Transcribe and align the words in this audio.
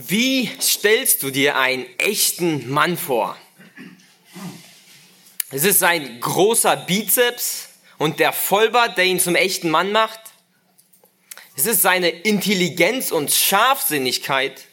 Wie 0.00 0.48
stellst 0.60 1.24
du 1.24 1.30
dir 1.32 1.56
einen 1.56 1.84
echten 1.98 2.70
Mann 2.70 2.96
vor? 2.96 3.36
Es 5.50 5.64
ist 5.64 5.80
sein 5.80 6.20
großer 6.20 6.76
Bizeps 6.76 7.70
und 7.96 8.20
der 8.20 8.32
Vollbart, 8.32 8.96
der 8.96 9.06
ihn 9.06 9.18
zum 9.18 9.34
echten 9.34 9.70
Mann 9.70 9.90
macht. 9.90 10.20
Es 11.56 11.66
ist 11.66 11.82
seine 11.82 12.10
Intelligenz 12.10 13.10
und 13.10 13.32
Scharfsinnigkeit 13.32 14.66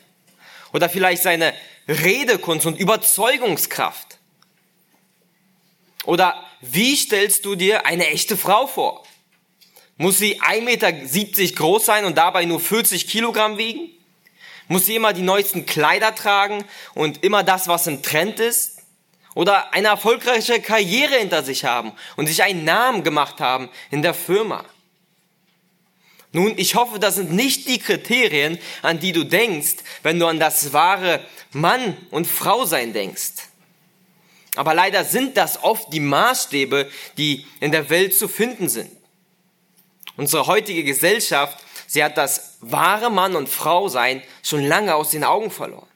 oder 0.74 0.90
vielleicht 0.90 1.24
seine 1.24 1.56
Redekunst 1.88 2.68
und 2.68 2.80
Überzeugungskraft. 2.80 4.20
Oder 6.04 6.46
wie 6.62 6.96
stellst 6.96 7.46
du 7.46 7.56
dir 7.56 7.88
eine 7.88 8.10
echte 8.10 8.38
Frau 8.38 8.68
vor? 8.68 9.04
Muss 9.98 10.20
sie 10.20 10.40
1,70 10.40 10.62
Meter 10.62 10.92
groß 10.92 11.84
sein 11.84 12.06
und 12.06 12.16
dabei 12.16 12.46
nur 12.46 12.60
40 12.60 13.08
Kilogramm 13.08 13.58
wiegen? 13.58 13.95
Muss 14.68 14.88
sie 14.88 14.96
immer 14.96 15.14
die 15.14 15.22
neuesten 15.22 15.66
Kleider 15.66 16.16
tragen 16.16 16.64
und 16.94 17.24
immer 17.24 17.44
das, 17.44 17.68
was 17.68 17.88
im 17.88 18.02
Trend 18.02 18.40
ist? 18.40 18.80
Oder 19.36 19.74
eine 19.74 19.90
erfolgreiche 19.90 20.62
Karriere 20.62 21.16
hinter 21.16 21.44
sich 21.44 21.66
haben 21.66 21.92
und 22.16 22.28
sich 22.28 22.42
einen 22.42 22.64
Namen 22.64 23.04
gemacht 23.04 23.42
haben 23.42 23.70
in 23.92 24.02
der 24.02 24.14
Firma? 24.14 24.64
Nun, 26.32 26.58
ich 26.58 26.76
hoffe, 26.76 27.00
das 27.00 27.16
sind 27.16 27.32
nicht 27.32 27.68
die 27.68 27.80
Kriterien, 27.80 28.58
an 28.82 29.00
die 29.00 29.12
du 29.12 29.24
denkst, 29.24 29.76
wenn 30.04 30.20
du 30.20 30.26
an 30.26 30.40
das 30.40 30.74
wahre 30.74 31.24
Mann 31.52 31.96
und 32.12 32.28
Frau 32.28 32.66
sein 32.66 32.92
denkst. 32.92 33.34
Aber 34.56 34.74
leider 34.74 35.04
sind 35.04 35.38
das 35.38 35.64
oft 35.64 35.94
die 35.94 36.00
Maßstäbe, 36.00 36.90
die 37.18 37.46
in 37.60 37.72
der 37.72 37.90
Welt 37.90 38.18
zu 38.18 38.28
finden 38.28 38.68
sind. 38.70 38.92
Unsere 40.18 40.48
heutige 40.48 40.84
Gesellschaft 40.84 41.60
Sie 41.88 42.04
hat 42.04 42.18
das 42.18 42.55
wahre 42.72 43.10
Mann 43.10 43.36
und 43.36 43.50
Frau 43.50 43.88
sein 43.88 44.22
schon 44.44 44.66
lange 44.66 44.96
aus 44.96 45.12
den 45.12 45.24
Augen 45.24 45.52
verloren. 45.52 45.88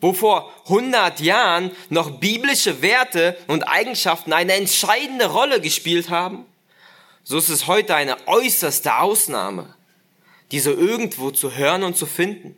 Wo 0.00 0.12
vor 0.12 0.52
100 0.64 1.20
Jahren 1.20 1.70
noch 1.88 2.18
biblische 2.18 2.82
Werte 2.82 3.38
und 3.46 3.62
Eigenschaften 3.64 4.32
eine 4.32 4.54
entscheidende 4.54 5.26
Rolle 5.26 5.60
gespielt 5.60 6.10
haben, 6.10 6.44
so 7.24 7.38
ist 7.38 7.48
es 7.48 7.68
heute 7.68 7.94
eine 7.94 8.16
äußerste 8.26 8.98
Ausnahme, 8.98 9.74
diese 10.50 10.72
irgendwo 10.72 11.30
zu 11.30 11.54
hören 11.54 11.84
und 11.84 11.96
zu 11.96 12.06
finden. 12.06 12.56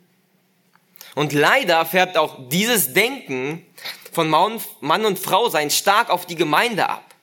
Und 1.14 1.32
leider 1.32 1.84
färbt 1.84 2.16
auch 2.16 2.36
dieses 2.48 2.94
Denken 2.94 3.64
von 4.10 4.28
Mann 4.28 5.04
und 5.04 5.18
Frau 5.18 5.48
sein 5.48 5.70
stark 5.70 6.10
auf 6.10 6.26
die 6.26 6.36
Gemeinde 6.36 6.88
ab. 6.88 7.13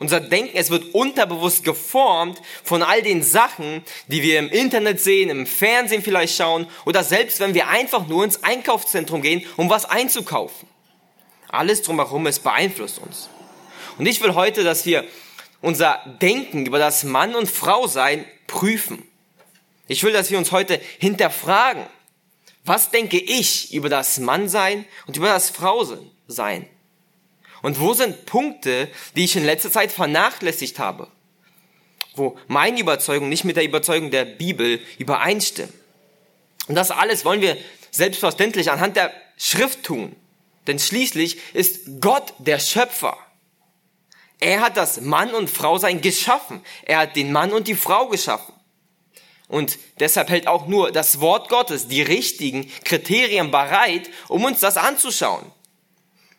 Unser 0.00 0.20
Denken, 0.20 0.56
es 0.56 0.70
wird 0.70 0.94
unterbewusst 0.94 1.64
geformt 1.64 2.40
von 2.62 2.82
all 2.82 3.02
den 3.02 3.22
Sachen, 3.22 3.82
die 4.06 4.22
wir 4.22 4.38
im 4.38 4.48
Internet 4.48 5.00
sehen, 5.00 5.28
im 5.28 5.46
Fernsehen 5.46 6.02
vielleicht 6.02 6.36
schauen 6.36 6.68
oder 6.84 7.02
selbst 7.02 7.40
wenn 7.40 7.54
wir 7.54 7.68
einfach 7.68 8.06
nur 8.06 8.22
ins 8.22 8.44
Einkaufszentrum 8.44 9.22
gehen, 9.22 9.44
um 9.56 9.68
was 9.70 9.86
einzukaufen. 9.86 10.68
Alles 11.48 11.82
drumherum, 11.82 12.26
es 12.26 12.38
beeinflusst 12.38 12.98
uns. 12.98 13.28
Und 13.98 14.06
ich 14.06 14.20
will 14.20 14.34
heute, 14.34 14.62
dass 14.62 14.86
wir 14.86 15.04
unser 15.60 16.00
Denken 16.22 16.66
über 16.66 16.78
das 16.78 17.02
Mann 17.02 17.34
und 17.34 17.50
Frau 17.50 17.88
sein 17.88 18.24
prüfen. 18.46 19.02
Ich 19.88 20.04
will, 20.04 20.12
dass 20.12 20.30
wir 20.30 20.38
uns 20.38 20.52
heute 20.52 20.80
hinterfragen. 20.98 21.84
Was 22.64 22.90
denke 22.90 23.18
ich 23.18 23.72
über 23.74 23.88
das 23.88 24.18
Mannsein 24.18 24.84
und 25.06 25.16
über 25.16 25.28
das 25.28 25.50
Frausein? 25.50 26.68
Und 27.62 27.80
wo 27.80 27.94
sind 27.94 28.26
Punkte, 28.26 28.88
die 29.16 29.24
ich 29.24 29.36
in 29.36 29.44
letzter 29.44 29.70
Zeit 29.70 29.92
vernachlässigt 29.92 30.78
habe? 30.78 31.08
Wo 32.14 32.36
meine 32.46 32.80
Überzeugung 32.80 33.28
nicht 33.28 33.44
mit 33.44 33.56
der 33.56 33.64
Überzeugung 33.64 34.10
der 34.10 34.24
Bibel 34.24 34.80
übereinstimmt. 34.98 35.72
Und 36.68 36.74
das 36.74 36.90
alles 36.90 37.24
wollen 37.24 37.40
wir 37.40 37.56
selbstverständlich 37.90 38.70
anhand 38.70 38.96
der 38.96 39.12
Schrift 39.36 39.84
tun. 39.84 40.14
Denn 40.66 40.78
schließlich 40.78 41.38
ist 41.54 42.00
Gott 42.00 42.34
der 42.38 42.58
Schöpfer. 42.58 43.16
Er 44.40 44.60
hat 44.60 44.76
das 44.76 45.00
Mann 45.00 45.34
und 45.34 45.50
Frau 45.50 45.78
sein 45.78 46.00
geschaffen. 46.00 46.60
Er 46.84 46.98
hat 46.98 47.16
den 47.16 47.32
Mann 47.32 47.52
und 47.52 47.66
die 47.66 47.74
Frau 47.74 48.08
geschaffen. 48.08 48.54
Und 49.48 49.78
deshalb 49.98 50.28
hält 50.28 50.46
auch 50.46 50.66
nur 50.66 50.92
das 50.92 51.20
Wort 51.20 51.48
Gottes 51.48 51.88
die 51.88 52.02
richtigen 52.02 52.70
Kriterien 52.84 53.50
bereit, 53.50 54.10
um 54.28 54.44
uns 54.44 54.60
das 54.60 54.76
anzuschauen. 54.76 55.50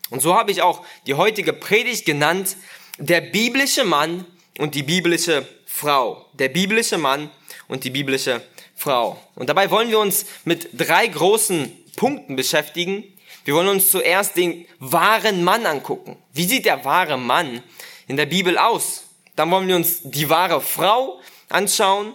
Und 0.09 0.22
so 0.22 0.36
habe 0.36 0.52
ich 0.52 0.62
auch 0.62 0.86
die 1.06 1.14
heutige 1.14 1.53
Predigt 1.53 2.06
genannt, 2.06 2.58
der 2.97 3.22
biblische 3.22 3.84
Mann 3.84 4.25
und 4.58 4.75
die 4.75 4.84
biblische 4.84 5.47
Frau. 5.66 6.25
Der 6.34 6.50
biblische 6.50 6.97
Mann 6.97 7.30
und 7.68 7.84
die 7.84 7.90
biblische 7.90 8.42
Frau. 8.75 9.22
Und 9.36 9.50
dabei 9.50 9.70
wollen 9.72 9.90
wir 9.90 10.00
uns 10.00 10.25
mit 10.46 10.70
drei 10.74 11.08
großen 11.08 11.72
Punkten 11.96 12.36
beschäftigen. 12.36 13.03
Wir 13.46 13.53
wollen 13.53 13.68
uns 13.68 13.90
zuerst 13.90 14.36
den 14.36 14.66
wahren 14.80 15.44
Mann 15.44 15.66
angucken. 15.66 16.18
Wie 16.34 16.46
sieht 16.46 16.66
der 16.66 16.84
wahre 16.86 17.18
Mann 17.18 17.64
in 18.08 18.18
der 18.18 18.26
Bibel 18.26 18.58
aus? 18.58 19.06
Dann 19.36 19.52
wollen 19.52 19.68
wir 19.68 19.76
uns 19.76 20.02
die 20.03 20.30
wahre 20.30 20.62
Frau 20.62 21.20
anschauen 21.50 22.14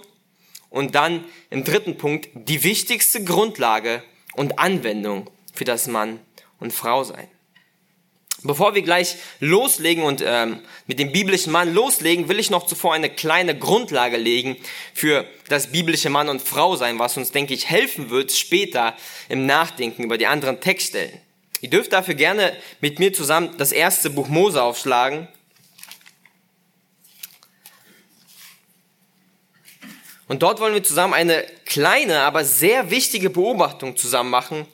und 0.71 0.95
dann 0.95 1.25
im 1.51 1.65
dritten 1.65 1.97
Punkt 1.97 2.29
die 2.35 2.63
wichtigste 2.65 3.25
Grundlage 3.25 4.03
und 4.35 4.59
Anwendung 4.59 5.31
für 5.55 5.65
das 5.65 5.87
Mann 5.87 6.21
und 6.59 6.73
Frau 6.73 7.05
sein. 7.05 7.29
Bevor 8.47 8.75
wir 8.75 8.83
gleich 8.83 9.17
loslegen 9.41 10.05
und 10.05 10.23
ähm, 10.23 10.61
mit 10.87 10.99
dem 10.99 11.13
biblischen 11.13 11.51
Mann 11.51 11.73
loslegen, 11.73 12.29
will 12.29 12.39
ich 12.39 12.51
noch 12.51 12.67
zuvor 12.67 12.93
eine 12.93 13.09
kleine 13.09 13.59
Grundlage 13.59 14.19
legen 14.19 14.59
für 14.93 15.25
das 15.49 15.73
biblische 15.73 16.11
Mann 16.11 16.29
und 16.29 16.43
Frau 16.43 16.77
sein, 16.77 16.99
was 16.99 17.17
uns, 17.17 17.33
denke 17.33 17.55
ich, 17.55 17.71
helfen 17.71 18.11
wird 18.11 18.33
später 18.33 18.95
im 19.31 19.47
Nachdenken 19.47 20.05
über 20.05 20.19
die 20.19 20.27
anderen 20.27 20.61
Textstellen. 20.61 21.19
Ihr 21.63 21.71
dürft 21.71 21.95
dafür 21.95 22.13
gerne 22.13 22.55
mit 22.83 22.99
mir 22.99 23.15
zusammen 23.15 23.55
das 23.57 23.73
erste 23.73 24.11
Buch 24.11 24.29
Mose 24.29 24.63
aufschlagen. 24.63 25.27
Und 30.29 30.43
dort 30.43 30.61
wollen 30.61 30.75
wir 30.75 30.83
zusammen 30.83 31.15
eine 31.15 31.47
kleine, 31.65 32.21
aber 32.21 32.45
sehr 32.45 32.91
wichtige 32.91 33.31
Beobachtung 33.31 33.97
zusammen 33.97 34.29
machen, 34.29 34.67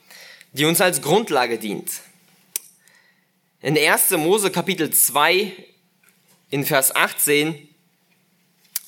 die 0.54 0.64
uns 0.64 0.80
als 0.80 1.02
Grundlage 1.02 1.56
dient. 1.56 1.92
In 3.62 3.76
1. 3.76 4.12
Mose 4.12 4.50
Kapitel 4.50 4.90
2 4.90 5.52
in 6.48 6.64
Vers 6.64 6.96
18, 6.96 7.68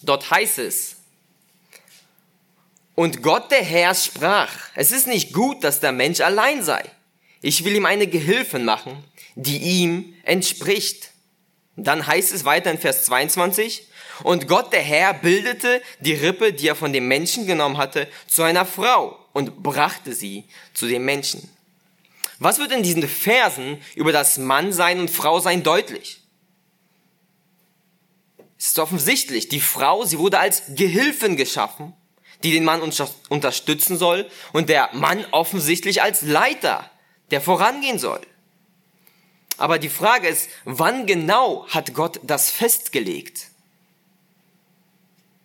dort 0.00 0.30
heißt 0.30 0.60
es, 0.60 0.96
und 2.94 3.22
Gott 3.22 3.50
der 3.50 3.62
Herr 3.62 3.94
sprach, 3.94 4.50
es 4.74 4.90
ist 4.90 5.06
nicht 5.06 5.34
gut, 5.34 5.62
dass 5.62 5.80
der 5.80 5.92
Mensch 5.92 6.20
allein 6.20 6.62
sei. 6.62 6.82
Ich 7.42 7.64
will 7.64 7.76
ihm 7.76 7.84
eine 7.84 8.06
Gehilfin 8.06 8.64
machen, 8.64 9.04
die 9.34 9.58
ihm 9.58 10.14
entspricht. 10.22 11.10
Dann 11.76 12.06
heißt 12.06 12.32
es 12.32 12.46
weiter 12.46 12.70
in 12.70 12.78
Vers 12.78 13.04
22, 13.04 13.86
und 14.22 14.48
Gott 14.48 14.72
der 14.72 14.82
Herr 14.82 15.12
bildete 15.12 15.82
die 16.00 16.14
Rippe, 16.14 16.54
die 16.54 16.68
er 16.68 16.76
von 16.76 16.94
dem 16.94 17.08
Menschen 17.08 17.46
genommen 17.46 17.76
hatte, 17.76 18.08
zu 18.26 18.42
einer 18.42 18.64
Frau 18.64 19.18
und 19.34 19.62
brachte 19.62 20.14
sie 20.14 20.44
zu 20.72 20.86
dem 20.86 21.04
Menschen. 21.04 21.50
Was 22.42 22.58
wird 22.58 22.72
in 22.72 22.82
diesen 22.82 23.06
Versen 23.08 23.80
über 23.94 24.10
das 24.10 24.36
Mannsein 24.36 24.98
und 24.98 25.12
Frausein 25.12 25.62
deutlich? 25.62 26.20
Es 28.58 28.66
ist 28.66 28.78
offensichtlich, 28.80 29.48
die 29.48 29.60
Frau, 29.60 30.04
sie 30.04 30.18
wurde 30.18 30.40
als 30.40 30.64
Gehilfin 30.70 31.36
geschaffen, 31.36 31.92
die 32.42 32.50
den 32.50 32.64
Mann 32.64 32.82
unterstützen 32.82 33.96
soll 33.96 34.28
und 34.52 34.68
der 34.68 34.90
Mann 34.92 35.24
offensichtlich 35.30 36.02
als 36.02 36.22
Leiter, 36.22 36.90
der 37.30 37.40
vorangehen 37.40 38.00
soll. 38.00 38.20
Aber 39.56 39.78
die 39.78 39.88
Frage 39.88 40.26
ist, 40.26 40.48
wann 40.64 41.06
genau 41.06 41.68
hat 41.68 41.94
Gott 41.94 42.18
das 42.24 42.50
festgelegt? 42.50 43.50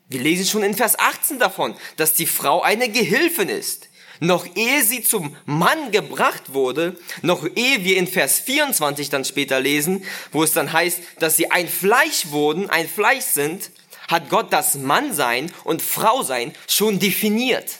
Wir 0.09 0.21
lesen 0.21 0.47
schon 0.47 0.63
in 0.63 0.73
Vers 0.73 0.97
18 0.97 1.37
davon, 1.37 1.75
dass 1.97 2.15
die 2.15 2.25
Frau 2.25 2.63
eine 2.63 2.89
Gehilfin 2.89 3.49
ist, 3.49 3.89
noch 4.19 4.47
ehe 4.55 4.83
sie 4.83 5.03
zum 5.03 5.35
Mann 5.45 5.91
gebracht 5.91 6.53
wurde, 6.53 6.97
noch 7.21 7.45
ehe 7.55 7.83
wir 7.83 7.97
in 7.97 8.07
Vers 8.07 8.39
24 8.39 9.09
dann 9.09 9.25
später 9.25 9.59
lesen, 9.59 10.03
wo 10.31 10.43
es 10.43 10.53
dann 10.53 10.71
heißt, 10.73 10.99
dass 11.19 11.37
sie 11.37 11.51
ein 11.51 11.67
Fleisch 11.67 12.27
wurden, 12.31 12.69
ein 12.69 12.87
Fleisch 12.87 13.25
sind, 13.25 13.71
hat 14.07 14.29
Gott 14.29 14.53
das 14.53 14.75
Mannsein 14.75 15.51
und 15.63 15.81
Frausein 15.81 16.53
schon 16.67 16.99
definiert. 16.99 17.79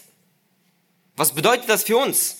Was 1.15 1.33
bedeutet 1.33 1.69
das 1.69 1.83
für 1.83 1.97
uns? 1.97 2.37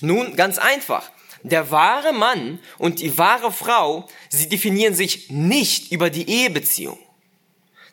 Nun, 0.00 0.36
ganz 0.36 0.58
einfach. 0.58 1.10
Der 1.42 1.70
wahre 1.70 2.12
Mann 2.12 2.58
und 2.78 3.00
die 3.00 3.16
wahre 3.16 3.52
Frau, 3.52 4.08
sie 4.28 4.48
definieren 4.48 4.94
sich 4.94 5.30
nicht 5.30 5.92
über 5.92 6.10
die 6.10 6.28
Ehebeziehung. 6.28 6.98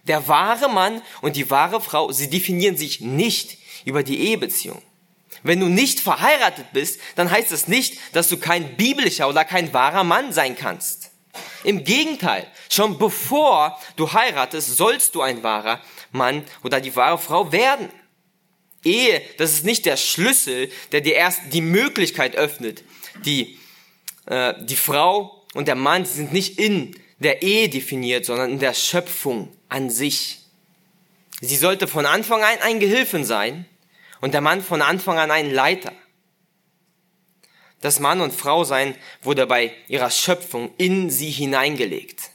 Der 0.07 0.27
wahre 0.27 0.69
Mann 0.69 1.01
und 1.21 1.35
die 1.35 1.49
wahre 1.49 1.81
Frau, 1.81 2.11
sie 2.11 2.29
definieren 2.29 2.77
sich 2.77 3.01
nicht 3.01 3.57
über 3.85 4.03
die 4.03 4.19
Ehebeziehung. 4.19 4.81
Wenn 5.43 5.59
du 5.59 5.67
nicht 5.67 5.99
verheiratet 5.99 6.67
bist, 6.73 6.99
dann 7.15 7.29
heißt 7.29 7.51
das 7.51 7.67
nicht, 7.67 7.99
dass 8.13 8.29
du 8.29 8.37
kein 8.37 8.75
biblischer 8.77 9.29
oder 9.29 9.45
kein 9.45 9.73
wahrer 9.73 10.03
Mann 10.03 10.33
sein 10.33 10.55
kannst. 10.55 11.11
Im 11.63 11.83
Gegenteil, 11.83 12.47
schon 12.69 12.97
bevor 12.97 13.79
du 13.95 14.11
heiratest, 14.13 14.77
sollst 14.77 15.15
du 15.15 15.21
ein 15.21 15.43
wahrer 15.43 15.81
Mann 16.11 16.43
oder 16.63 16.79
die 16.81 16.95
wahre 16.95 17.17
Frau 17.17 17.51
werden. 17.51 17.89
Ehe, 18.83 19.21
das 19.37 19.53
ist 19.53 19.65
nicht 19.65 19.85
der 19.85 19.97
Schlüssel, 19.97 20.71
der 20.91 21.01
dir 21.01 21.15
erst 21.15 21.41
die 21.51 21.61
Möglichkeit 21.61 22.35
öffnet. 22.35 22.83
Die, 23.25 23.57
äh, 24.27 24.53
die 24.63 24.75
Frau 24.75 25.43
und 25.53 25.67
der 25.67 25.75
Mann 25.75 26.05
sind 26.05 26.31
nicht 26.31 26.59
in 26.59 26.95
der 27.19 27.41
Ehe 27.41 27.69
definiert, 27.69 28.25
sondern 28.25 28.51
in 28.51 28.59
der 28.59 28.73
Schöpfung 28.73 29.51
an 29.69 29.89
sich. 29.89 30.39
Sie 31.41 31.55
sollte 31.55 31.87
von 31.87 32.05
Anfang 32.05 32.43
an 32.43 32.59
ein 32.61 32.79
Gehilfen 32.79 33.25
sein 33.25 33.65
und 34.21 34.33
der 34.33 34.41
Mann 34.41 34.61
von 34.61 34.81
Anfang 34.81 35.17
an 35.17 35.31
ein 35.31 35.51
Leiter. 35.51 35.91
Das 37.81 37.99
Mann 37.99 38.21
und 38.21 38.33
Frau 38.33 38.63
sein 38.63 38.95
wurde 39.21 39.45
bei 39.45 39.71
ihrer 39.87 40.09
Schöpfung 40.09 40.73
in 40.77 41.09
sie 41.09 41.29
hineingelegt. 41.29 42.31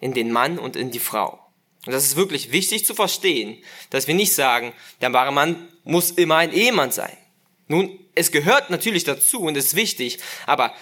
In 0.00 0.14
den 0.14 0.32
Mann 0.32 0.58
und 0.58 0.76
in 0.76 0.90
die 0.90 0.98
Frau. 0.98 1.40
Und 1.86 1.92
das 1.92 2.04
ist 2.04 2.16
wirklich 2.16 2.52
wichtig 2.52 2.86
zu 2.86 2.94
verstehen, 2.94 3.62
dass 3.90 4.06
wir 4.06 4.14
nicht 4.14 4.32
sagen, 4.32 4.72
der 5.00 5.12
wahre 5.12 5.32
Mann 5.32 5.68
muss 5.84 6.10
immer 6.12 6.36
ein 6.36 6.52
Ehemann 6.52 6.90
sein. 6.90 7.16
Nun, 7.68 7.98
es 8.14 8.32
gehört 8.32 8.70
natürlich 8.70 9.04
dazu 9.04 9.40
und 9.40 9.56
ist 9.56 9.76
wichtig, 9.76 10.18
aber 10.46 10.74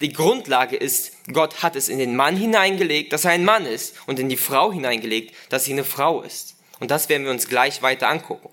die 0.00 0.12
Grundlage 0.12 0.76
ist, 0.76 1.12
Gott 1.32 1.62
hat 1.62 1.76
es 1.76 1.88
in 1.88 1.98
den 1.98 2.16
Mann 2.16 2.36
hineingelegt, 2.36 3.12
dass 3.12 3.24
er 3.24 3.32
ein 3.32 3.44
Mann 3.44 3.64
ist 3.64 3.94
und 4.06 4.18
in 4.18 4.28
die 4.28 4.36
Frau 4.36 4.72
hineingelegt, 4.72 5.34
dass 5.48 5.64
sie 5.64 5.72
eine 5.72 5.84
Frau 5.84 6.22
ist. 6.22 6.56
Und 6.80 6.90
das 6.90 7.08
werden 7.08 7.24
wir 7.24 7.30
uns 7.30 7.48
gleich 7.48 7.80
weiter 7.80 8.08
angucken. 8.08 8.50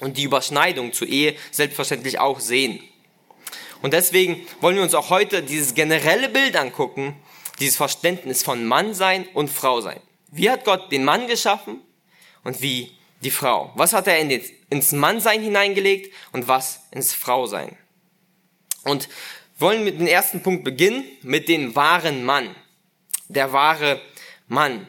Und 0.00 0.16
die 0.16 0.24
Überschneidung 0.24 0.92
zur 0.92 1.08
Ehe 1.08 1.36
selbstverständlich 1.50 2.18
auch 2.18 2.40
sehen. 2.40 2.82
Und 3.82 3.94
deswegen 3.94 4.46
wollen 4.60 4.76
wir 4.76 4.82
uns 4.82 4.94
auch 4.94 5.10
heute 5.10 5.42
dieses 5.42 5.74
generelle 5.74 6.28
Bild 6.28 6.56
angucken, 6.56 7.16
dieses 7.60 7.76
Verständnis 7.76 8.42
von 8.42 8.64
Mann 8.66 8.94
sein 8.94 9.26
und 9.34 9.48
Frau 9.48 9.80
sein. 9.80 10.00
Wie 10.30 10.50
hat 10.50 10.64
Gott 10.64 10.92
den 10.92 11.04
Mann 11.04 11.26
geschaffen 11.26 11.80
und 12.44 12.62
wie 12.62 12.92
die 13.22 13.30
Frau? 13.30 13.72
Was 13.74 13.92
hat 13.92 14.06
er 14.06 14.18
in 14.18 14.28
den, 14.28 14.42
ins 14.70 14.92
Mannsein 14.92 15.42
hineingelegt 15.42 16.14
und 16.32 16.48
was 16.48 16.80
ins 16.90 17.12
Frausein? 17.12 17.76
Und 18.84 19.08
wollen 19.58 19.84
mit 19.84 19.98
dem 19.98 20.06
ersten 20.06 20.42
Punkt 20.42 20.64
beginnen, 20.64 21.04
mit 21.22 21.48
dem 21.48 21.74
wahren 21.74 22.24
Mann. 22.24 22.54
Der 23.28 23.52
wahre 23.52 24.00
Mann. 24.48 24.86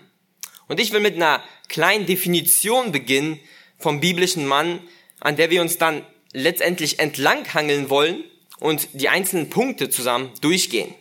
Und 0.67 0.79
ich 0.79 0.93
will 0.93 1.01
mit 1.01 1.15
einer 1.15 1.43
kleinen 1.67 2.05
Definition 2.05 2.91
beginnen 2.91 3.39
vom 3.77 3.99
biblischen 3.99 4.47
Mann, 4.47 4.79
an 5.21 5.37
der 5.37 5.49
wir 5.49 5.61
uns 5.61 5.77
dann 5.77 6.05
letztendlich 6.33 6.99
entlanghangeln 6.99 7.89
wollen 7.89 8.23
und 8.59 8.89
die 8.93 9.07
einzelnen 9.07 9.49
Punkte 9.49 9.89
zusammen 9.89 10.31
durchgehen. 10.41 10.93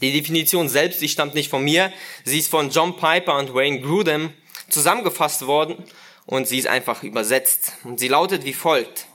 Die 0.00 0.12
Definition 0.12 0.68
selbst, 0.68 1.00
die 1.00 1.08
stammt 1.08 1.34
nicht 1.34 1.50
von 1.50 1.62
mir, 1.62 1.92
sie 2.24 2.38
ist 2.38 2.48
von 2.48 2.70
John 2.70 2.96
Piper 2.96 3.38
und 3.38 3.54
Wayne 3.54 3.80
Grudem 3.80 4.32
zusammengefasst 4.68 5.46
worden 5.46 5.84
und 6.26 6.48
sie 6.48 6.58
ist 6.58 6.66
einfach 6.66 7.02
übersetzt. 7.02 7.74
Und 7.84 8.00
sie 8.00 8.08
lautet 8.08 8.44
wie 8.44 8.54
folgt. 8.54 9.06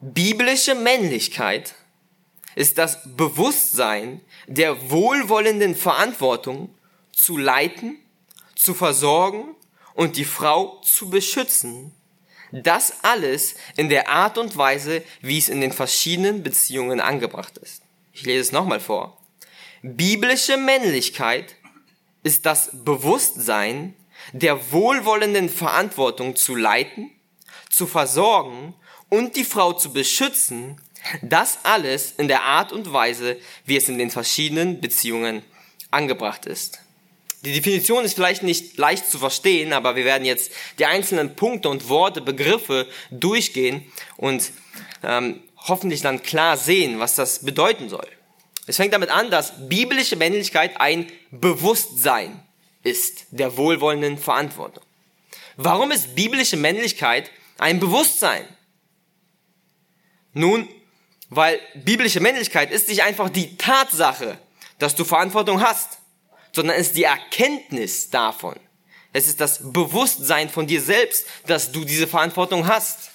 Biblische 0.00 0.74
Männlichkeit 0.74 1.74
ist 2.54 2.78
das 2.78 2.98
Bewusstsein 3.16 4.20
der 4.46 4.90
wohlwollenden 4.90 5.74
Verantwortung 5.74 6.74
zu 7.12 7.36
leiten, 7.36 7.98
zu 8.54 8.74
versorgen 8.74 9.56
und 9.94 10.16
die 10.16 10.24
Frau 10.24 10.80
zu 10.82 11.10
beschützen. 11.10 11.92
Das 12.52 13.02
alles 13.02 13.54
in 13.76 13.88
der 13.88 14.08
Art 14.08 14.38
und 14.38 14.56
Weise, 14.56 15.02
wie 15.20 15.38
es 15.38 15.48
in 15.48 15.60
den 15.60 15.72
verschiedenen 15.72 16.42
Beziehungen 16.42 17.00
angebracht 17.00 17.58
ist. 17.58 17.82
Ich 18.12 18.24
lese 18.24 18.40
es 18.40 18.52
nochmal 18.52 18.80
vor. 18.80 19.20
Biblische 19.82 20.56
Männlichkeit 20.56 21.56
ist 22.22 22.46
das 22.46 22.70
Bewusstsein 22.72 23.94
der 24.32 24.72
wohlwollenden 24.72 25.48
Verantwortung 25.48 26.36
zu 26.36 26.54
leiten, 26.54 27.10
zu 27.70 27.86
versorgen 27.86 28.74
und 29.10 29.36
die 29.36 29.44
Frau 29.44 29.72
zu 29.72 29.92
beschützen, 29.92 30.80
das 31.22 31.58
alles 31.64 32.12
in 32.12 32.28
der 32.28 32.42
Art 32.42 32.72
und 32.72 32.92
Weise, 32.92 33.36
wie 33.66 33.76
es 33.76 33.88
in 33.88 33.98
den 33.98 34.10
verschiedenen 34.10 34.80
Beziehungen 34.80 35.42
angebracht 35.90 36.46
ist. 36.46 36.83
Die 37.44 37.52
Definition 37.52 38.04
ist 38.04 38.14
vielleicht 38.14 38.42
nicht 38.42 38.78
leicht 38.78 39.10
zu 39.10 39.18
verstehen, 39.18 39.74
aber 39.74 39.96
wir 39.96 40.06
werden 40.06 40.24
jetzt 40.24 40.50
die 40.78 40.86
einzelnen 40.86 41.36
Punkte 41.36 41.68
und 41.68 41.90
Worte, 41.90 42.22
Begriffe 42.22 42.88
durchgehen 43.10 43.84
und 44.16 44.50
ähm, 45.02 45.42
hoffentlich 45.56 46.00
dann 46.00 46.22
klar 46.22 46.56
sehen, 46.56 47.00
was 47.00 47.16
das 47.16 47.44
bedeuten 47.44 47.90
soll. 47.90 48.08
Es 48.66 48.76
fängt 48.76 48.94
damit 48.94 49.10
an, 49.10 49.30
dass 49.30 49.68
biblische 49.68 50.16
Männlichkeit 50.16 50.80
ein 50.80 51.06
Bewusstsein 51.30 52.42
ist 52.82 53.26
der 53.30 53.58
wohlwollenden 53.58 54.16
Verantwortung. 54.16 54.82
Warum 55.56 55.90
ist 55.90 56.14
biblische 56.14 56.56
Männlichkeit 56.56 57.30
ein 57.58 57.78
Bewusstsein? 57.78 58.46
Nun, 60.32 60.66
weil 61.28 61.60
biblische 61.74 62.20
Männlichkeit 62.20 62.70
ist 62.70 62.88
nicht 62.88 63.02
einfach 63.02 63.28
die 63.28 63.56
Tatsache, 63.56 64.38
dass 64.78 64.94
du 64.94 65.04
Verantwortung 65.04 65.60
hast, 65.60 65.98
sondern 66.54 66.76
es 66.76 66.88
ist 66.88 66.96
die 66.96 67.04
Erkenntnis 67.04 68.10
davon. 68.10 68.54
Es 69.12 69.26
ist 69.26 69.40
das 69.40 69.72
Bewusstsein 69.72 70.48
von 70.48 70.66
dir 70.66 70.80
selbst, 70.80 71.26
dass 71.46 71.72
du 71.72 71.84
diese 71.84 72.06
Verantwortung 72.06 72.66
hast. 72.66 73.10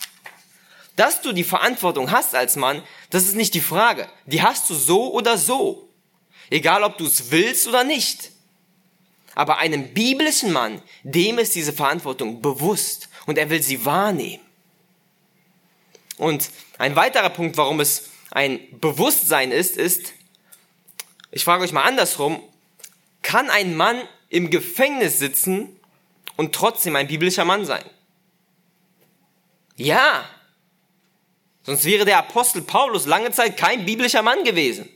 Dass 0.96 1.22
du 1.22 1.32
die 1.32 1.44
Verantwortung 1.44 2.12
hast 2.12 2.36
als 2.36 2.58
Mann, 2.58 2.84
das 3.10 3.24
ist 3.24 3.36
nicht 3.36 3.54
die 3.54 3.62
Frage. 3.62 4.10
Die 4.26 4.42
hast 4.42 4.70
du 4.70 4.76
so 4.76 5.14
oder 5.14 5.38
so. 5.38 5.90
Egal 6.50 6.84
ob 6.84 6.98
du 6.98 7.06
es 7.06 7.32
willst 7.32 7.68
oder 7.68 7.84
nicht. 7.84 8.32
Aber 9.36 9.58
einem 9.60 9.94
biblischen 9.94 10.52
Mann, 10.52 10.82
dem 11.04 11.40
ist 11.40 11.56
diese 11.56 11.72
Verantwortung 11.72 12.42
bewusst 12.42 13.08
und 13.26 13.38
er 13.38 13.50
will 13.50 13.62
sie 13.62 13.86
wahrnehmen. 13.86 14.44
Und 16.18 16.50
ein 16.78 16.98
weiterer 16.98 17.30
Punkt, 17.30 17.56
warum 17.56 17.80
es 17.80 18.10
ein 18.32 18.60
Bewusstsein 18.80 19.52
ist, 19.52 19.78
ist, 19.78 20.14
ich 21.32 21.44
frage 21.46 21.64
euch 21.64 21.72
mal 21.72 21.84
andersrum, 21.84 22.42
kann 23.30 23.52
ein 23.52 23.76
Mann 23.78 24.02
im 24.30 24.50
Gefängnis 24.50 25.20
sitzen 25.20 25.80
und 26.36 26.56
trotzdem 26.56 26.96
ein 26.96 27.06
biblischer 27.06 27.46
Mann 27.46 27.64
sein? 27.64 27.84
Ja. 29.76 30.26
Sonst 31.62 31.86
wäre 31.86 32.06
der 32.06 32.18
Apostel 32.18 32.64
Paulus 32.64 33.06
lange 33.06 33.30
Zeit 33.30 33.56
kein 33.56 33.86
biblischer 33.86 34.24
Mann 34.24 34.44
gewesen. 34.44 34.90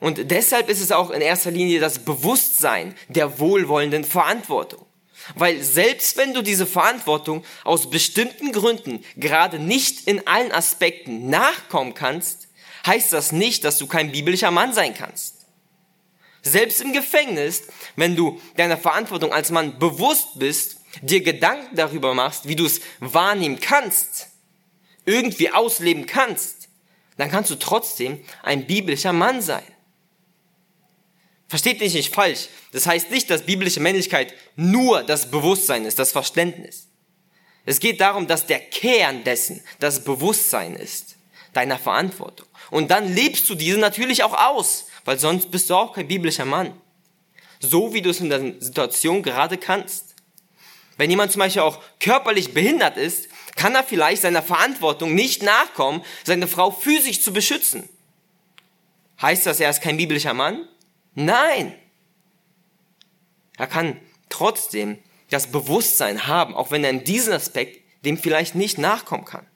Und 0.00 0.32
deshalb 0.32 0.68
ist 0.68 0.80
es 0.80 0.90
auch 0.90 1.10
in 1.10 1.20
erster 1.20 1.52
Linie 1.52 1.78
das 1.78 2.00
Bewusstsein 2.00 2.96
der 3.06 3.38
wohlwollenden 3.38 4.02
Verantwortung. 4.02 4.84
Weil 5.36 5.62
selbst 5.62 6.16
wenn 6.16 6.34
du 6.34 6.42
diese 6.42 6.66
Verantwortung 6.66 7.44
aus 7.62 7.90
bestimmten 7.90 8.50
Gründen 8.50 9.04
gerade 9.14 9.60
nicht 9.60 10.08
in 10.08 10.26
allen 10.26 10.50
Aspekten 10.50 11.30
nachkommen 11.30 11.94
kannst, 11.94 12.48
heißt 12.84 13.12
das 13.12 13.30
nicht, 13.30 13.62
dass 13.62 13.78
du 13.78 13.86
kein 13.86 14.10
biblischer 14.10 14.50
Mann 14.50 14.74
sein 14.74 14.94
kannst. 14.94 15.45
Selbst 16.46 16.80
im 16.80 16.92
Gefängnis, 16.92 17.64
wenn 17.96 18.14
du 18.14 18.40
deiner 18.56 18.76
Verantwortung 18.76 19.32
als 19.32 19.50
Mann 19.50 19.80
bewusst 19.80 20.38
bist, 20.38 20.76
dir 21.02 21.20
Gedanken 21.20 21.74
darüber 21.74 22.14
machst, 22.14 22.46
wie 22.46 22.54
du 22.54 22.64
es 22.64 22.80
wahrnehmen 23.00 23.58
kannst, 23.58 24.28
irgendwie 25.04 25.50
ausleben 25.50 26.06
kannst, 26.06 26.68
dann 27.16 27.30
kannst 27.30 27.50
du 27.50 27.56
trotzdem 27.56 28.22
ein 28.44 28.66
biblischer 28.66 29.12
Mann 29.12 29.42
sein. 29.42 29.64
Versteht 31.48 31.80
mich 31.80 31.94
nicht 31.94 32.14
falsch. 32.14 32.48
Das 32.70 32.86
heißt 32.86 33.10
nicht, 33.10 33.28
dass 33.28 33.42
biblische 33.42 33.80
Männlichkeit 33.80 34.32
nur 34.54 35.02
das 35.02 35.30
Bewusstsein 35.30 35.84
ist, 35.84 35.98
das 35.98 36.12
Verständnis. 36.12 36.86
Es 37.64 37.80
geht 37.80 38.00
darum, 38.00 38.28
dass 38.28 38.46
der 38.46 38.60
Kern 38.60 39.24
dessen 39.24 39.64
das 39.80 40.04
Bewusstsein 40.04 40.76
ist, 40.76 41.16
deiner 41.52 41.78
Verantwortung. 41.78 42.46
Und 42.70 42.92
dann 42.92 43.12
lebst 43.12 43.50
du 43.50 43.56
diese 43.56 43.78
natürlich 43.78 44.22
auch 44.22 44.34
aus, 44.34 44.86
weil 45.06 45.18
sonst 45.18 45.50
bist 45.50 45.70
du 45.70 45.74
auch 45.74 45.94
kein 45.94 46.08
biblischer 46.08 46.44
Mann. 46.44 46.74
So 47.60 47.94
wie 47.94 48.02
du 48.02 48.10
es 48.10 48.20
in 48.20 48.28
der 48.28 48.60
Situation 48.60 49.22
gerade 49.22 49.56
kannst. 49.56 50.14
Wenn 50.98 51.10
jemand 51.10 51.32
zum 51.32 51.40
Beispiel 51.40 51.62
auch 51.62 51.80
körperlich 52.00 52.52
behindert 52.52 52.98
ist, 52.98 53.28
kann 53.54 53.74
er 53.74 53.84
vielleicht 53.84 54.22
seiner 54.22 54.42
Verantwortung 54.42 55.14
nicht 55.14 55.42
nachkommen, 55.42 56.02
seine 56.24 56.46
Frau 56.46 56.70
physisch 56.70 57.22
zu 57.22 57.32
beschützen. 57.32 57.88
Heißt 59.22 59.46
das, 59.46 59.60
er 59.60 59.70
ist 59.70 59.80
kein 59.80 59.96
biblischer 59.96 60.34
Mann? 60.34 60.68
Nein. 61.14 61.74
Er 63.56 63.66
kann 63.66 63.98
trotzdem 64.28 64.98
das 65.30 65.46
Bewusstsein 65.46 66.26
haben, 66.26 66.54
auch 66.54 66.70
wenn 66.70 66.84
er 66.84 66.90
in 66.90 67.04
diesem 67.04 67.32
Aspekt 67.32 67.80
dem 68.04 68.18
vielleicht 68.18 68.54
nicht 68.54 68.76
nachkommen 68.76 69.24
kann. 69.24 69.46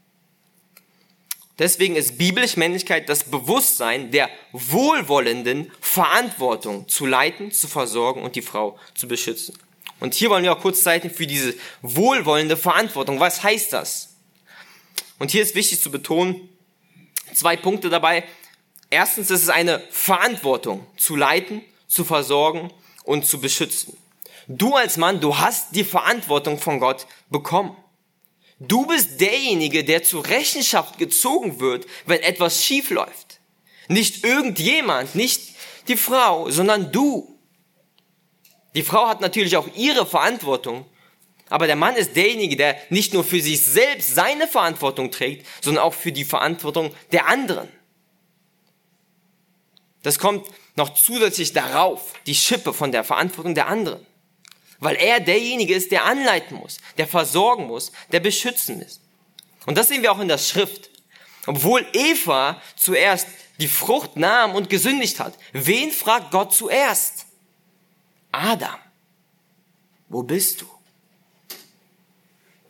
Deswegen 1.61 1.95
ist 1.95 2.17
biblisch 2.17 2.57
Männlichkeit 2.57 3.11
das 3.11 3.25
Bewusstsein 3.25 4.11
der 4.11 4.31
wohlwollenden 4.52 5.71
Verantwortung 5.79 6.88
zu 6.88 7.05
leiten, 7.05 7.52
zu 7.52 7.69
versorgen 7.69 8.23
und 8.23 8.35
die 8.35 8.40
Frau 8.40 8.79
zu 8.95 9.07
beschützen. 9.07 9.57
Und 10.00 10.14
hier 10.14 10.31
wollen 10.31 10.43
wir 10.43 10.55
auch 10.55 10.61
kurz 10.61 10.83
Zeiten 10.83 11.11
für 11.11 11.26
diese 11.26 11.55
wohlwollende 11.83 12.57
Verantwortung. 12.57 13.21
Was 13.21 13.43
heißt 13.43 13.75
das? 13.75 14.14
Und 15.19 15.31
hier 15.31 15.43
ist 15.43 15.55
wichtig 15.55 15.83
zu 15.83 15.90
betonen, 15.90 16.49
zwei 17.35 17.59
Punkte 17.59 17.90
dabei. 17.90 18.25
Erstens 18.88 19.31
ist 19.31 19.43
es 19.43 19.49
eine 19.50 19.83
Verantwortung 19.90 20.87
zu 20.97 21.14
leiten, 21.14 21.61
zu 21.87 22.05
versorgen 22.05 22.73
und 23.05 23.26
zu 23.26 23.38
beschützen. 23.38 23.99
Du 24.49 24.76
als 24.76 24.97
Mann, 24.97 25.21
du 25.21 25.37
hast 25.37 25.76
die 25.76 25.85
Verantwortung 25.85 26.59
von 26.59 26.81
Gott 26.81 27.07
bekommen. 27.29 27.76
Du 28.61 28.85
bist 28.85 29.21
derjenige, 29.21 29.85
der 29.85 30.02
zur 30.02 30.26
Rechenschaft 30.26 30.99
gezogen 30.99 31.61
wird, 31.61 31.87
wenn 32.05 32.21
etwas 32.21 32.62
schief 32.62 32.90
läuft. 32.90 33.40
Nicht 33.88 34.23
irgendjemand, 34.23 35.14
nicht 35.14 35.40
die 35.88 35.97
Frau, 35.97 36.50
sondern 36.50 36.93
du. 36.93 37.38
Die 38.75 38.83
Frau 38.83 39.09
hat 39.09 39.23
natürlich 39.23 39.57
auch 39.57 39.67
ihre 39.75 40.07
Verantwortung, 40.07 40.85
aber 41.49 41.67
der 41.67 41.75
Mann 41.75 41.97
ist 41.97 42.14
derjenige, 42.14 42.55
der 42.55 42.76
nicht 42.90 43.14
nur 43.14 43.25
für 43.25 43.40
sich 43.40 43.62
selbst 43.62 44.14
seine 44.14 44.47
Verantwortung 44.47 45.11
trägt, 45.11 45.47
sondern 45.62 45.83
auch 45.83 45.95
für 45.95 46.12
die 46.12 46.26
Verantwortung 46.26 46.95
der 47.12 47.26
anderen. 47.26 47.69
Das 50.02 50.19
kommt 50.19 50.47
noch 50.76 50.95
zusätzlich 50.95 51.55
darauf, 51.55 52.12
die 52.26 52.35
Schippe 52.35 52.75
von 52.75 52.93
der 52.93 53.05
Verantwortung 53.05 53.55
der 53.55 53.69
anderen. 53.69 54.07
Weil 54.80 54.96
er 54.96 55.20
derjenige 55.20 55.75
ist, 55.75 55.92
der 55.92 56.06
anleiten 56.06 56.56
muss, 56.56 56.78
der 56.99 57.06
versorgen 57.06 57.66
muss, 57.66 57.92
der 58.12 58.20
beschützen 58.20 58.78
muss. 58.78 59.00
Und 59.66 59.76
das 59.76 59.88
sehen 59.88 60.02
wir 60.02 60.10
auch 60.10 60.20
in 60.20 60.28
der 60.28 60.38
Schrift. 60.38 60.90
Obwohl 61.46 61.87
Eva 61.92 62.60
zuerst 62.76 63.28
die 63.58 63.68
Frucht 63.68 64.16
nahm 64.16 64.54
und 64.54 64.70
gesündigt 64.70 65.20
hat, 65.20 65.38
wen 65.52 65.90
fragt 65.90 66.30
Gott 66.30 66.54
zuerst? 66.54 67.26
Adam, 68.32 68.78
wo 70.08 70.22
bist 70.22 70.62
du? 70.62 70.66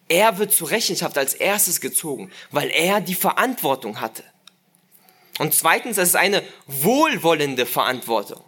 Er 0.08 0.38
wird 0.38 0.52
zur 0.52 0.70
Rechenschaft 0.70 1.16
als 1.16 1.34
erstes 1.34 1.80
gezogen, 1.80 2.32
weil 2.50 2.70
er 2.70 3.00
die 3.00 3.14
Verantwortung 3.14 4.00
hatte. 4.00 4.24
Und 5.38 5.54
zweitens, 5.54 5.98
es 5.98 6.10
ist 6.10 6.16
eine 6.16 6.42
wohlwollende 6.66 7.64
Verantwortung. 7.64 8.42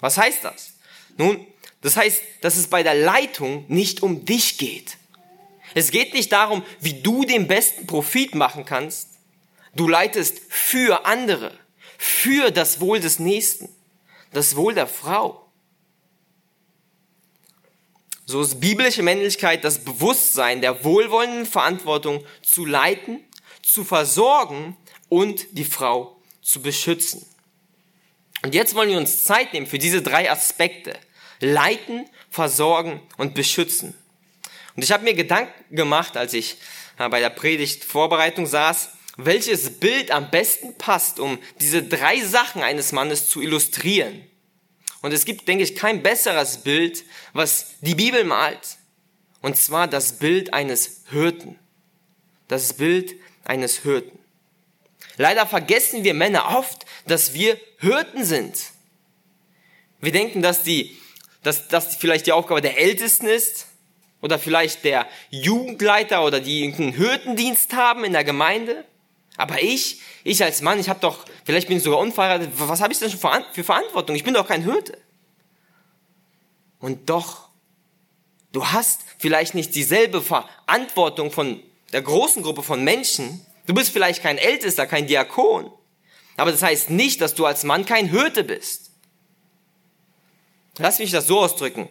Was 0.00 0.18
heißt 0.18 0.42
das? 0.42 0.72
Nun, 1.16 1.46
das 1.82 1.96
heißt, 1.96 2.22
dass 2.40 2.56
es 2.56 2.68
bei 2.68 2.82
der 2.82 2.94
Leitung 2.94 3.64
nicht 3.68 4.02
um 4.02 4.24
dich 4.24 4.58
geht. 4.58 4.96
Es 5.74 5.90
geht 5.90 6.14
nicht 6.14 6.32
darum, 6.32 6.62
wie 6.80 7.02
du 7.02 7.24
den 7.24 7.46
besten 7.46 7.86
Profit 7.86 8.34
machen 8.34 8.64
kannst. 8.64 9.10
Du 9.74 9.88
leitest 9.88 10.40
für 10.48 11.04
andere, 11.04 11.56
für 11.98 12.50
das 12.50 12.80
Wohl 12.80 12.98
des 12.98 13.18
Nächsten, 13.18 13.68
das 14.32 14.56
Wohl 14.56 14.74
der 14.74 14.86
Frau. 14.86 15.46
So 18.24 18.42
ist 18.42 18.58
biblische 18.58 19.02
Männlichkeit 19.02 19.62
das 19.62 19.84
Bewusstsein 19.84 20.60
der 20.60 20.82
wohlwollenden 20.82 21.46
Verantwortung 21.46 22.24
zu 22.42 22.64
leiten, 22.64 23.20
zu 23.62 23.84
versorgen 23.84 24.76
und 25.08 25.46
die 25.52 25.64
Frau 25.64 26.16
zu 26.42 26.60
beschützen. 26.60 27.24
Und 28.42 28.54
jetzt 28.54 28.74
wollen 28.74 28.90
wir 28.90 28.98
uns 28.98 29.22
Zeit 29.22 29.52
nehmen 29.52 29.66
für 29.66 29.78
diese 29.78 30.02
drei 30.02 30.30
Aspekte. 30.30 30.98
Leiten, 31.40 32.08
versorgen 32.30 33.00
und 33.16 33.34
beschützen. 33.34 33.94
Und 34.74 34.82
ich 34.82 34.92
habe 34.92 35.04
mir 35.04 35.14
Gedanken 35.14 35.74
gemacht, 35.74 36.16
als 36.16 36.34
ich 36.34 36.56
bei 36.96 37.20
der 37.20 37.30
Predigtvorbereitung 37.30 38.46
saß, 38.46 38.90
welches 39.16 39.78
Bild 39.78 40.10
am 40.10 40.30
besten 40.30 40.76
passt, 40.76 41.18
um 41.20 41.38
diese 41.60 41.82
drei 41.82 42.20
Sachen 42.20 42.62
eines 42.62 42.92
Mannes 42.92 43.28
zu 43.28 43.40
illustrieren. 43.40 44.24
Und 45.02 45.12
es 45.12 45.24
gibt, 45.24 45.48
denke 45.48 45.64
ich, 45.64 45.76
kein 45.76 46.02
besseres 46.02 46.58
Bild, 46.58 47.04
was 47.32 47.74
die 47.80 47.94
Bibel 47.94 48.24
malt. 48.24 48.76
Und 49.40 49.56
zwar 49.56 49.88
das 49.88 50.18
Bild 50.18 50.52
eines 50.52 51.04
Hirten. 51.10 51.58
Das 52.48 52.74
Bild 52.74 53.14
eines 53.44 53.78
Hirten. 53.78 54.18
Leider 55.16 55.46
vergessen 55.46 56.04
wir 56.04 56.14
Männer 56.14 56.56
oft, 56.58 56.84
dass 57.06 57.32
wir 57.32 57.58
Hirten 57.78 58.24
sind. 58.24 58.58
Wir 60.00 60.12
denken, 60.12 60.42
dass 60.42 60.62
die, 60.62 60.96
dass 61.46 61.68
das 61.68 61.96
vielleicht 61.96 62.26
die 62.26 62.32
Aufgabe 62.32 62.60
der 62.60 62.78
Ältesten 62.78 63.26
ist 63.26 63.66
oder 64.20 64.38
vielleicht 64.38 64.84
der 64.84 65.06
Jugendleiter 65.30 66.24
oder 66.24 66.40
die 66.40 66.64
einen 66.64 66.92
Hirtendienst 66.92 67.74
haben 67.74 68.02
in 68.02 68.12
der 68.12 68.24
Gemeinde. 68.24 68.84
Aber 69.36 69.62
ich, 69.62 70.00
ich 70.24 70.42
als 70.42 70.60
Mann, 70.60 70.80
ich 70.80 70.88
habe 70.88 70.98
doch, 70.98 71.24
vielleicht 71.44 71.68
bin 71.68 71.76
ich 71.76 71.84
sogar 71.84 72.00
unverheiratet, 72.00 72.50
was 72.56 72.80
habe 72.80 72.92
ich 72.92 72.98
denn 72.98 73.10
schon 73.10 73.20
für 73.52 73.64
Verantwortung? 73.64 74.16
Ich 74.16 74.24
bin 74.24 74.34
doch 74.34 74.48
kein 74.48 74.64
Hirte. 74.64 74.98
Und 76.80 77.08
doch, 77.08 77.48
du 78.50 78.66
hast 78.66 79.02
vielleicht 79.18 79.54
nicht 79.54 79.74
dieselbe 79.74 80.22
Verantwortung 80.22 81.30
von 81.30 81.62
der 81.92 82.02
großen 82.02 82.42
Gruppe 82.42 82.64
von 82.64 82.82
Menschen. 82.82 83.44
Du 83.66 83.74
bist 83.74 83.90
vielleicht 83.90 84.22
kein 84.22 84.38
Ältester, 84.38 84.86
kein 84.86 85.06
Diakon. 85.06 85.70
Aber 86.36 86.50
das 86.50 86.62
heißt 86.62 86.90
nicht, 86.90 87.20
dass 87.20 87.34
du 87.34 87.46
als 87.46 87.62
Mann 87.62 87.86
kein 87.86 88.08
Hirte 88.08 88.42
bist. 88.42 88.85
Lass 90.78 90.98
mich 90.98 91.10
das 91.10 91.26
so 91.26 91.40
ausdrücken. 91.40 91.88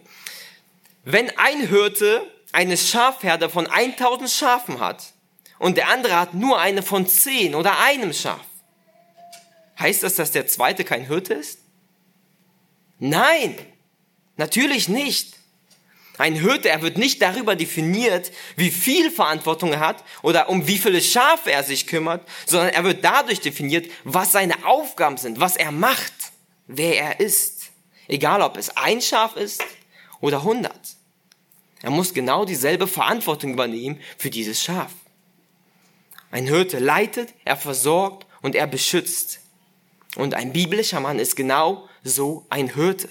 Wenn 1.04 1.36
ein 1.38 1.68
Hirte 1.68 2.22
eine 2.52 2.78
Schafherde 2.78 3.50
von 3.50 3.68
1000 3.68 4.30
Schafen 4.30 4.80
hat, 4.80 5.14
und 5.58 5.78
der 5.78 5.90
andere 5.90 6.20
hat 6.20 6.34
nur 6.34 6.60
eine 6.60 6.84
von 6.84 7.08
zehn 7.08 7.56
oder 7.56 7.80
einem 7.80 8.14
Schaf. 8.14 8.46
Heißt 9.80 10.04
das, 10.04 10.16
dass 10.16 10.32
der 10.32 10.48
zweite 10.48 10.84
kein 10.84 11.08
Hirte 11.08 11.34
ist? 11.34 11.60
Nein, 13.00 13.58
natürlich 14.38 14.88
nicht. 14.88 15.34
Ein 16.18 16.36
Hirte, 16.36 16.70
er 16.70 16.82
wird 16.82 16.98
nicht 16.98 17.22
darüber 17.22 17.58
definiert, 17.58 18.32
wie 18.56 18.72
viel 18.72 19.12
Verantwortung 19.12 19.74
er 19.74 19.82
hat 19.82 20.04
oder 20.22 20.48
um 20.48 20.66
wie 20.66 20.78
viele 20.78 21.02
Schafe 21.02 21.52
er 21.52 21.64
sich 21.64 21.88
kümmert, 21.88 22.26
sondern 22.46 22.70
er 22.70 22.86
wird 22.86 23.04
dadurch 23.04 23.42
definiert, 23.42 23.92
was 24.06 24.32
seine 24.32 24.66
Aufgaben 24.66 25.18
sind, 25.18 25.42
was 25.42 25.58
er 25.58 25.72
macht, 25.72 26.14
wer 26.68 26.98
er 26.98 27.20
ist. 27.20 27.55
Egal, 28.08 28.42
ob 28.42 28.58
es 28.58 28.76
ein 28.78 29.02
Schaf 29.02 29.36
ist 29.36 29.64
oder 30.22 30.44
hundert. 30.44 30.96
Er 31.82 31.92
muss 31.92 32.14
genau 32.14 32.46
dieselbe 32.46 32.88
Verantwortung 32.88 33.54
übernehmen 33.54 34.00
für 34.18 34.30
dieses 34.30 34.64
Schaf. 34.64 34.92
Ein 36.32 36.48
Hirte 36.48 36.80
leitet, 36.80 37.34
er 37.46 37.58
versorgt 37.58 38.26
und 38.42 38.56
er 38.56 38.68
beschützt. 38.68 39.40
Und 40.16 40.34
ein 40.34 40.54
biblischer 40.54 41.00
Mann 41.00 41.20
ist 41.20 41.36
genau 41.36 41.88
so 42.04 42.46
ein 42.50 42.74
Hirte. 42.74 43.10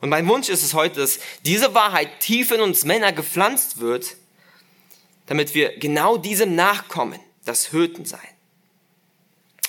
Und 0.00 0.10
mein 0.10 0.28
Wunsch 0.28 0.48
ist 0.48 0.62
es 0.62 0.74
heute, 0.74 1.00
dass 1.00 1.18
diese 1.44 1.74
Wahrheit 1.74 2.20
tief 2.20 2.50
in 2.50 2.60
uns 2.60 2.84
Männer 2.84 3.12
gepflanzt 3.12 3.80
wird, 3.80 4.16
damit 5.26 5.54
wir 5.54 5.76
genau 5.78 6.16
diesem 6.16 6.54
nachkommen, 6.54 7.20
das 7.44 7.66
Hirten 7.66 8.04
sein. 8.04 8.20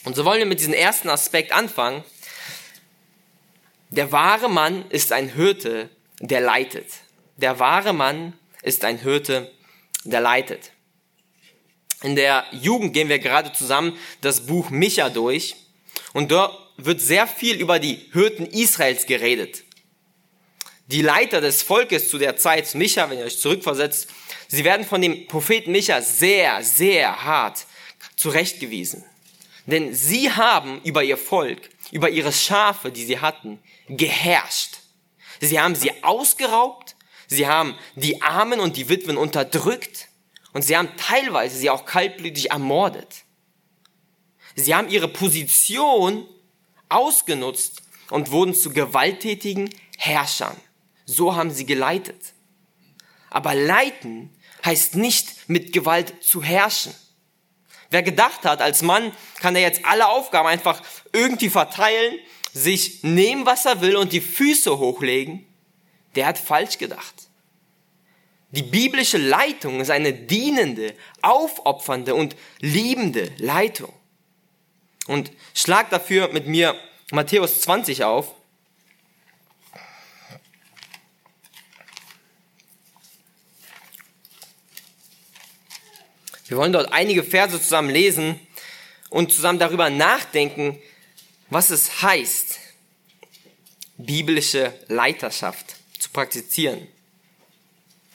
Und 0.06 0.16
so 0.16 0.26
wollen 0.26 0.40
wir 0.40 0.46
mit 0.46 0.60
diesem 0.60 0.74
ersten 0.74 1.10
Aspekt 1.10 1.52
anfangen. 1.52 2.04
Der 3.89 4.12
wahre 4.12 4.50
Mann 4.50 4.86
ist 4.89 5.12
ein 5.12 5.34
Hirte, 5.34 5.89
der 6.19 6.41
leitet. 6.41 6.86
Der 7.38 7.58
wahre 7.60 7.91
Mann 7.91 8.38
ist 8.62 8.86
ein 8.86 9.00
Hirte, 9.00 9.51
der 10.03 10.22
leitet. 10.22 10.72
In 12.03 12.15
der 12.15 12.46
Jugend 12.51 12.93
gehen 12.93 13.10
wir 13.10 13.17
gerade 13.17 13.51
zusammen 13.51 13.98
das 14.22 14.46
Buch 14.46 14.69
Micha 14.69 15.10
durch 15.10 15.55
und 16.13 16.29
dort 16.31 16.55
wird 16.77 17.01
sehr 17.01 17.27
viel 17.27 17.60
über 17.60 17.79
die 17.79 17.96
Hirten 18.13 18.46
Israels 18.46 19.08
geredet. 19.08 19.63
Die 20.86 21.01
Leiter 21.01 21.41
des 21.41 21.63
Volkes 21.63 22.10
zu 22.10 22.19
der 22.19 22.38
Zeit, 22.38 22.74
Micha, 22.75 23.10
wenn 23.10 23.17
ihr 23.17 23.25
euch 23.25 23.39
zurückversetzt, 23.39 24.08
sie 24.48 24.63
werden 24.63 24.86
von 24.86 25.01
dem 25.01 25.27
Propheten 25.27 25.72
Micha 25.72 26.01
sehr, 26.01 26.63
sehr 26.63 27.24
hart 27.24 27.65
zurechtgewiesen. 28.15 29.03
Denn 29.65 29.93
sie 29.93 30.31
haben 30.31 30.79
über 30.84 31.03
ihr 31.03 31.17
Volk, 31.17 31.69
über 31.91 32.10
ihre 32.10 32.31
Schafe, 32.31 32.91
die 32.91 33.05
sie 33.05 33.19
hatten, 33.19 33.60
geherrscht. 33.89 34.77
Sie 35.41 35.60
haben 35.60 35.75
sie 35.75 36.03
ausgeraubt, 36.03 36.96
sie 37.27 37.48
haben 37.48 37.75
die 37.96 38.22
Armen 38.22 38.60
und 38.60 38.77
die 38.77 38.89
Witwen 38.89 39.17
unterdrückt, 39.17 40.10
und 40.51 40.63
sie 40.63 40.75
haben 40.75 40.89
teilweise 40.98 41.58
sie 41.58 41.69
auch 41.69 41.86
kaltblütig 41.86 42.51
ermordet. 42.51 43.24
Sie 44.55 44.74
haben 44.74 44.89
ihre 44.89 45.08
Position 45.08 46.27
ausgenutzt 46.89 47.84
und 48.10 48.31
wurden 48.31 48.55
zu 48.55 48.72
gewalttätigen 48.72 49.69
Herrschern. 49.98 50.55
So 51.05 51.36
haben 51.36 51.51
sie 51.51 51.65
geleitet. 51.65 52.34
Aber 53.29 53.53
leiten 53.53 54.36
heißt 54.65 54.96
nicht 54.96 55.48
mit 55.48 55.72
Gewalt 55.72 56.24
zu 56.24 56.41
herrschen. 56.43 56.93
Wer 57.91 58.03
gedacht 58.03 58.43
hat, 58.43 58.62
als 58.62 58.81
Mann 58.81 59.12
kann 59.39 59.55
er 59.55 59.62
jetzt 59.62 59.86
alle 59.86 60.10
Aufgaben 60.10 60.48
einfach 60.48 60.81
irgendwie 61.12 61.50
verteilen, 61.50 62.19
sich 62.63 63.04
nehmen, 63.04 63.46
was 63.46 63.66
er 63.66 63.82
will 63.82 63.96
und 63.96 64.12
die 64.12 64.22
Füße 64.22 64.78
hochlegen, 64.78 65.46
der 66.16 66.28
hat 66.28 66.38
falsch 66.38 66.78
gedacht. 66.78 67.30
Die 68.51 68.63
biblische 68.63 69.18
Leitung 69.18 69.80
ist 69.80 69.92
eine 69.92 70.12
dienende, 70.12 70.96
aufopfernde 71.22 72.16
und 72.16 72.36
liebende 72.60 73.32
Leitung. 73.38 73.94
Und 75.06 75.32
schlag 75.54 75.89
dafür 75.92 76.30
mit 76.30 76.48
mir 76.48 76.75
Matthäus 77.12 77.62
20 77.62 78.04
auf. 78.04 78.34
Wir 86.48 86.58
wollen 86.58 86.74
dort 86.74 86.92
einige 86.92 87.24
Verse 87.24 87.62
zusammen 87.62 87.92
lesen 87.92 88.39
und 89.12 89.32
zusammen 89.32 89.60
darüber 89.60 89.92
nachdenken, 89.92 90.82
was 91.51 91.70
es 91.70 92.01
heißt, 92.01 92.49
biblische 94.10 94.74
Leiterschaft 94.88 95.75
zu 96.00 96.10
praktizieren. 96.10 96.88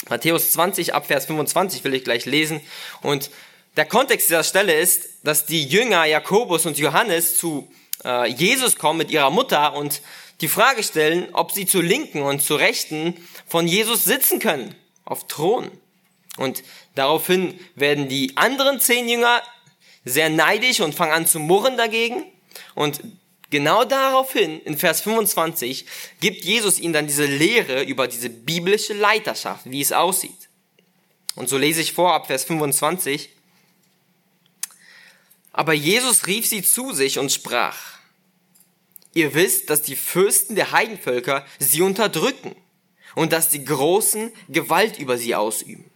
Matthäus 0.08 0.50
20 0.50 0.92
ab 0.92 1.06
Vers 1.06 1.26
25 1.26 1.84
will 1.84 1.94
ich 1.94 2.02
gleich 2.02 2.26
lesen. 2.26 2.60
Und 3.00 3.30
der 3.76 3.86
Kontext 3.86 4.28
dieser 4.28 4.42
Stelle 4.42 4.74
ist, 4.74 5.04
dass 5.22 5.46
die 5.46 5.62
Jünger 5.62 6.04
Jakobus 6.04 6.66
und 6.66 6.78
Johannes 6.78 7.36
zu 7.36 7.72
äh, 8.04 8.28
Jesus 8.28 8.74
kommen 8.74 8.98
mit 8.98 9.12
ihrer 9.12 9.30
Mutter 9.30 9.74
und 9.74 10.02
die 10.40 10.48
Frage 10.48 10.82
stellen, 10.82 11.28
ob 11.32 11.52
sie 11.52 11.64
zur 11.64 11.84
Linken 11.84 12.22
und 12.22 12.42
zur 12.42 12.58
Rechten 12.58 13.14
von 13.46 13.68
Jesus 13.68 14.02
sitzen 14.02 14.40
können, 14.40 14.74
auf 15.04 15.28
Thron. 15.28 15.70
Und 16.38 16.64
daraufhin 16.96 17.60
werden 17.76 18.08
die 18.08 18.36
anderen 18.36 18.80
zehn 18.80 19.08
Jünger 19.08 19.42
sehr 20.04 20.28
neidisch 20.28 20.80
und 20.80 20.92
fangen 20.96 21.12
an 21.12 21.26
zu 21.28 21.38
murren 21.38 21.76
dagegen. 21.76 22.24
Und 22.74 22.98
genau 23.54 23.84
daraufhin, 23.84 24.61
in 24.62 24.76
Vers 24.76 25.02
25, 25.02 25.87
gibt 26.18 26.44
Jesus 26.44 26.80
ihnen 26.80 26.92
dann 26.92 27.06
diese 27.06 27.25
Lehre 27.25 27.84
über 27.84 28.08
diese 28.08 28.28
biblische 28.28 28.94
Leiterschaft, 28.94 29.70
wie 29.70 29.80
es 29.80 29.92
aussieht. 29.92 30.49
Und 31.37 31.49
so 31.49 31.56
lese 31.56 31.80
ich 31.80 31.92
vor 31.92 32.14
ab 32.14 32.26
Vers 32.26 32.42
25. 32.42 33.30
Aber 35.52 35.73
Jesus 35.73 36.26
rief 36.26 36.49
sie 36.49 36.64
zu 36.64 36.92
sich 36.92 37.20
und 37.20 37.30
sprach, 37.30 37.78
ihr 39.12 39.34
wisst, 39.34 39.70
dass 39.70 39.82
die 39.82 39.94
Fürsten 39.94 40.56
der 40.56 40.73
Heidenvölker 40.73 41.46
sie 41.61 41.82
unterdrücken 41.82 42.56
und 43.14 43.32
dass 43.32 43.50
die 43.50 43.64
Großen 43.64 44.32
Gewalt 44.49 44.99
über 44.99 45.16
sie 45.16 45.37
ausüben. 45.37 45.88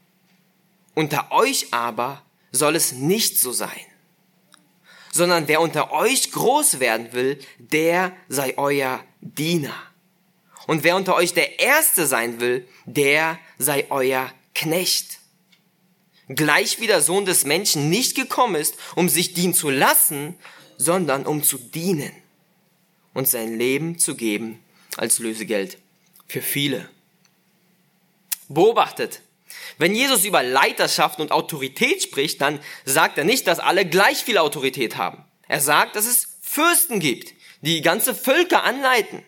Unter 0.95 1.33
euch 1.33 1.73
aber 1.73 2.23
soll 2.53 2.77
es 2.77 2.93
nicht 2.93 3.41
so 3.41 3.51
sein 3.51 3.85
sondern 5.19 5.49
wer 5.49 5.61
unter 5.61 5.91
euch 5.91 6.31
groß 6.31 6.79
werden 6.79 7.13
will, 7.13 7.41
der 7.59 8.13
sei 8.29 8.57
euer 8.57 9.05
Diener. 9.21 9.75
Und 10.69 10.85
wer 10.85 10.95
unter 10.95 11.17
euch 11.17 11.35
der 11.35 11.59
Erste 11.59 12.07
sein 12.07 12.41
will, 12.41 12.67
der 12.87 13.39
sei 13.59 13.87
euer 13.91 14.33
Knecht. 14.55 15.19
Gleich 16.29 16.81
wie 16.81 16.87
der 16.87 17.01
Sohn 17.01 17.25
des 17.25 17.45
Menschen 17.45 17.91
nicht 17.91 18.15
gekommen 18.15 18.55
ist, 18.55 18.77
um 18.95 19.09
sich 19.09 19.35
dienen 19.35 19.55
zu 19.55 19.71
lassen, 19.71 20.37
sondern 20.77 21.27
um 21.27 21.43
zu 21.43 21.59
dienen 21.59 22.13
und 23.13 23.27
sein 23.27 23.59
Leben 23.59 23.99
zu 23.99 24.15
geben 24.15 24.63
als 24.97 25.19
Lösegeld 25.19 25.79
für 26.29 26.43
viele. 26.43 26.89
Beobachtet, 28.49 29.23
wenn 29.77 29.95
Jesus 29.95 30.25
über 30.25 30.43
Leiterschaft 30.43 31.21
und 31.21 31.33
Autorität 31.33 32.03
spricht, 32.03 32.41
dann 32.41 32.61
sagt 32.85 33.19
er 33.19 33.25
nicht, 33.25 33.47
dass 33.47 33.59
alle 33.59 33.85
gleich 33.85 34.19
viel 34.19 34.39
Autorität 34.39 34.97
haben. 34.97 35.25
Er 35.47 35.61
sagt, 35.61 35.97
dass 35.97 36.07
es 36.07 36.39
Fürsten 36.41 37.01
gibt, 37.01 37.35
die 37.61 37.83
ganze 37.83 38.15
Völker 38.15 38.65
anleiten. 38.65 39.23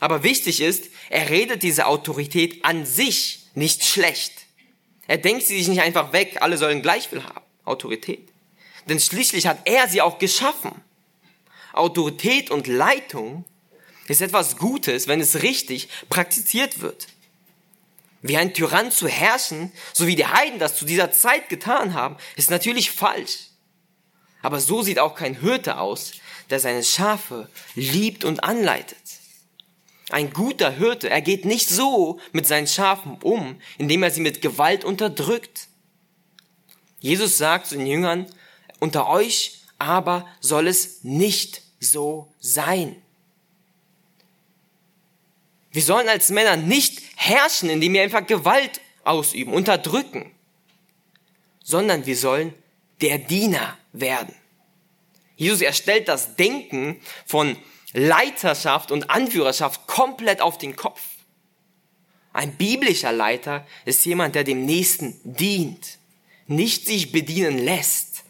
Aber 0.00 0.22
wichtig 0.22 0.60
ist, 0.60 0.90
er 1.10 1.28
redet 1.28 1.62
diese 1.62 1.86
Autorität 1.86 2.64
an 2.64 2.86
sich 2.86 3.40
nicht 3.54 3.84
schlecht. 3.84 4.32
Er 5.06 5.18
denkt 5.18 5.46
sie 5.46 5.58
sich 5.58 5.68
nicht 5.68 5.80
einfach 5.80 6.12
weg, 6.12 6.38
alle 6.40 6.58
sollen 6.58 6.82
gleich 6.82 7.08
viel 7.08 7.24
haben. 7.24 7.44
Autorität. 7.64 8.28
Denn 8.88 9.00
schließlich 9.00 9.46
hat 9.46 9.60
er 9.64 9.88
sie 9.88 10.00
auch 10.00 10.18
geschaffen. 10.18 10.72
Autorität 11.72 12.50
und 12.50 12.66
Leitung 12.66 13.44
ist 14.06 14.22
etwas 14.22 14.56
Gutes, 14.56 15.08
wenn 15.08 15.20
es 15.20 15.42
richtig 15.42 15.88
praktiziert 16.08 16.80
wird. 16.80 17.08
Wie 18.20 18.36
ein 18.36 18.52
Tyrann 18.52 18.90
zu 18.90 19.06
herrschen, 19.06 19.72
so 19.92 20.06
wie 20.06 20.16
die 20.16 20.26
Heiden 20.26 20.58
das 20.58 20.76
zu 20.76 20.84
dieser 20.84 21.12
Zeit 21.12 21.48
getan 21.48 21.94
haben, 21.94 22.16
ist 22.36 22.50
natürlich 22.50 22.90
falsch. 22.90 23.48
Aber 24.42 24.60
so 24.60 24.82
sieht 24.82 24.98
auch 24.98 25.14
kein 25.14 25.40
Hirte 25.40 25.78
aus, 25.78 26.12
der 26.50 26.60
seine 26.60 26.82
Schafe 26.82 27.48
liebt 27.74 28.24
und 28.24 28.42
anleitet. 28.42 28.98
Ein 30.10 30.32
guter 30.32 30.70
Hirte, 30.70 31.10
er 31.10 31.20
geht 31.20 31.44
nicht 31.44 31.68
so 31.68 32.18
mit 32.32 32.46
seinen 32.46 32.66
Schafen 32.66 33.18
um, 33.22 33.60
indem 33.76 34.02
er 34.02 34.10
sie 34.10 34.22
mit 34.22 34.40
Gewalt 34.40 34.84
unterdrückt. 34.84 35.68
Jesus 37.00 37.36
sagt 37.36 37.66
zu 37.66 37.76
den 37.76 37.86
Jüngern, 37.86 38.26
unter 38.80 39.08
euch 39.08 39.58
aber 39.78 40.26
soll 40.40 40.66
es 40.66 41.04
nicht 41.04 41.62
so 41.78 42.32
sein. 42.40 43.00
Wir 45.78 45.84
sollen 45.84 46.08
als 46.08 46.30
Männer 46.30 46.56
nicht 46.56 47.02
herrschen, 47.14 47.70
indem 47.70 47.92
wir 47.92 48.02
einfach 48.02 48.26
Gewalt 48.26 48.80
ausüben, 49.04 49.52
unterdrücken, 49.52 50.28
sondern 51.62 52.04
wir 52.04 52.16
sollen 52.16 52.52
der 53.00 53.18
Diener 53.18 53.78
werden. 53.92 54.34
Jesus 55.36 55.60
erstellt 55.60 56.08
das 56.08 56.34
Denken 56.34 57.00
von 57.26 57.56
Leiterschaft 57.92 58.90
und 58.90 59.08
Anführerschaft 59.08 59.86
komplett 59.86 60.40
auf 60.40 60.58
den 60.58 60.74
Kopf. 60.74 61.00
Ein 62.32 62.56
biblischer 62.56 63.12
Leiter 63.12 63.64
ist 63.84 64.04
jemand, 64.04 64.34
der 64.34 64.42
dem 64.42 64.66
Nächsten 64.66 65.20
dient, 65.22 65.98
nicht 66.48 66.86
sich 66.86 67.12
bedienen 67.12 67.56
lässt. 67.56 68.24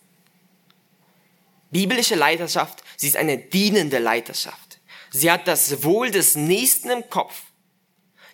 Biblische 1.71 2.15
Leiterschaft, 2.15 2.85
sie 2.99 3.09
ist 3.09 3.17
eine 3.17 3.39
dienende 3.39 4.01
Leiterschaft. 4.01 4.68
Sie 5.11 5.31
hat 5.31 5.49
das 5.49 5.83
Wohl 5.83 6.11
des 6.11 6.35
Nächsten 6.35 6.91
im 6.91 7.09
Kopf. 7.09 7.43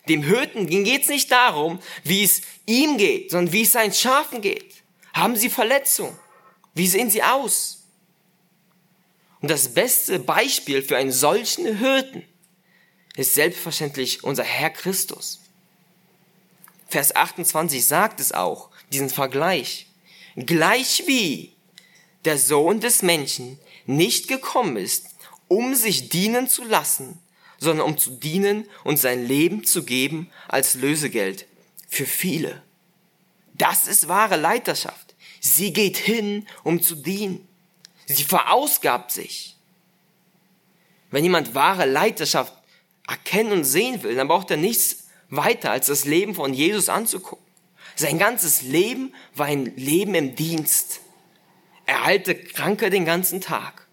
Dem 0.07 0.23
Hirten 0.23 0.67
geht 0.67 1.03
es 1.03 1.07
nicht 1.07 1.31
darum, 1.31 1.79
wie 2.03 2.23
es 2.23 2.41
ihm 2.65 2.97
geht, 2.97 3.31
sondern 3.31 3.53
wie 3.53 3.63
es 3.63 3.71
seinen 3.71 3.93
Schafen 3.93 4.41
geht. 4.41 4.83
Haben 5.13 5.35
sie 5.35 5.49
Verletzungen? 5.49 6.17
Wie 6.73 6.87
sehen 6.87 7.09
sie 7.09 7.23
aus? 7.23 7.83
Und 9.41 9.49
das 9.49 9.73
beste 9.73 10.19
Beispiel 10.19 10.81
für 10.81 10.97
einen 10.97 11.11
solchen 11.11 11.77
Hirten 11.77 12.23
ist 13.15 13.35
selbstverständlich 13.35 14.23
unser 14.23 14.43
Herr 14.43 14.69
Christus. 14.69 15.39
Vers 16.87 17.15
28 17.15 17.85
sagt 17.85 18.19
es 18.19 18.31
auch, 18.31 18.69
diesen 18.91 19.09
Vergleich. 19.09 19.87
Gleich 20.35 21.03
wie 21.07 21.53
der 22.25 22.37
Sohn 22.37 22.79
des 22.79 23.01
Menschen 23.01 23.59
nicht 23.85 24.27
gekommen 24.27 24.77
ist, 24.77 25.14
um 25.47 25.75
sich 25.75 26.09
dienen 26.09 26.47
zu 26.47 26.63
lassen, 26.63 27.19
sondern 27.57 27.85
um 27.85 27.97
zu 27.97 28.11
dienen 28.11 28.67
und 28.83 28.97
sein 28.97 29.25
Leben 29.25 29.63
zu 29.63 29.83
geben 29.83 30.29
als 30.47 30.75
Lösegeld 30.75 31.47
für 31.87 32.05
viele. 32.05 32.61
Das 33.53 33.87
ist 33.87 34.07
wahre 34.07 34.35
Leiterschaft. 34.35 35.15
Sie 35.39 35.71
geht 35.71 35.97
hin, 35.97 36.47
um 36.63 36.81
zu 36.81 36.95
dienen. 36.95 37.47
Sie 38.05 38.23
verausgabt 38.23 39.11
sich. 39.11 39.55
Wenn 41.11 41.23
jemand 41.23 41.55
wahre 41.55 41.85
Leiterschaft 41.85 42.53
erkennen 43.07 43.51
und 43.51 43.63
sehen 43.63 44.03
will, 44.03 44.15
dann 44.15 44.27
braucht 44.27 44.51
er 44.51 44.57
nichts 44.57 45.07
weiter, 45.29 45.71
als 45.71 45.87
das 45.87 46.05
Leben 46.05 46.35
von 46.35 46.53
Jesus 46.53 46.89
anzugucken. 46.89 47.45
Sein 47.95 48.19
ganzes 48.19 48.61
Leben 48.61 49.13
war 49.35 49.45
ein 49.45 49.75
Leben 49.77 50.15
im 50.15 50.35
Dienst. 50.35 50.99
Er 51.85 52.03
heilte 52.03 52.35
Kranke 52.35 52.89
den 52.89 53.05
ganzen 53.05 53.39
Tag. 53.39 53.84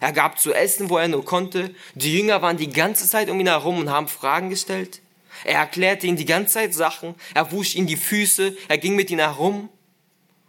Er 0.00 0.12
gab 0.12 0.40
zu 0.40 0.54
essen, 0.54 0.88
wo 0.88 0.96
er 0.96 1.08
nur 1.08 1.24
konnte. 1.24 1.74
Die 1.94 2.16
Jünger 2.16 2.40
waren 2.40 2.56
die 2.56 2.70
ganze 2.70 3.06
Zeit 3.06 3.28
um 3.28 3.38
ihn 3.38 3.46
herum 3.46 3.78
und 3.78 3.90
haben 3.90 4.08
Fragen 4.08 4.48
gestellt. 4.48 5.02
Er 5.44 5.58
erklärte 5.58 6.06
ihnen 6.06 6.16
die 6.16 6.24
ganze 6.24 6.54
Zeit 6.54 6.74
Sachen. 6.74 7.14
Er 7.34 7.52
wusch 7.52 7.74
ihnen 7.74 7.86
die 7.86 7.96
Füße. 7.96 8.56
Er 8.68 8.78
ging 8.78 8.96
mit 8.96 9.10
ihnen 9.10 9.20
herum. 9.20 9.68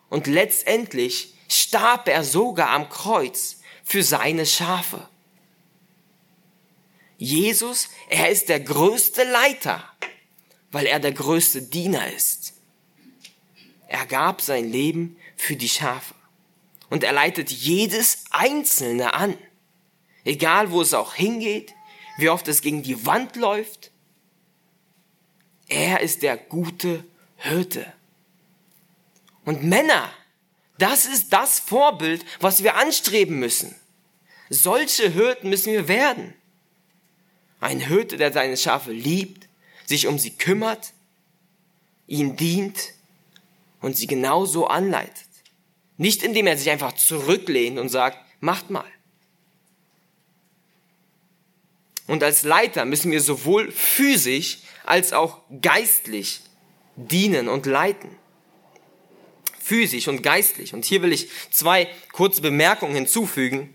Und 0.10 0.28
letztendlich 0.28 1.34
starb 1.50 2.08
er 2.08 2.24
sogar 2.24 2.70
am 2.70 2.90
Kreuz 2.90 3.60
für 3.84 4.04
seine 4.04 4.46
Schafe. 4.46 5.08
Jesus, 7.18 7.90
er 8.10 8.30
ist 8.30 8.50
der 8.50 8.62
größte 8.62 9.24
Leiter, 9.24 9.84
weil 10.72 10.86
er 10.86 11.00
der 11.00 11.12
größte 11.12 11.62
Diener 11.62 12.12
ist. 12.14 12.54
Er 13.88 14.06
gab 14.06 14.42
sein 14.42 14.72
Leben 14.72 15.18
für 15.36 15.58
die 15.58 15.70
Schafe 15.70 16.16
und 16.92 17.06
er 17.06 17.14
leitet 17.14 17.50
jedes 17.50 18.26
Einzelne 18.32 19.14
an. 19.14 19.38
Egal 20.26 20.72
wo 20.72 20.82
es 20.82 20.94
auch 20.94 21.14
hingeht, 21.16 21.74
wie 22.18 22.30
oft 22.30 22.48
es 22.50 22.62
gegen 22.62 22.84
die 22.84 23.06
Wand 23.06 23.38
läuft. 23.38 23.92
Er 25.70 26.02
ist 26.02 26.22
der 26.22 26.36
gute 26.36 27.06
Hirte. 27.38 27.92
Und 29.46 29.64
Männer, 29.64 30.12
das 30.78 31.06
ist 31.06 31.32
das 31.32 31.60
Vorbild, 31.60 32.26
was 32.42 32.62
wir 32.62 32.76
anstreben 32.76 33.40
müssen. 33.40 33.74
Solche 34.50 35.10
Hirten 35.10 35.50
müssen 35.50 35.72
wir 35.72 35.88
werden. 35.88 36.34
Ein 37.62 37.80
Hirte, 37.80 38.18
der 38.18 38.34
seine 38.34 38.58
Schafe 38.58 38.92
liebt, 38.92 39.48
sich 39.86 40.08
um 40.08 40.20
sie 40.20 40.32
kümmert, 40.32 40.92
ihnen 42.06 42.36
dient 42.36 42.94
und 43.80 43.96
sie 43.96 44.08
genauso 44.08 44.68
anleitet. 44.68 45.31
Nicht 46.02 46.24
indem 46.24 46.48
er 46.48 46.58
sich 46.58 46.72
einfach 46.72 46.94
zurücklehnt 46.94 47.78
und 47.78 47.90
sagt, 47.90 48.18
macht 48.40 48.72
mal. 48.72 48.92
Und 52.08 52.24
als 52.24 52.42
Leiter 52.42 52.86
müssen 52.86 53.12
wir 53.12 53.22
sowohl 53.22 53.72
physisch 53.72 54.62
als 54.84 55.14
auch 55.14 55.44
geistlich 55.62 56.42
dienen 56.96 57.48
und 57.48 57.68
leiten. 57.68 58.10
Physisch 59.60 60.08
und 60.08 60.24
geistlich. 60.24 60.74
Und 60.74 60.86
hier 60.86 61.04
will 61.04 61.14
ich 61.14 61.30
zwei 61.52 61.88
kurze 62.14 62.42
Bemerkungen 62.42 62.96
hinzufügen. 62.96 63.72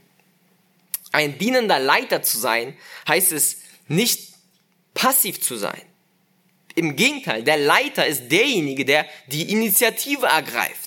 Ein 1.13 1.39
dienender 1.39 1.79
Leiter 1.79 2.23
zu 2.23 2.39
sein, 2.39 2.77
heißt 3.07 3.31
es 3.31 3.59
nicht 3.87 4.35
passiv 4.95 5.41
zu 5.41 5.55
sein. 5.55 5.83
Im 6.75 6.97
Gegenteil, 6.97 7.45
der 7.45 7.59
Leiter 7.59 8.05
ist 8.05 8.33
derjenige, 8.33 8.85
der 8.85 9.07
die 9.29 9.49
Initiative 9.53 10.27
ergreift. 10.27 10.86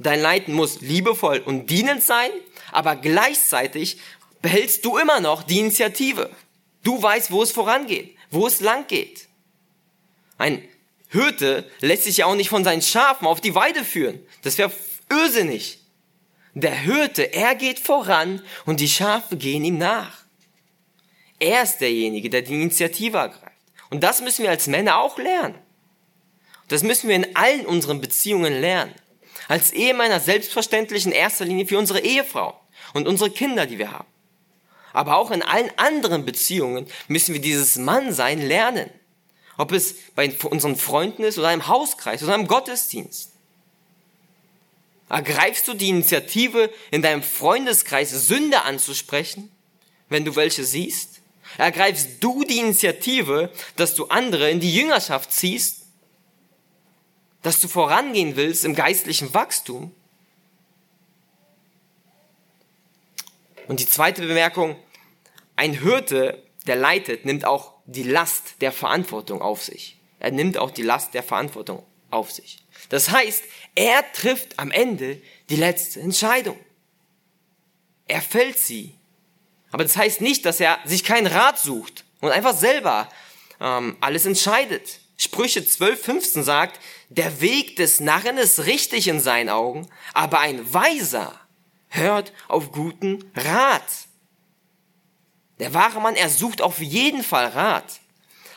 Dein 0.00 0.20
Leiten 0.20 0.54
muss 0.54 0.80
liebevoll 0.80 1.40
und 1.40 1.68
dienend 1.68 2.02
sein, 2.02 2.30
aber 2.72 2.96
gleichzeitig 2.96 3.98
behältst 4.40 4.84
du 4.84 4.96
immer 4.96 5.20
noch 5.20 5.42
die 5.42 5.58
Initiative. 5.58 6.30
Du 6.82 7.02
weißt, 7.02 7.30
wo 7.30 7.42
es 7.42 7.52
vorangeht, 7.52 8.16
wo 8.30 8.46
es 8.46 8.60
lang 8.60 8.86
geht. 8.86 9.28
Ein 10.38 10.66
Hirte 11.08 11.70
lässt 11.80 12.04
sich 12.04 12.18
ja 12.18 12.26
auch 12.26 12.34
nicht 12.34 12.48
von 12.48 12.64
seinen 12.64 12.80
Schafen 12.80 13.26
auf 13.26 13.42
die 13.42 13.54
Weide 13.54 13.84
führen. 13.84 14.20
Das 14.42 14.56
wäre 14.56 14.72
irrsinnig. 15.10 15.80
Der 16.54 16.74
Hirte, 16.74 17.34
er 17.34 17.54
geht 17.54 17.78
voran 17.78 18.42
und 18.64 18.80
die 18.80 18.88
Schafe 18.88 19.36
gehen 19.36 19.64
ihm 19.64 19.76
nach. 19.76 20.24
Er 21.38 21.62
ist 21.62 21.78
derjenige, 21.78 22.30
der 22.30 22.40
die 22.40 22.54
Initiative 22.54 23.18
ergreift. 23.18 23.44
Und 23.90 24.02
das 24.02 24.22
müssen 24.22 24.44
wir 24.44 24.50
als 24.50 24.66
Männer 24.66 24.98
auch 24.98 25.18
lernen. 25.18 25.56
Das 26.68 26.82
müssen 26.82 27.08
wir 27.08 27.16
in 27.16 27.36
allen 27.36 27.66
unseren 27.66 28.00
Beziehungen 28.00 28.60
lernen. 28.60 28.94
Als 29.50 29.72
Ehemänner 29.72 30.20
selbstverständlich 30.20 31.06
in 31.06 31.10
erster 31.10 31.44
Linie 31.44 31.66
für 31.66 31.76
unsere 31.76 31.98
Ehefrau 31.98 32.56
und 32.94 33.08
unsere 33.08 33.32
Kinder, 33.32 33.66
die 33.66 33.78
wir 33.78 33.90
haben. 33.90 34.06
Aber 34.92 35.16
auch 35.16 35.32
in 35.32 35.42
allen 35.42 35.76
anderen 35.76 36.24
Beziehungen 36.24 36.86
müssen 37.08 37.34
wir 37.34 37.40
dieses 37.40 37.74
Mannsein 37.74 38.40
lernen. 38.40 38.88
Ob 39.56 39.72
es 39.72 39.96
bei 40.14 40.32
unseren 40.44 40.76
Freunden 40.76 41.24
ist 41.24 41.36
oder 41.36 41.52
im 41.52 41.66
Hauskreis 41.66 42.22
oder 42.22 42.36
im 42.36 42.46
Gottesdienst. 42.46 43.32
Ergreifst 45.08 45.66
du 45.66 45.74
die 45.74 45.88
Initiative, 45.88 46.72
in 46.92 47.02
deinem 47.02 47.24
Freundeskreis 47.24 48.12
Sünde 48.28 48.62
anzusprechen, 48.62 49.50
wenn 50.08 50.24
du 50.24 50.36
welche 50.36 50.62
siehst? 50.62 51.22
Ergreifst 51.58 52.22
du 52.22 52.44
die 52.44 52.58
Initiative, 52.58 53.50
dass 53.74 53.96
du 53.96 54.06
andere 54.06 54.48
in 54.48 54.60
die 54.60 54.72
Jüngerschaft 54.72 55.32
ziehst? 55.32 55.79
Dass 57.42 57.60
du 57.60 57.68
vorangehen 57.68 58.36
willst 58.36 58.64
im 58.64 58.74
geistlichen 58.74 59.32
Wachstum? 59.32 59.94
Und 63.68 63.80
die 63.80 63.86
zweite 63.86 64.22
Bemerkung, 64.22 64.76
ein 65.56 65.72
Hirte, 65.72 66.42
der 66.66 66.76
leitet, 66.76 67.24
nimmt 67.24 67.44
auch 67.44 67.74
die 67.86 68.02
Last 68.02 68.60
der 68.60 68.72
Verantwortung 68.72 69.42
auf 69.42 69.62
sich. 69.62 69.98
Er 70.18 70.30
nimmt 70.30 70.58
auch 70.58 70.70
die 70.70 70.82
Last 70.82 71.14
der 71.14 71.22
Verantwortung 71.22 71.84
auf 72.10 72.30
sich. 72.30 72.58
Das 72.88 73.10
heißt, 73.10 73.44
er 73.74 74.10
trifft 74.12 74.58
am 74.58 74.70
Ende 74.70 75.20
die 75.48 75.56
letzte 75.56 76.00
Entscheidung. 76.00 76.58
Er 78.06 78.20
fällt 78.20 78.58
sie. 78.58 78.94
Aber 79.70 79.84
das 79.84 79.96
heißt 79.96 80.20
nicht, 80.20 80.44
dass 80.44 80.60
er 80.60 80.78
sich 80.84 81.04
keinen 81.04 81.28
Rat 81.28 81.58
sucht 81.58 82.04
und 82.20 82.30
einfach 82.30 82.56
selber 82.56 83.08
ähm, 83.60 83.96
alles 84.00 84.26
entscheidet. 84.26 85.00
Sprüche 85.22 85.66
12, 85.66 86.02
15 86.02 86.44
sagt, 86.44 86.80
der 87.10 87.42
Weg 87.42 87.76
des 87.76 88.00
Narren 88.00 88.38
ist 88.38 88.64
richtig 88.64 89.06
in 89.06 89.20
seinen 89.20 89.50
Augen, 89.50 89.86
aber 90.14 90.40
ein 90.40 90.72
Weiser 90.72 91.38
hört 91.88 92.32
auf 92.48 92.72
guten 92.72 93.30
Rat. 93.34 93.84
Der 95.58 95.74
wahre 95.74 96.00
Mann, 96.00 96.16
er 96.16 96.30
sucht 96.30 96.62
auf 96.62 96.80
jeden 96.80 97.22
Fall 97.22 97.48
Rat. 97.48 98.00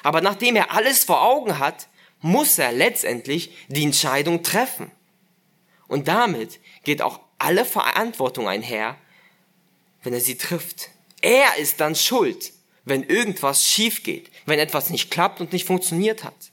Aber 0.03 0.21
nachdem 0.21 0.55
er 0.55 0.71
alles 0.71 1.03
vor 1.03 1.21
Augen 1.21 1.59
hat, 1.59 1.89
muss 2.21 2.57
er 2.57 2.71
letztendlich 2.71 3.53
die 3.67 3.83
Entscheidung 3.83 4.41
treffen. 4.41 4.89
Und 5.89 6.07
damit 6.07 6.61
geht 6.85 7.01
auch 7.01 7.19
alle 7.39 7.65
Verantwortung 7.65 8.47
einher, 8.47 8.95
wenn 10.01 10.13
er 10.13 10.21
sie 10.21 10.37
trifft. 10.37 10.91
Er 11.19 11.57
ist 11.57 11.81
dann 11.81 11.97
schuld, 11.97 12.53
wenn 12.85 13.03
irgendwas 13.03 13.65
schief 13.65 14.03
geht, 14.03 14.31
wenn 14.45 14.59
etwas 14.59 14.91
nicht 14.91 15.11
klappt 15.11 15.41
und 15.41 15.51
nicht 15.51 15.67
funktioniert 15.67 16.23
hat. 16.23 16.52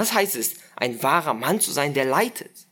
Das 0.00 0.14
heißt 0.14 0.34
es, 0.36 0.54
ein 0.76 1.02
wahrer 1.02 1.34
Mann 1.34 1.60
zu 1.60 1.72
sein, 1.72 1.92
der 1.92 2.06
leitet. 2.06 2.66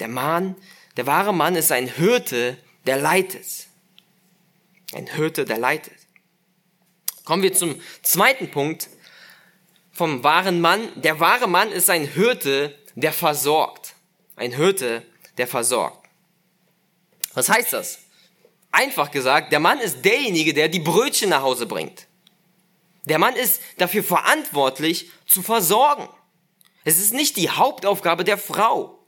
Der 0.00 0.08
Mann, 0.08 0.56
der 0.96 1.06
wahre 1.06 1.32
Mann 1.32 1.54
ist 1.54 1.70
ein 1.70 1.86
Hirte, 1.86 2.58
der 2.84 2.96
leitet. 2.96 3.68
Ein 4.92 5.06
Hirte, 5.06 5.44
der 5.44 5.56
leitet. 5.56 5.94
Kommen 7.24 7.44
wir 7.44 7.54
zum 7.54 7.80
zweiten 8.02 8.50
Punkt 8.50 8.88
vom 9.92 10.24
wahren 10.24 10.60
Mann. 10.60 10.80
Der 11.00 11.20
wahre 11.20 11.46
Mann 11.46 11.70
ist 11.70 11.90
ein 11.90 12.08
Hirte, 12.08 12.76
der 12.96 13.12
versorgt. 13.12 13.94
Ein 14.34 14.50
Hirte, 14.50 15.06
der 15.36 15.46
versorgt. 15.46 16.08
Was 17.34 17.48
heißt 17.48 17.72
das? 17.72 18.00
Einfach 18.72 19.12
gesagt, 19.12 19.52
der 19.52 19.60
Mann 19.60 19.78
ist 19.78 20.04
derjenige, 20.04 20.52
der 20.52 20.68
die 20.68 20.80
Brötchen 20.80 21.30
nach 21.30 21.42
Hause 21.42 21.66
bringt. 21.66 22.07
Der 23.08 23.18
Mann 23.18 23.36
ist 23.36 23.62
dafür 23.78 24.04
verantwortlich, 24.04 25.10
zu 25.26 25.42
versorgen. 25.42 26.08
Es 26.84 26.98
ist 26.98 27.14
nicht 27.14 27.36
die 27.36 27.48
Hauptaufgabe 27.48 28.22
der 28.22 28.36
Frau. 28.36 28.98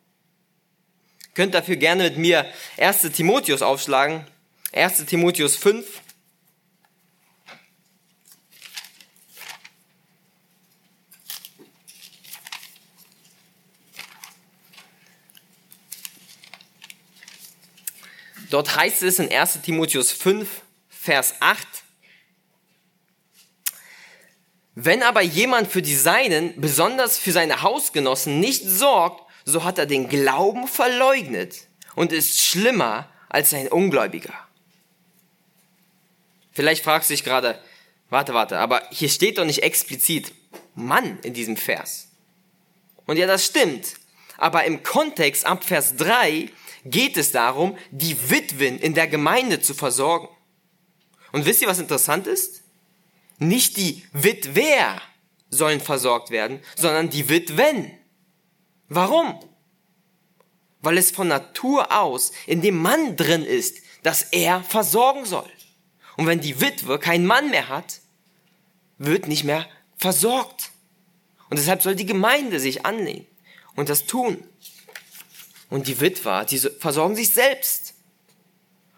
Ihr 1.23 1.35
könnt 1.35 1.55
dafür 1.55 1.77
gerne 1.77 2.05
mit 2.05 2.17
mir 2.17 2.51
1. 2.79 3.03
Timotheus 3.13 3.61
aufschlagen, 3.61 4.27
1. 4.73 5.05
Timotheus 5.05 5.57
5. 5.57 5.87
Dort 18.49 18.75
heißt 18.75 19.03
es 19.03 19.19
in 19.19 19.31
1 19.31 19.61
Timotheus 19.61 20.11
5, 20.11 20.49
Vers 20.89 21.35
8, 21.41 21.80
wenn 24.85 25.03
aber 25.03 25.21
jemand 25.21 25.69
für 25.69 25.83
die 25.83 25.95
Seinen, 25.95 26.59
besonders 26.61 27.19
für 27.19 27.33
seine 27.33 27.63
Hausgenossen, 27.63 28.41
nicht 28.41 28.65
sorgt, 28.65 29.23
so 29.45 29.65
hat 29.65 29.79
er 29.79 29.87
den 29.87 30.09
Glauben 30.09 30.67
verleugnet 30.69 31.69
und 31.95 32.13
ist 32.13 32.41
schlimmer 32.41 33.09
als 33.29 33.53
ein 33.53 33.69
Ungläubiger. 33.69 34.35
Vielleicht 36.53 36.83
fragst 36.83 37.11
du 37.11 37.15
dich 37.15 37.25
gerade, 37.25 37.59
warte, 38.09 38.33
warte, 38.33 38.59
aber 38.59 38.83
hier 38.91 39.09
steht 39.09 39.39
doch 39.39 39.45
nicht 39.45 39.63
explizit 39.63 40.33
Mann 40.75 41.19
in 41.23 41.35
diesem 41.35 41.57
Vers. 41.57 42.09
Und 43.07 43.19
ja, 43.19 43.27
das 43.27 43.45
stimmt. 43.45 43.95
Aber 44.39 44.65
im 44.65 44.83
Kontext 44.83 45.45
ab 45.45 45.63
Vers 45.63 45.97
3 45.97 46.49
geht 46.87 47.19
es 47.19 47.33
darum, 47.33 47.77
die 47.91 48.31
Witwen 48.31 48.79
in 48.79 48.95
der 48.95 49.09
Gemeinde 49.09 49.61
zu 49.61 49.75
versorgen. 49.75 50.29
Und 51.33 51.45
wisst 51.45 51.61
ihr, 51.61 51.69
was 51.69 51.79
interessant 51.79 52.27
ist? 52.27 52.60
Nicht 53.41 53.79
die 53.79 54.05
Witwer 54.13 55.01
sollen 55.49 55.81
versorgt 55.81 56.31
werden, 56.31 56.61
sondern 56.77 57.11
die 57.11 57.29
Witwen. 57.29 57.91
Warum? 58.89 59.41
Weil 60.83 60.99
es 60.99 61.11
von 61.11 61.27
Natur 61.27 61.91
aus 61.91 62.33
in 62.47 62.61
dem 62.61 62.77
Mann 62.77 63.17
drin 63.17 63.45
ist, 63.45 63.79
dass 64.03 64.23
er 64.25 64.63
versorgen 64.63 65.25
soll. 65.25 65.51
Und 66.17 66.27
wenn 66.27 66.41
die 66.41 66.61
Witwe 66.61 66.99
keinen 66.99 67.27
Mann 67.27 67.51
mehr 67.51 67.69
hat, 67.69 68.01
wird 68.99 69.27
nicht 69.27 69.45
mehr 69.45 69.67
versorgt. 69.97 70.71
Und 71.49 71.59
deshalb 71.59 71.83
soll 71.83 71.97
die 71.97 72.07
Gemeinde 72.07 72.61
sich 72.61 72.85
annehmen 72.85 73.27
und 73.75 73.89
das 73.89 74.05
tun. 74.05 74.45
Und 75.71 75.87
die 75.87 76.01
Witwer, 76.01 76.45
die 76.45 76.59
versorgen 76.59 77.17
sich 77.17 77.33
selbst. 77.33 77.90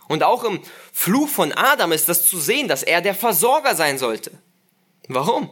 Und 0.09 0.23
auch 0.23 0.45
im 0.45 0.61
Fluch 0.93 1.29
von 1.29 1.53
Adam 1.53 1.93
ist 1.93 2.09
das 2.09 2.27
zu 2.27 2.38
sehen, 2.38 2.69
dass 2.69 2.83
er 2.83 3.01
der 3.01 3.15
Versorger 3.15 3.75
sein 3.75 3.99
sollte. 3.99 4.33
Warum? 5.09 5.51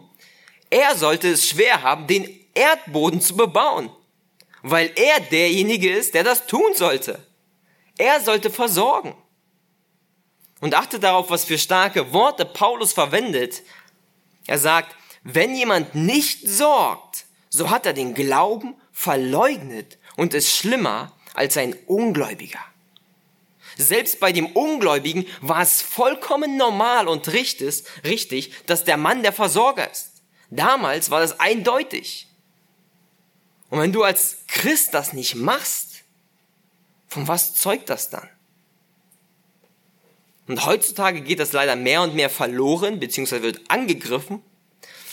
Er 0.70 0.96
sollte 0.96 1.28
es 1.30 1.48
schwer 1.48 1.82
haben, 1.82 2.06
den 2.06 2.28
Erdboden 2.54 3.20
zu 3.20 3.36
bebauen, 3.36 3.90
weil 4.62 4.92
er 4.96 5.20
derjenige 5.20 5.90
ist, 5.90 6.14
der 6.14 6.24
das 6.24 6.46
tun 6.46 6.74
sollte. 6.74 7.24
Er 7.98 8.20
sollte 8.20 8.50
versorgen. 8.50 9.14
Und 10.60 10.74
achte 10.74 11.00
darauf, 11.00 11.30
was 11.30 11.44
für 11.44 11.58
starke 11.58 12.12
Worte 12.12 12.44
Paulus 12.44 12.92
verwendet. 12.92 13.62
Er 14.46 14.58
sagt, 14.58 14.94
wenn 15.22 15.54
jemand 15.54 15.94
nicht 15.94 16.46
sorgt, 16.46 17.24
so 17.48 17.70
hat 17.70 17.86
er 17.86 17.92
den 17.92 18.14
Glauben 18.14 18.74
verleugnet 18.92 19.98
und 20.16 20.34
ist 20.34 20.54
schlimmer 20.54 21.16
als 21.34 21.56
ein 21.56 21.74
Ungläubiger. 21.86 22.60
Selbst 23.80 24.20
bei 24.20 24.32
dem 24.32 24.46
Ungläubigen 24.46 25.26
war 25.40 25.62
es 25.62 25.82
vollkommen 25.82 26.56
normal 26.56 27.08
und 27.08 27.28
richtig, 27.28 28.52
dass 28.66 28.84
der 28.84 28.96
Mann 28.96 29.22
der 29.22 29.32
Versorger 29.32 29.90
ist. 29.90 30.22
Damals 30.50 31.10
war 31.10 31.20
das 31.20 31.38
eindeutig. 31.40 32.28
Und 33.70 33.80
wenn 33.80 33.92
du 33.92 34.02
als 34.02 34.38
Christ 34.48 34.94
das 34.94 35.12
nicht 35.12 35.36
machst, 35.36 36.02
von 37.06 37.28
was 37.28 37.54
zeugt 37.54 37.88
das 37.88 38.10
dann? 38.10 38.28
Und 40.48 40.66
heutzutage 40.66 41.20
geht 41.20 41.38
das 41.38 41.52
leider 41.52 41.76
mehr 41.76 42.02
und 42.02 42.14
mehr 42.16 42.28
verloren, 42.28 42.98
beziehungsweise 42.98 43.42
wird 43.44 43.70
angegriffen. 43.70 44.42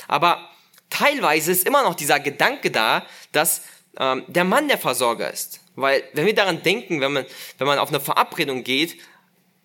Aber 0.07 0.49
teilweise 0.89 1.51
ist 1.51 1.67
immer 1.67 1.83
noch 1.83 1.93
dieser 1.93 2.19
Gedanke 2.19 2.71
da, 2.71 3.05
dass 3.31 3.61
ähm, 3.99 4.23
der 4.27 4.43
Mann 4.43 4.67
der 4.67 4.79
Versorger 4.79 5.31
ist. 5.31 5.59
Weil 5.77 6.03
wenn 6.13 6.25
wir 6.25 6.33
daran 6.33 6.63
denken, 6.63 7.01
wenn 7.01 7.13
man, 7.13 7.25
wenn 7.59 7.67
man 7.67 7.77
auf 7.77 7.89
eine 7.89 7.99
Verabredung 7.99 8.63
geht, 8.63 8.97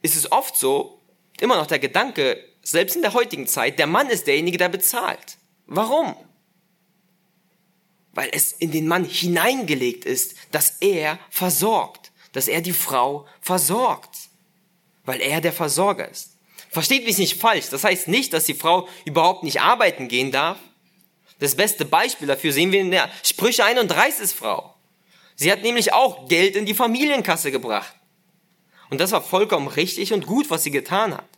ist 0.02 0.14
es 0.14 0.30
oft 0.30 0.56
so, 0.58 1.00
immer 1.40 1.56
noch 1.56 1.66
der 1.66 1.78
Gedanke 1.78 2.38
selbst 2.60 2.96
in 2.96 3.02
der 3.02 3.14
heutigen 3.14 3.46
Zeit, 3.46 3.78
der 3.78 3.86
Mann 3.86 4.10
ist 4.10 4.26
derjenige, 4.26 4.58
der 4.58 4.68
bezahlt. 4.68 5.38
Warum? 5.66 6.14
Weil 8.12 8.28
es 8.32 8.52
in 8.52 8.72
den 8.72 8.88
Mann 8.88 9.06
hineingelegt 9.06 10.04
ist, 10.04 10.36
dass 10.50 10.76
er 10.80 11.18
versorgt, 11.30 12.12
dass 12.32 12.46
er 12.46 12.60
die 12.60 12.74
Frau 12.74 13.26
versorgt, 13.40 14.28
weil 15.06 15.22
er 15.22 15.40
der 15.40 15.54
Versorger 15.54 16.10
ist. 16.10 16.36
Versteht 16.68 17.06
mich 17.06 17.16
nicht 17.16 17.40
falsch, 17.40 17.70
das 17.70 17.84
heißt 17.84 18.08
nicht, 18.08 18.34
dass 18.34 18.44
die 18.44 18.54
Frau 18.54 18.86
überhaupt 19.06 19.44
nicht 19.44 19.62
arbeiten 19.62 20.08
gehen 20.08 20.30
darf. 20.30 20.58
Das 21.38 21.54
beste 21.54 21.86
Beispiel 21.86 22.28
dafür 22.28 22.52
sehen 22.52 22.70
wir 22.70 22.80
in 22.80 22.90
der 22.90 23.10
Sprüche 23.22 23.64
31 23.64 24.30
Frau. 24.30 24.71
Sie 25.36 25.50
hat 25.50 25.62
nämlich 25.62 25.92
auch 25.92 26.28
Geld 26.28 26.56
in 26.56 26.66
die 26.66 26.74
Familienkasse 26.74 27.50
gebracht. 27.50 27.94
Und 28.90 29.00
das 29.00 29.12
war 29.12 29.22
vollkommen 29.22 29.68
richtig 29.68 30.12
und 30.12 30.26
gut, 30.26 30.50
was 30.50 30.62
sie 30.62 30.70
getan 30.70 31.14
hat. 31.14 31.28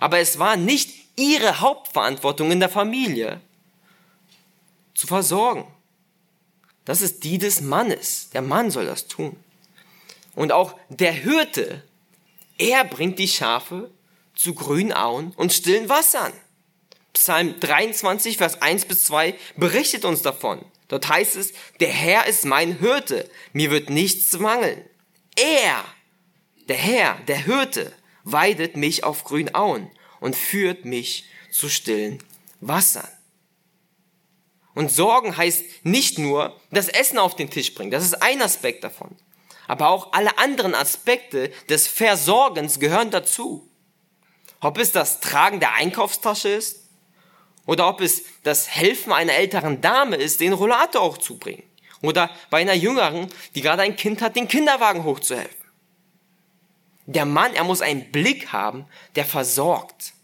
Aber 0.00 0.18
es 0.18 0.38
war 0.38 0.56
nicht 0.56 0.90
ihre 1.16 1.60
Hauptverantwortung 1.60 2.50
in 2.50 2.60
der 2.60 2.68
Familie, 2.68 3.40
zu 4.94 5.06
versorgen. 5.06 5.66
Das 6.84 7.00
ist 7.00 7.24
die 7.24 7.38
des 7.38 7.62
Mannes. 7.62 8.30
Der 8.34 8.42
Mann 8.42 8.70
soll 8.70 8.84
das 8.84 9.06
tun. 9.06 9.36
Und 10.34 10.52
auch 10.52 10.74
der 10.90 11.12
Hirte, 11.12 11.82
er 12.58 12.84
bringt 12.84 13.18
die 13.18 13.28
Schafe 13.28 13.90
zu 14.34 14.54
grünen 14.54 14.92
Auen 14.92 15.32
und 15.36 15.52
stillen 15.52 15.88
Wassern. 15.88 16.32
Psalm 17.14 17.58
23, 17.60 18.36
Vers 18.36 18.60
1 18.60 18.84
bis 18.84 19.04
2 19.04 19.34
berichtet 19.56 20.04
uns 20.04 20.22
davon. 20.22 20.64
Dort 20.90 21.08
heißt 21.08 21.36
es, 21.36 21.52
der 21.78 21.88
Herr 21.88 22.26
ist 22.26 22.44
mein 22.44 22.80
Hirte, 22.80 23.30
mir 23.52 23.70
wird 23.70 23.90
nichts 23.90 24.36
mangeln. 24.38 24.84
Er, 25.36 25.84
der 26.68 26.76
Herr, 26.76 27.14
der 27.28 27.38
Hirte, 27.38 27.92
weidet 28.24 28.76
mich 28.76 29.04
auf 29.04 29.22
grünen 29.22 29.54
Auen 29.54 29.88
und 30.18 30.34
führt 30.34 30.84
mich 30.84 31.26
zu 31.52 31.68
stillen 31.68 32.18
Wassern. 32.60 33.08
Und 34.74 34.90
Sorgen 34.90 35.36
heißt 35.36 35.64
nicht 35.84 36.18
nur 36.18 36.60
das 36.72 36.88
Essen 36.88 37.18
auf 37.18 37.36
den 37.36 37.50
Tisch 37.50 37.72
bringen, 37.72 37.92
das 37.92 38.04
ist 38.04 38.20
ein 38.20 38.42
Aspekt 38.42 38.82
davon. 38.82 39.16
Aber 39.68 39.90
auch 39.90 40.12
alle 40.12 40.38
anderen 40.38 40.74
Aspekte 40.74 41.52
des 41.68 41.86
Versorgens 41.86 42.80
gehören 42.80 43.12
dazu. 43.12 43.70
Ob 44.60 44.76
es 44.76 44.90
das 44.90 45.20
Tragen 45.20 45.60
der 45.60 45.74
Einkaufstasche 45.74 46.48
ist 46.48 46.79
oder 47.66 47.88
ob 47.88 48.00
es 48.00 48.24
das 48.42 48.68
Helfen 48.68 49.12
einer 49.12 49.34
älteren 49.34 49.80
Dame 49.80 50.16
ist, 50.16 50.40
den 50.40 50.52
Rollator 50.52 51.02
auch 51.02 51.18
zu 51.18 51.38
bringen. 51.38 51.62
Oder 52.02 52.30
bei 52.48 52.60
einer 52.60 52.74
Jüngeren, 52.74 53.28
die 53.54 53.60
gerade 53.60 53.82
ein 53.82 53.96
Kind 53.96 54.22
hat, 54.22 54.36
den 54.36 54.48
Kinderwagen 54.48 55.04
hochzuhelfen. 55.04 55.56
Der 57.06 57.26
Mann, 57.26 57.54
er 57.54 57.64
muss 57.64 57.82
einen 57.82 58.10
Blick 58.10 58.52
haben, 58.52 58.86
der 59.16 59.24
versorgt. 59.24 60.14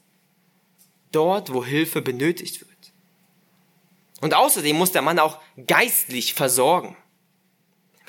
Dort, 1.13 1.53
wo 1.53 1.65
Hilfe 1.65 2.01
benötigt 2.01 2.61
wird. 2.61 2.71
Und 4.21 4.35
außerdem 4.35 4.77
muss 4.77 4.93
der 4.93 5.03
Mann 5.03 5.19
auch 5.19 5.39
geistlich 5.67 6.35
versorgen. 6.35 6.97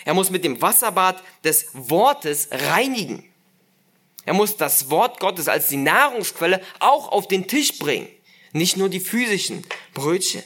Er 0.05 0.13
muss 0.13 0.29
mit 0.29 0.43
dem 0.43 0.61
Wasserbad 0.61 1.21
des 1.43 1.67
Wortes 1.73 2.49
reinigen. 2.51 3.25
Er 4.25 4.33
muss 4.33 4.57
das 4.57 4.89
Wort 4.89 5.19
Gottes 5.19 5.47
als 5.47 5.67
die 5.67 5.77
Nahrungsquelle 5.77 6.61
auch 6.79 7.11
auf 7.11 7.27
den 7.27 7.47
Tisch 7.47 7.77
bringen. 7.77 8.07
Nicht 8.57 8.75
nur 8.75 8.89
die 8.89 8.99
physischen 8.99 9.63
Brötchen, 9.93 10.43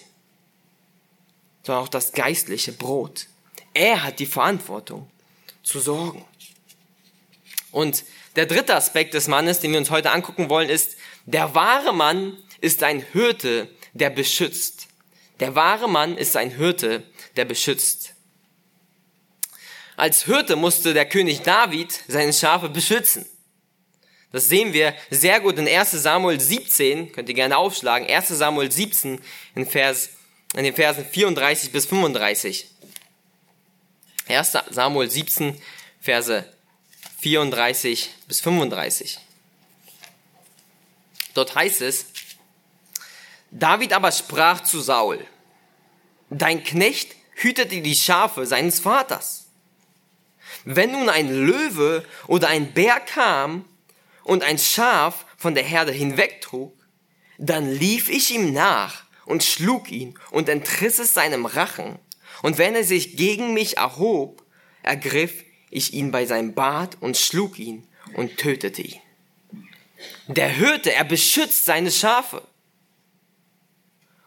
sondern 1.63 1.86
auch 1.86 1.89
das 1.89 2.12
geistliche 2.12 2.74
Brot. 2.74 3.28
Er 3.74 4.04
hat 4.04 4.19
die 4.19 4.26
Verantwortung 4.26 5.10
zu 5.63 5.80
sorgen. 5.80 6.26
Und 7.71 8.04
der 8.36 8.47
dritte 8.47 8.76
Aspekt 8.76 9.13
des 9.13 9.30
Mannes, 9.30 9.62
den 9.62 9.71
wir 9.71 9.80
uns 9.80 9.91
heute 9.91 10.12
angucken 10.12 10.50
wollen, 10.50 10.69
ist, 10.69 10.97
der 11.26 11.56
wahre 11.56 11.93
Mann 11.93 12.38
ist 12.60 12.84
ein 12.84 13.02
Hirte, 13.13 13.69
der 13.93 14.10
beschützt. 14.10 14.88
Der 15.39 15.56
wahre 15.56 15.88
Mann 15.88 16.17
ist 16.17 16.36
ein 16.36 16.52
Hirte, 16.52 17.04
der 17.38 17.45
beschützt. 17.45 18.13
Als 19.95 20.26
Hirte 20.26 20.58
musste 20.58 20.93
der 20.93 21.06
König 21.06 21.43
David 21.43 21.97
seine 22.10 22.34
Schafe 22.34 22.67
beschützen. 22.67 23.26
Das 24.32 24.48
sehen 24.48 24.72
wir 24.72 24.96
sehr 25.10 25.39
gut 25.41 25.58
in 25.58 25.67
1 25.67 25.91
Samuel 25.91 26.39
17, 26.39 27.12
könnt 27.12 27.28
ihr 27.28 27.36
gerne 27.36 27.58
aufschlagen, 27.58 28.08
1 28.08 28.30
Samuel 28.30 28.72
17 28.72 29.20
in, 29.56 29.65
Vers, 29.65 30.10
in 30.56 30.63
den 30.63 30.74
Versen 30.74 31.06
34 31.06 31.72
bis 31.72 31.86
35. 31.86 32.67
1 34.28 34.58
Samuel 34.70 35.10
17, 35.10 35.62
Verse 36.00 36.46
34 37.20 38.10
bis 38.28 38.39
35. 38.39 39.20
Dort 41.34 41.56
heißt 41.56 41.82
es, 41.82 42.06
David 43.52 43.94
aber 43.94 44.12
sprach 44.12 44.62
zu 44.62 44.80
Saul, 44.80 45.26
Dein 46.30 46.63
Knecht 46.63 47.15
hütete 47.36 47.82
die 47.82 47.96
Schafe 47.96 48.46
seines 48.46 48.80
Vaters. 48.80 49.48
Wenn 50.63 50.94
nun 50.94 51.10
ein 51.10 51.30
Löwe 51.30 52.06
oder 52.28 52.48
ein 52.48 52.72
Bär 52.72 53.02
kam 53.02 53.65
und 54.24 54.44
ein 54.44 54.58
Schaf 54.58 55.26
von 55.38 55.56
der 55.56 55.64
Herde 55.64 55.92
hinwegtrug, 55.92 56.74
dann 57.38 57.72
lief 57.72 58.10
ich 58.10 58.32
ihm 58.34 58.54
nach 58.54 59.04
und 59.26 59.44
schlug 59.44 59.92
ihn 59.92 60.18
und 60.32 60.50
entriss 60.50 61.00
es 61.00 61.14
seinem 61.14 61.46
Rachen. 61.46 61.98
Und 62.42 62.58
wenn 62.58 62.76
er 62.76 62.84
sich 62.84 63.18
gegen 63.18 63.54
mich 63.54 63.78
erhob, 63.78 64.44
ergriff 64.84 65.44
ich 65.70 65.94
ihn 65.94 66.12
bei 66.12 66.26
seinem 66.26 66.54
Bart 66.54 66.98
und 67.00 67.18
schlug 67.18 67.58
ihn 67.60 67.88
und 68.14 68.38
tötete 68.38 68.82
ihn. 68.82 69.00
Der 70.28 70.50
Hirte, 70.50 70.94
er 70.94 71.04
beschützt 71.04 71.66
seine 71.66 71.92
Schafe. 71.92 72.44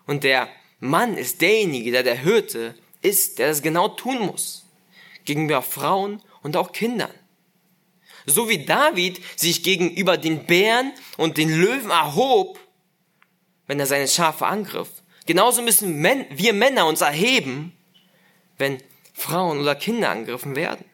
Und 0.06 0.24
der 0.24 0.48
Mann 0.80 1.16
ist 1.16 1.40
derjenige, 1.40 1.90
der 1.92 2.02
der 2.02 2.18
Hirte 2.18 2.74
ist, 3.02 3.38
der 3.38 3.48
das 3.48 3.62
genau 3.62 3.88
tun 3.88 4.18
muss. 4.20 4.66
Gegenüber 5.24 5.62
Frauen 5.62 6.22
und 6.42 6.56
auch 6.56 6.72
Kindern. 6.72 7.12
So 8.26 8.48
wie 8.48 8.64
David 8.64 9.20
sich 9.36 9.62
gegenüber 9.62 10.16
den 10.16 10.46
Bären 10.46 10.92
und 11.16 11.36
den 11.36 11.50
Löwen 11.50 11.90
erhob, 11.90 12.58
wenn 13.66 13.80
er 13.80 13.86
seine 13.86 14.08
Schafe 14.08 14.46
angriff. 14.46 14.88
Genauso 15.26 15.62
müssen 15.62 16.02
wir 16.02 16.52
Männer 16.52 16.86
uns 16.86 17.00
erheben, 17.00 17.76
wenn 18.58 18.82
Frauen 19.12 19.60
oder 19.60 19.74
Kinder 19.74 20.10
angegriffen 20.10 20.56
werden. 20.56 20.84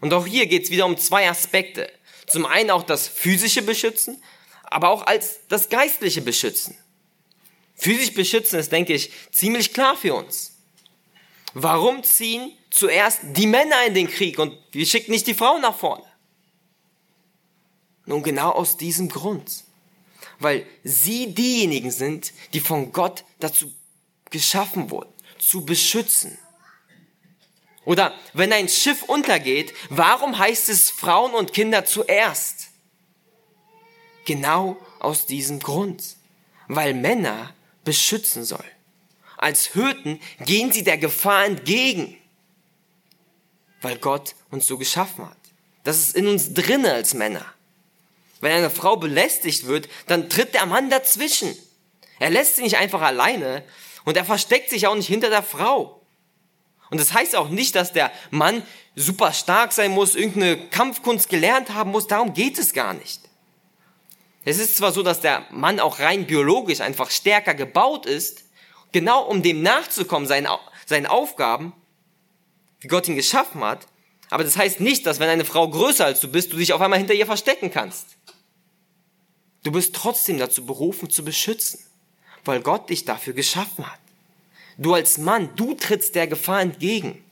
Und 0.00 0.12
auch 0.14 0.26
hier 0.26 0.46
geht 0.46 0.64
es 0.64 0.70
wieder 0.70 0.86
um 0.86 0.96
zwei 0.96 1.28
Aspekte. 1.28 1.90
Zum 2.26 2.46
einen 2.46 2.70
auch 2.70 2.82
das 2.82 3.08
physische 3.08 3.62
Beschützen, 3.62 4.22
aber 4.64 4.88
auch 4.88 5.06
als 5.06 5.40
das 5.48 5.68
geistliche 5.68 6.22
Beschützen. 6.22 6.76
Physisch 7.74 8.14
beschützen 8.14 8.58
ist, 8.58 8.72
denke 8.72 8.94
ich, 8.94 9.10
ziemlich 9.30 9.72
klar 9.72 9.96
für 9.96 10.14
uns. 10.14 10.56
Warum 11.54 12.02
ziehen 12.02 12.52
zuerst 12.70 13.20
die 13.22 13.46
Männer 13.46 13.84
in 13.86 13.94
den 13.94 14.08
Krieg 14.08 14.38
und 14.38 14.56
wir 14.72 14.86
schicken 14.86 15.12
nicht 15.12 15.26
die 15.26 15.34
Frauen 15.34 15.60
nach 15.60 15.76
vorne? 15.76 16.04
Nun 18.06 18.22
genau 18.22 18.50
aus 18.50 18.76
diesem 18.76 19.08
Grund. 19.08 19.64
Weil 20.38 20.66
sie 20.82 21.34
diejenigen 21.34 21.90
sind, 21.90 22.32
die 22.52 22.60
von 22.60 22.92
Gott 22.92 23.24
dazu 23.38 23.72
geschaffen 24.30 24.90
wurden, 24.90 25.12
zu 25.38 25.64
beschützen. 25.64 26.38
Oder 27.84 28.14
wenn 28.32 28.52
ein 28.52 28.68
Schiff 28.68 29.02
untergeht, 29.04 29.74
warum 29.90 30.38
heißt 30.38 30.68
es 30.68 30.90
Frauen 30.90 31.34
und 31.34 31.52
Kinder 31.52 31.84
zuerst? 31.84 32.68
Genau 34.24 34.76
aus 35.00 35.26
diesem 35.26 35.58
Grund. 35.58 36.16
Weil 36.68 36.94
Männer 36.94 37.54
beschützen 37.84 38.44
soll. 38.44 38.64
Als 39.36 39.66
Hirten 39.72 40.20
gehen 40.40 40.70
sie 40.70 40.84
der 40.84 40.98
Gefahr 40.98 41.44
entgegen, 41.44 42.16
weil 43.80 43.98
Gott 43.98 44.36
uns 44.52 44.66
so 44.66 44.78
geschaffen 44.78 45.28
hat. 45.28 45.36
Das 45.82 45.98
ist 45.98 46.14
in 46.14 46.28
uns 46.28 46.54
drinne 46.54 46.92
als 46.92 47.14
Männer. 47.14 47.44
Wenn 48.42 48.50
eine 48.50 48.70
Frau 48.70 48.96
belästigt 48.96 49.68
wird, 49.68 49.88
dann 50.08 50.28
tritt 50.28 50.52
der 50.52 50.66
Mann 50.66 50.90
dazwischen. 50.90 51.56
Er 52.18 52.28
lässt 52.28 52.56
sie 52.56 52.62
nicht 52.62 52.76
einfach 52.76 53.00
alleine 53.00 53.62
und 54.04 54.16
er 54.16 54.24
versteckt 54.24 54.68
sich 54.68 54.88
auch 54.88 54.96
nicht 54.96 55.06
hinter 55.06 55.30
der 55.30 55.44
Frau. 55.44 56.02
Und 56.90 57.00
das 57.00 57.14
heißt 57.14 57.36
auch 57.36 57.50
nicht, 57.50 57.76
dass 57.76 57.92
der 57.92 58.10
Mann 58.30 58.64
super 58.96 59.32
stark 59.32 59.72
sein 59.72 59.92
muss, 59.92 60.16
irgendeine 60.16 60.56
Kampfkunst 60.70 61.28
gelernt 61.28 61.72
haben 61.72 61.92
muss. 61.92 62.08
Darum 62.08 62.34
geht 62.34 62.58
es 62.58 62.72
gar 62.72 62.94
nicht. 62.94 63.20
Es 64.44 64.58
ist 64.58 64.76
zwar 64.76 64.90
so, 64.90 65.04
dass 65.04 65.20
der 65.20 65.46
Mann 65.50 65.78
auch 65.78 66.00
rein 66.00 66.26
biologisch 66.26 66.80
einfach 66.80 67.12
stärker 67.12 67.54
gebaut 67.54 68.06
ist, 68.06 68.42
genau 68.90 69.22
um 69.22 69.44
dem 69.44 69.62
nachzukommen, 69.62 70.26
seinen, 70.26 70.48
seinen 70.84 71.06
Aufgaben, 71.06 71.72
wie 72.80 72.88
Gott 72.88 73.06
ihn 73.06 73.14
geschaffen 73.14 73.62
hat, 73.62 73.86
aber 74.30 74.44
das 74.44 74.56
heißt 74.56 74.80
nicht, 74.80 75.04
dass 75.06 75.20
wenn 75.20 75.28
eine 75.28 75.44
Frau 75.44 75.68
größer 75.68 76.06
als 76.06 76.20
du 76.20 76.26
bist, 76.26 76.52
du 76.52 76.56
dich 76.56 76.72
auf 76.72 76.80
einmal 76.80 76.98
hinter 76.98 77.12
ihr 77.12 77.26
verstecken 77.26 77.70
kannst. 77.70 78.16
Du 79.62 79.70
bist 79.70 79.94
trotzdem 79.94 80.38
dazu 80.38 80.66
berufen 80.66 81.10
zu 81.10 81.24
beschützen, 81.24 81.80
weil 82.44 82.60
Gott 82.60 82.90
dich 82.90 83.04
dafür 83.04 83.32
geschaffen 83.32 83.86
hat. 83.86 84.00
Du 84.78 84.94
als 84.94 85.18
Mann, 85.18 85.54
du 85.56 85.74
trittst 85.74 86.14
der 86.14 86.26
Gefahr 86.26 86.60
entgegen 86.60 87.22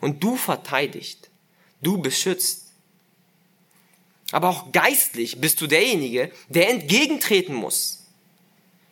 und 0.00 0.22
du 0.22 0.36
verteidigst, 0.36 1.30
du 1.82 1.98
beschützt. 1.98 2.72
Aber 4.32 4.48
auch 4.48 4.72
geistlich 4.72 5.40
bist 5.40 5.60
du 5.60 5.66
derjenige, 5.66 6.32
der 6.48 6.68
entgegentreten 6.70 7.54
muss. 7.54 8.06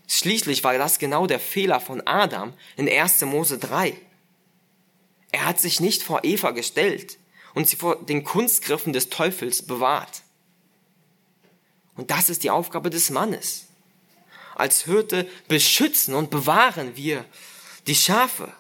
Schließlich 0.09 0.63
war 0.63 0.79
das 0.79 0.99
genau 0.99 1.27
der 1.27 1.41
Fehler 1.41 1.81
von 1.81 2.01
Adam 2.07 2.53
in 2.77 2.89
1. 2.89 3.23
Mose 3.23 3.59
3. 3.59 3.95
Er 5.33 5.47
hat 5.47 5.61
sich 5.61 5.81
nicht 5.81 6.03
vor 6.03 6.25
Eva 6.25 6.53
gestellt 6.53 7.19
und 7.55 7.69
sie 7.69 7.77
vor 7.77 7.97
den 7.97 8.23
Kunstgriffen 8.23 8.93
des 8.93 9.11
Teufels 9.11 9.67
bewahrt. 9.67 10.23
Und 11.97 12.11
das 12.11 12.29
ist 12.29 12.43
die 12.43 12.51
Aufgabe 12.51 12.91
des 12.91 13.11
Mannes. 13.11 13.67
Als 14.55 14.85
Hirte 14.85 15.29
beschützen 15.49 16.15
und 16.15 16.31
bewahren 16.31 16.97
wir 16.97 17.25
die 17.87 17.95
Schafe, 17.95 18.53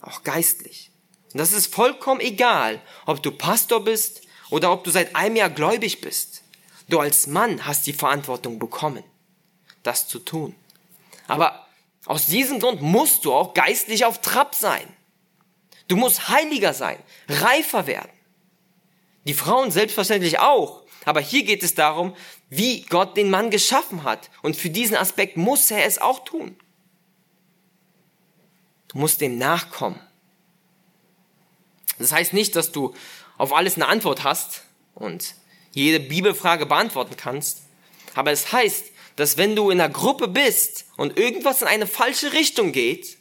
auch 0.00 0.22
geistlich. 0.22 0.90
Und 1.32 1.38
das 1.38 1.52
ist 1.52 1.74
vollkommen 1.74 2.20
egal, 2.20 2.80
ob 3.04 3.22
du 3.22 3.30
Pastor 3.30 3.84
bist 3.84 4.22
oder 4.50 4.72
ob 4.72 4.84
du 4.84 4.90
seit 4.90 5.14
einem 5.16 5.36
Jahr 5.36 5.50
gläubig 5.50 6.00
bist. 6.00 6.42
Du 6.88 7.00
als 7.00 7.26
Mann 7.26 7.66
hast 7.66 7.86
die 7.86 7.92
Verantwortung 7.92 8.58
bekommen, 8.58 9.02
das 9.82 10.06
zu 10.06 10.18
tun. 10.18 10.54
Aber 11.26 11.66
aus 12.04 12.26
diesem 12.26 12.60
Grund 12.60 12.80
musst 12.80 13.24
du 13.24 13.34
auch 13.34 13.54
geistlich 13.54 14.04
auf 14.04 14.20
Trab 14.20 14.54
sein. 14.54 14.86
Du 15.88 15.96
musst 15.96 16.28
heiliger 16.28 16.72
sein, 16.72 16.98
reifer 17.28 17.86
werden. 17.86 18.10
Die 19.24 19.34
Frauen 19.34 19.72
selbstverständlich 19.72 20.38
auch. 20.38 20.84
Aber 21.06 21.20
hier 21.20 21.44
geht 21.44 21.62
es 21.62 21.74
darum, 21.74 22.14
wie 22.50 22.82
Gott 22.82 23.16
den 23.16 23.30
Mann 23.30 23.50
geschaffen 23.50 24.02
hat. 24.02 24.28
Und 24.42 24.56
für 24.56 24.70
diesen 24.70 24.96
Aspekt 24.96 25.36
muss 25.36 25.70
er 25.70 25.86
es 25.86 25.98
auch 25.98 26.24
tun. 26.24 26.56
Du 28.88 28.98
musst 28.98 29.20
dem 29.20 29.38
nachkommen. 29.38 30.00
Das 31.98 32.10
heißt 32.10 32.32
nicht, 32.32 32.56
dass 32.56 32.72
du 32.72 32.92
auf 33.38 33.52
alles 33.52 33.76
eine 33.76 33.86
Antwort 33.86 34.24
hast 34.24 34.64
und 34.94 35.36
jede 35.72 36.00
Bibelfrage 36.00 36.66
beantworten 36.66 37.16
kannst. 37.16 37.62
Aber 38.14 38.32
es 38.32 38.50
heißt, 38.50 38.86
dass 39.14 39.36
wenn 39.36 39.54
du 39.54 39.70
in 39.70 39.80
einer 39.80 39.92
Gruppe 39.92 40.26
bist 40.26 40.86
und 40.96 41.16
irgendwas 41.16 41.62
in 41.62 41.68
eine 41.68 41.86
falsche 41.86 42.32
Richtung 42.32 42.72
geht, 42.72 43.16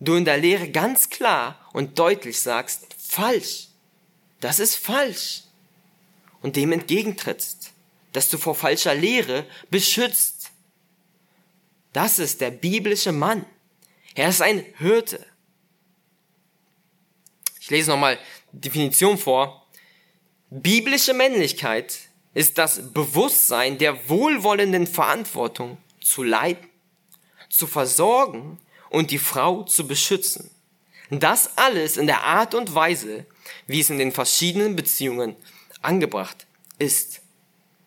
du 0.00 0.16
in 0.16 0.24
der 0.24 0.38
Lehre 0.38 0.68
ganz 0.68 1.08
klar 1.08 1.68
und 1.72 2.00
deutlich 2.00 2.40
sagst, 2.40 2.86
falsch, 2.98 3.68
das 4.40 4.58
ist 4.58 4.74
falsch. 4.74 5.44
Und 6.42 6.56
dem 6.56 6.72
entgegentrittst, 6.72 7.72
dass 8.12 8.28
du 8.30 8.38
vor 8.38 8.54
falscher 8.54 8.94
Lehre 8.94 9.46
beschützt. 9.70 10.50
Das 11.92 12.18
ist 12.18 12.40
der 12.40 12.50
biblische 12.50 13.12
Mann. 13.12 13.44
Er 14.14 14.28
ist 14.28 14.42
ein 14.42 14.64
Hirte. 14.78 15.24
Ich 17.60 17.70
lese 17.70 17.90
nochmal 17.90 18.18
Definition 18.52 19.18
vor. 19.18 19.66
Biblische 20.50 21.14
Männlichkeit 21.14 21.98
ist 22.34 22.58
das 22.58 22.92
Bewusstsein 22.92 23.78
der 23.78 24.08
wohlwollenden 24.08 24.86
Verantwortung 24.86 25.78
zu 26.00 26.22
leiden, 26.22 26.68
zu 27.48 27.66
versorgen 27.66 28.58
und 28.88 29.10
die 29.10 29.18
Frau 29.18 29.62
zu 29.64 29.86
beschützen. 29.86 30.50
Das 31.10 31.56
alles 31.58 31.96
in 31.96 32.06
der 32.06 32.24
Art 32.24 32.54
und 32.54 32.74
Weise, 32.74 33.26
wie 33.66 33.80
es 33.80 33.90
in 33.90 33.98
den 33.98 34.12
verschiedenen 34.12 34.76
Beziehungen 34.76 35.36
angebracht 35.82 36.46
ist. 36.78 37.22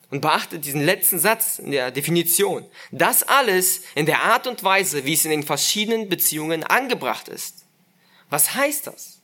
Und 0.10 0.22
beachtet 0.22 0.66
diesen 0.66 0.86
letzten 0.86 1.18
Satz 1.18 1.58
in 1.58 1.72
der 1.72 1.90
Definition. 1.90 2.66
Das 2.92 3.24
alles 3.24 3.82
in 3.96 4.06
der 4.06 4.22
Art 4.22 4.46
und 4.46 4.64
Weise, 4.64 5.06
wie 5.06 5.14
es 5.14 5.26
in 5.26 5.32
den 5.32 5.42
verschiedenen 5.42 6.08
Beziehungen 6.08 6.64
angebracht 6.64 7.28
ist. 7.28 7.66
Was 8.30 8.54
heißt 8.54 8.88
das? 8.88 9.22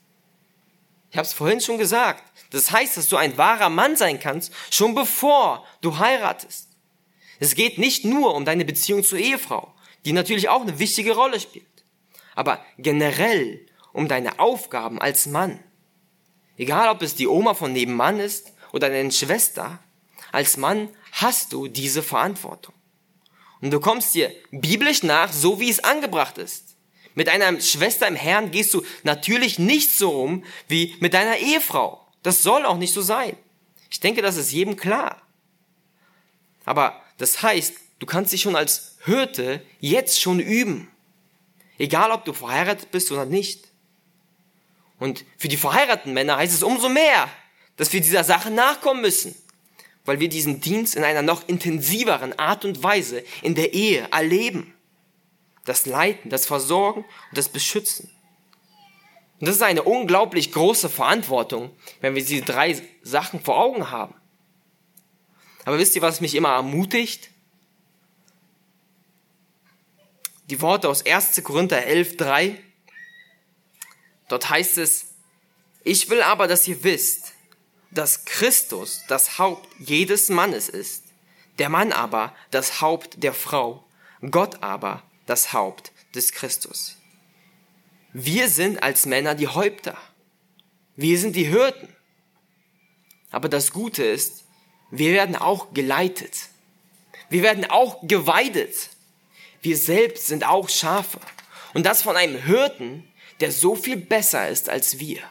Ich 1.10 1.16
habe 1.16 1.26
es 1.26 1.32
vorhin 1.32 1.60
schon 1.60 1.78
gesagt. 1.78 2.24
Das 2.50 2.72
heißt, 2.72 2.96
dass 2.96 3.08
du 3.08 3.16
ein 3.16 3.38
wahrer 3.38 3.68
Mann 3.68 3.96
sein 3.96 4.18
kannst, 4.18 4.52
schon 4.70 4.94
bevor 4.94 5.64
du 5.80 5.98
heiratest. 5.98 6.68
Es 7.38 7.54
geht 7.54 7.78
nicht 7.78 8.04
nur 8.04 8.34
um 8.34 8.44
deine 8.44 8.64
Beziehung 8.64 9.02
zur 9.02 9.18
Ehefrau, 9.18 9.72
die 10.04 10.12
natürlich 10.12 10.48
auch 10.48 10.62
eine 10.62 10.78
wichtige 10.78 11.14
Rolle 11.14 11.40
spielt, 11.40 11.66
aber 12.34 12.64
generell 12.78 13.66
um 13.92 14.08
deine 14.08 14.38
Aufgaben 14.38 15.00
als 15.00 15.26
Mann. 15.26 15.62
Egal, 16.56 16.88
ob 16.90 17.02
es 17.02 17.14
die 17.14 17.26
Oma 17.26 17.54
von 17.54 17.72
nebenan 17.72 18.20
ist 18.20 18.49
oder 18.72 18.88
deine 18.88 19.12
Schwester, 19.12 19.78
als 20.32 20.56
Mann 20.56 20.88
hast 21.12 21.52
du 21.52 21.68
diese 21.68 22.02
Verantwortung. 22.02 22.74
Und 23.60 23.70
du 23.70 23.80
kommst 23.80 24.14
dir 24.14 24.32
biblisch 24.50 25.02
nach, 25.02 25.32
so 25.32 25.60
wie 25.60 25.70
es 25.70 25.84
angebracht 25.84 26.38
ist. 26.38 26.76
Mit 27.14 27.28
einer 27.28 27.60
Schwester 27.60 28.06
im 28.06 28.16
Herrn 28.16 28.50
gehst 28.50 28.72
du 28.72 28.82
natürlich 29.02 29.58
nicht 29.58 29.90
so 29.90 30.22
um 30.22 30.44
wie 30.68 30.96
mit 31.00 31.14
deiner 31.14 31.36
Ehefrau. 31.36 32.06
Das 32.22 32.42
soll 32.42 32.64
auch 32.64 32.78
nicht 32.78 32.94
so 32.94 33.02
sein. 33.02 33.36
Ich 33.90 34.00
denke, 34.00 34.22
das 34.22 34.36
ist 34.36 34.52
jedem 34.52 34.76
klar. 34.76 35.20
Aber 36.64 37.02
das 37.18 37.42
heißt, 37.42 37.74
du 37.98 38.06
kannst 38.06 38.32
dich 38.32 38.42
schon 38.42 38.56
als 38.56 38.96
Hirte 39.04 39.62
jetzt 39.80 40.20
schon 40.20 40.38
üben. 40.38 40.88
Egal, 41.78 42.12
ob 42.12 42.24
du 42.24 42.32
verheiratet 42.32 42.90
bist 42.90 43.10
oder 43.10 43.26
nicht. 43.26 43.68
Und 44.98 45.24
für 45.38 45.48
die 45.48 45.56
verheirateten 45.56 46.12
Männer 46.12 46.36
heißt 46.36 46.54
es 46.54 46.62
umso 46.62 46.88
mehr, 46.88 47.28
dass 47.80 47.94
wir 47.94 48.02
dieser 48.02 48.24
Sache 48.24 48.50
nachkommen 48.50 49.00
müssen, 49.00 49.34
weil 50.04 50.20
wir 50.20 50.28
diesen 50.28 50.60
Dienst 50.60 50.96
in 50.96 51.02
einer 51.02 51.22
noch 51.22 51.48
intensiveren 51.48 52.38
Art 52.38 52.66
und 52.66 52.82
Weise 52.82 53.24
in 53.40 53.54
der 53.54 53.72
Ehe 53.72 54.06
erleben. 54.12 54.74
Das 55.64 55.86
Leiten, 55.86 56.28
das 56.28 56.44
Versorgen 56.44 57.06
und 57.30 57.38
das 57.38 57.48
Beschützen. 57.48 58.10
Und 59.38 59.48
das 59.48 59.56
ist 59.56 59.62
eine 59.62 59.82
unglaublich 59.82 60.52
große 60.52 60.90
Verantwortung, 60.90 61.74
wenn 62.02 62.14
wir 62.14 62.22
diese 62.22 62.42
drei 62.42 62.78
Sachen 63.00 63.40
vor 63.40 63.58
Augen 63.58 63.90
haben. 63.90 64.14
Aber 65.64 65.78
wisst 65.78 65.96
ihr, 65.96 66.02
was 66.02 66.20
mich 66.20 66.34
immer 66.34 66.50
ermutigt? 66.50 67.30
Die 70.50 70.60
Worte 70.60 70.90
aus 70.90 71.06
1. 71.06 71.42
Korinther 71.42 71.82
11, 71.86 72.18
3 72.18 72.58
Dort 74.28 74.50
heißt 74.50 74.76
es, 74.76 75.14
ich 75.82 76.10
will 76.10 76.20
aber, 76.20 76.46
dass 76.46 76.68
ihr 76.68 76.84
wisst, 76.84 77.29
dass 77.90 78.24
Christus 78.24 79.02
das 79.08 79.38
Haupt 79.38 79.68
jedes 79.78 80.28
Mannes 80.28 80.68
ist, 80.68 81.04
der 81.58 81.68
Mann 81.68 81.92
aber 81.92 82.34
das 82.50 82.80
Haupt 82.80 83.22
der 83.22 83.34
Frau, 83.34 83.84
Gott 84.30 84.62
aber 84.62 85.02
das 85.26 85.52
Haupt 85.52 85.92
des 86.14 86.32
Christus. 86.32 86.96
Wir 88.12 88.48
sind 88.48 88.82
als 88.82 89.06
Männer 89.06 89.34
die 89.34 89.48
Häupter. 89.48 89.96
Wir 90.96 91.18
sind 91.18 91.36
die 91.36 91.44
Hirten. 91.46 91.88
Aber 93.30 93.48
das 93.48 93.72
Gute 93.72 94.02
ist, 94.02 94.44
wir 94.90 95.12
werden 95.12 95.36
auch 95.36 95.72
geleitet. 95.72 96.48
Wir 97.28 97.42
werden 97.42 97.70
auch 97.70 98.00
geweidet. 98.02 98.90
Wir 99.62 99.76
selbst 99.76 100.26
sind 100.26 100.44
auch 100.44 100.68
Schafe. 100.68 101.20
Und 101.74 101.86
das 101.86 102.02
von 102.02 102.16
einem 102.16 102.42
Hirten, 102.42 103.08
der 103.38 103.52
so 103.52 103.76
viel 103.76 103.96
besser 103.96 104.48
ist 104.48 104.68
als 104.68 104.98
wir, 104.98 105.22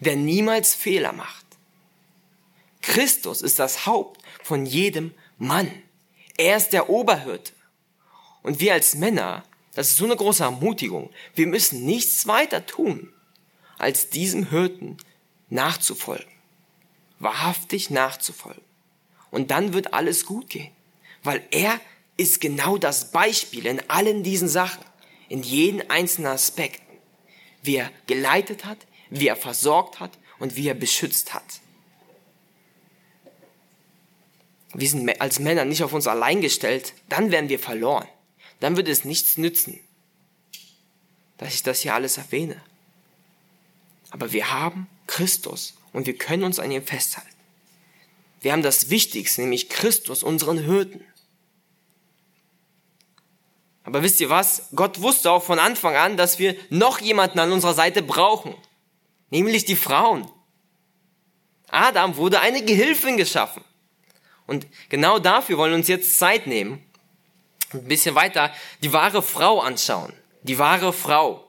der 0.00 0.16
niemals 0.16 0.74
Fehler 0.74 1.12
macht. 1.12 1.46
Christus 2.88 3.42
ist 3.42 3.58
das 3.58 3.86
Haupt 3.86 4.20
von 4.42 4.66
jedem 4.66 5.14
Mann. 5.38 5.70
Er 6.36 6.56
ist 6.56 6.70
der 6.70 6.88
Oberhirte. 6.88 7.52
Und 8.42 8.60
wir 8.60 8.72
als 8.72 8.94
Männer, 8.94 9.44
das 9.74 9.90
ist 9.90 9.98
so 9.98 10.04
eine 10.04 10.16
große 10.16 10.42
Ermutigung, 10.42 11.10
wir 11.34 11.46
müssen 11.46 11.84
nichts 11.84 12.26
weiter 12.26 12.66
tun, 12.66 13.12
als 13.76 14.10
diesem 14.10 14.50
Hirten 14.50 14.96
nachzufolgen. 15.50 16.32
Wahrhaftig 17.18 17.90
nachzufolgen. 17.90 18.64
Und 19.30 19.50
dann 19.50 19.72
wird 19.72 19.92
alles 19.92 20.24
gut 20.24 20.48
gehen, 20.48 20.72
weil 21.22 21.42
er 21.50 21.80
ist 22.16 22.40
genau 22.40 22.78
das 22.78 23.12
Beispiel 23.12 23.66
in 23.66 23.88
allen 23.90 24.22
diesen 24.22 24.48
Sachen, 24.48 24.84
in 25.28 25.42
jedem 25.42 25.82
einzelnen 25.88 26.32
Aspekt 26.32 26.80
wie 27.62 27.76
er 27.76 27.90
geleitet 28.06 28.64
hat, 28.64 28.78
wie 29.10 29.28
er 29.28 29.36
versorgt 29.36 30.00
hat 30.00 30.12
und 30.38 30.56
wie 30.56 30.68
er 30.68 30.74
beschützt 30.74 31.34
hat. 31.34 31.44
Wir 34.74 34.88
sind 34.88 35.08
als 35.20 35.38
Männer 35.38 35.64
nicht 35.64 35.82
auf 35.82 35.92
uns 35.92 36.06
allein 36.06 36.40
gestellt, 36.40 36.94
dann 37.08 37.30
werden 37.30 37.48
wir 37.48 37.58
verloren. 37.58 38.06
Dann 38.60 38.76
wird 38.76 38.88
es 38.88 39.04
nichts 39.04 39.38
nützen, 39.38 39.80
dass 41.38 41.54
ich 41.54 41.62
das 41.62 41.80
hier 41.80 41.94
alles 41.94 42.18
erwähne. 42.18 42.60
Aber 44.10 44.32
wir 44.32 44.52
haben 44.52 44.88
Christus 45.06 45.74
und 45.92 46.06
wir 46.06 46.16
können 46.16 46.44
uns 46.44 46.58
an 46.58 46.70
ihm 46.70 46.84
festhalten. 46.84 47.28
Wir 48.40 48.52
haben 48.52 48.62
das 48.62 48.90
Wichtigste, 48.90 49.42
nämlich 49.42 49.68
Christus, 49.68 50.22
unseren 50.22 50.64
Hürden. 50.64 51.04
Aber 53.84 54.02
wisst 54.02 54.20
ihr 54.20 54.28
was? 54.28 54.68
Gott 54.74 55.00
wusste 55.00 55.30
auch 55.30 55.42
von 55.42 55.58
Anfang 55.58 55.96
an, 55.96 56.16
dass 56.16 56.38
wir 56.38 56.56
noch 56.68 57.00
jemanden 57.00 57.38
an 57.38 57.52
unserer 57.52 57.74
Seite 57.74 58.02
brauchen. 58.02 58.54
Nämlich 59.30 59.64
die 59.64 59.76
Frauen. 59.76 60.30
Adam 61.68 62.16
wurde 62.16 62.40
eine 62.40 62.62
Gehilfin 62.62 63.16
geschaffen. 63.16 63.64
Und 64.48 64.66
genau 64.88 65.18
dafür 65.18 65.58
wollen 65.58 65.72
wir 65.72 65.76
uns 65.76 65.88
jetzt 65.88 66.18
Zeit 66.18 66.46
nehmen. 66.46 66.82
Ein 67.72 67.84
bisschen 67.84 68.14
weiter 68.14 68.50
die 68.82 68.92
wahre 68.94 69.22
Frau 69.22 69.60
anschauen. 69.60 70.12
Die 70.42 70.58
wahre 70.58 70.92
Frau. 70.94 71.46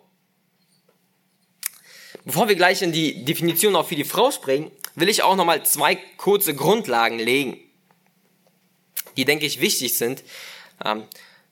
Bevor 2.25 2.49
wir 2.49 2.55
gleich 2.55 2.81
in 2.81 2.91
die 2.91 3.23
Definition 3.23 3.75
auch 3.77 3.87
für 3.87 3.95
die 3.95 4.03
Frau 4.03 4.31
springen, 4.31 4.69
will 4.95 5.07
ich 5.07 5.23
auch 5.23 5.37
nochmal 5.37 5.65
zwei 5.65 5.95
kurze 6.17 6.53
Grundlagen 6.53 7.19
legen, 7.19 7.57
die, 9.15 9.23
denke 9.23 9.45
ich, 9.45 9.61
wichtig 9.61 9.97
sind, 9.97 10.23
ähm, 10.83 11.03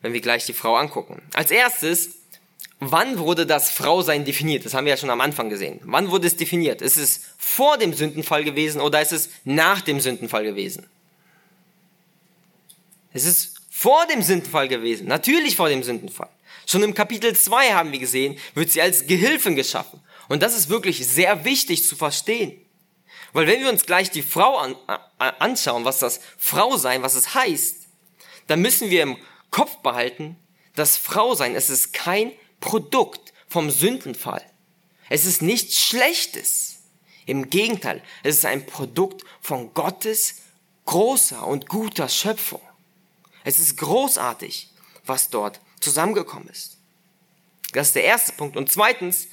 wenn 0.02 0.12
wir 0.12 0.22
gleich 0.22 0.46
die 0.46 0.54
Frau 0.54 0.76
angucken. 0.76 1.24
Als 1.34 1.50
erstes, 1.50 2.18
wann 2.80 3.20
wurde 3.20 3.46
das 3.46 3.72
Frausein 3.72 4.26
definiert? 4.26 4.66
Das 4.66 4.74
haben 4.74 4.84
wir 4.84 4.92
ja 4.92 4.98
schon 4.98 5.10
am 5.10 5.22
Anfang 5.22 5.50
gesehen. 5.50 5.80
Wann 5.84 6.12
wurde 6.12 6.28
es 6.28 6.36
definiert? 6.36 6.82
Ist 6.82 6.98
es 6.98 7.22
vor 7.38 7.78
dem 7.78 7.94
Sündenfall 7.94 8.44
gewesen 8.44 8.82
oder 8.82 9.02
ist 9.02 9.14
es 9.14 9.30
nach 9.46 9.80
dem 9.80 10.02
Sündenfall 10.02 10.44
gewesen? 10.44 10.88
Es 13.18 13.26
ist 13.26 13.56
vor 13.72 14.06
dem 14.06 14.22
Sündenfall 14.22 14.68
gewesen. 14.68 15.08
Natürlich 15.08 15.56
vor 15.56 15.70
dem 15.70 15.82
Sündenfall. 15.82 16.30
Schon 16.68 16.84
im 16.84 16.94
Kapitel 16.94 17.36
2 17.36 17.74
haben 17.74 17.92
wir 17.92 18.00
gesehen, 18.00 18.38
wird 18.54 18.72
sie 18.72 18.82
als 18.82 19.08
Gehilfin 19.08 19.56
geschaffen. 19.56 20.02
Und 20.28 20.44
das 20.44 20.56
ist 20.56 20.70
wirklich 20.70 21.08
sehr 21.08 21.44
wichtig 21.44 21.88
zu 21.88 21.96
verstehen. 21.96 22.62
Weil 23.34 23.48
wenn 23.48 23.62
wir 23.62 23.70
uns 23.70 23.86
gleich 23.86 24.12
die 24.12 24.22
Frau 24.22 24.58
an, 24.58 24.76
äh, 24.88 25.32
anschauen, 25.40 25.84
was 25.84 26.00
das 26.00 26.20
Frau 26.38 26.78
sein, 26.78 27.02
was 27.02 27.16
es 27.16 27.34
heißt, 27.34 27.88
dann 28.48 28.62
müssen 28.62 28.90
wir 28.90 29.04
im 29.04 29.18
Kopf 29.50 29.78
behalten, 29.78 30.38
dass 30.76 30.98
Frau 30.98 31.34
sein, 31.34 31.56
es 31.56 31.70
ist 31.70 31.94
kein 31.94 32.34
Produkt 32.60 33.34
vom 33.48 33.72
Sündenfall. 33.72 34.44
Es 35.10 35.26
ist 35.26 35.42
nichts 35.42 35.80
Schlechtes. 35.80 36.80
Im 37.26 37.50
Gegenteil, 37.50 38.04
es 38.24 38.38
ist 38.38 38.46
ein 38.46 38.66
Produkt 38.66 39.24
von 39.42 39.74
Gottes 39.74 40.36
großer 40.86 41.46
und 41.46 41.68
guter 41.68 42.10
Schöpfung. 42.10 42.62
Es 43.48 43.60
ist 43.60 43.78
großartig, 43.78 44.68
was 45.06 45.30
dort 45.30 45.62
zusammengekommen 45.80 46.50
ist. 46.50 46.76
Das 47.72 47.88
ist 47.88 47.96
der 47.96 48.04
erste 48.04 48.34
Punkt. 48.34 48.58
Und 48.58 48.70
zweitens, 48.70 49.30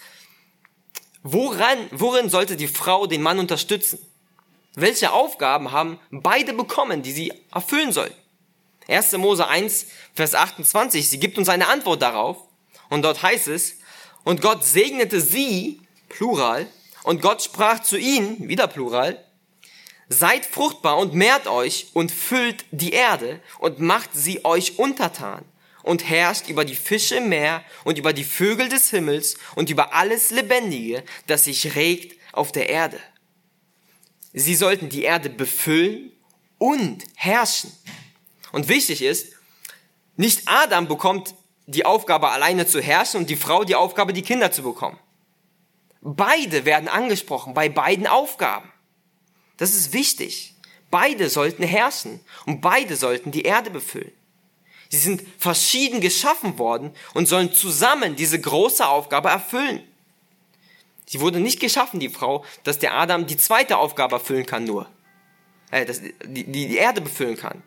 woran, 1.24 1.88
worin 1.90 2.30
sollte 2.30 2.54
die 2.54 2.68
Frau 2.68 3.08
den 3.08 3.22
Mann 3.22 3.40
unterstützen? 3.40 3.98
Welche 4.76 5.12
Aufgaben 5.12 5.72
haben 5.72 5.98
beide 6.12 6.52
bekommen, 6.52 7.02
die 7.02 7.10
sie 7.10 7.32
erfüllen 7.52 7.90
sollen? 7.90 8.14
1. 8.86 9.14
Mose 9.14 9.48
1, 9.48 9.86
Vers 10.14 10.36
28, 10.36 11.10
sie 11.10 11.18
gibt 11.18 11.36
uns 11.36 11.48
eine 11.48 11.66
Antwort 11.66 12.00
darauf. 12.00 12.36
Und 12.90 13.02
dort 13.02 13.20
heißt 13.20 13.48
es, 13.48 13.78
und 14.22 14.40
Gott 14.40 14.62
segnete 14.64 15.20
sie, 15.20 15.80
Plural, 16.08 16.68
und 17.02 17.20
Gott 17.20 17.42
sprach 17.42 17.80
zu 17.80 17.98
ihnen, 17.98 18.48
wieder 18.48 18.68
Plural, 18.68 19.24
seid 20.08 20.44
fruchtbar 20.44 20.98
und 20.98 21.14
mehrt 21.14 21.46
euch 21.46 21.88
und 21.94 22.12
füllt 22.12 22.64
die 22.70 22.92
Erde 22.92 23.40
und 23.58 23.80
macht 23.80 24.10
sie 24.12 24.44
euch 24.44 24.78
untertan 24.78 25.44
und 25.82 26.08
herrscht 26.08 26.48
über 26.48 26.64
die 26.64 26.74
Fische 26.74 27.16
im 27.16 27.28
Meer 27.28 27.62
und 27.84 27.98
über 27.98 28.12
die 28.12 28.24
Vögel 28.24 28.68
des 28.68 28.90
Himmels 28.90 29.36
und 29.54 29.70
über 29.70 29.92
alles 29.94 30.30
Lebendige, 30.30 31.04
das 31.26 31.44
sich 31.44 31.74
regt 31.76 32.18
auf 32.32 32.52
der 32.52 32.68
Erde. 32.68 32.98
Sie 34.32 34.54
sollten 34.54 34.88
die 34.88 35.04
Erde 35.04 35.30
befüllen 35.30 36.10
und 36.58 37.04
herrschen. 37.14 37.72
Und 38.52 38.68
wichtig 38.68 39.02
ist, 39.02 39.34
nicht 40.16 40.42
Adam 40.46 40.88
bekommt 40.88 41.34
die 41.66 41.84
Aufgabe 41.84 42.30
alleine 42.30 42.66
zu 42.66 42.80
herrschen 42.80 43.20
und 43.20 43.30
die 43.30 43.36
Frau 43.36 43.64
die 43.64 43.74
Aufgabe, 43.74 44.12
die 44.12 44.22
Kinder 44.22 44.50
zu 44.50 44.62
bekommen. 44.62 44.98
Beide 46.00 46.64
werden 46.64 46.88
angesprochen 46.88 47.54
bei 47.54 47.68
beiden 47.68 48.06
Aufgaben. 48.06 48.70
Das 49.56 49.74
ist 49.74 49.92
wichtig. 49.92 50.54
Beide 50.90 51.28
sollten 51.28 51.62
herrschen 51.62 52.20
und 52.46 52.60
beide 52.60 52.96
sollten 52.96 53.30
die 53.30 53.42
Erde 53.42 53.70
befüllen. 53.70 54.12
Sie 54.88 54.98
sind 54.98 55.22
verschieden 55.38 56.00
geschaffen 56.00 56.58
worden 56.58 56.94
und 57.14 57.26
sollen 57.26 57.52
zusammen 57.52 58.16
diese 58.16 58.40
große 58.40 58.86
Aufgabe 58.86 59.28
erfüllen. 59.28 59.82
Sie 61.06 61.20
wurde 61.20 61.40
nicht 61.40 61.60
geschaffen, 61.60 62.00
die 62.00 62.08
Frau, 62.08 62.44
dass 62.62 62.78
der 62.78 62.94
Adam 62.94 63.26
die 63.26 63.36
zweite 63.36 63.78
Aufgabe 63.78 64.16
erfüllen 64.16 64.46
kann 64.46 64.64
nur. 64.64 64.88
Äh, 65.70 65.84
dass 65.84 66.00
die, 66.00 66.44
die 66.44 66.76
Erde 66.76 67.00
befüllen 67.00 67.36
kann. 67.36 67.62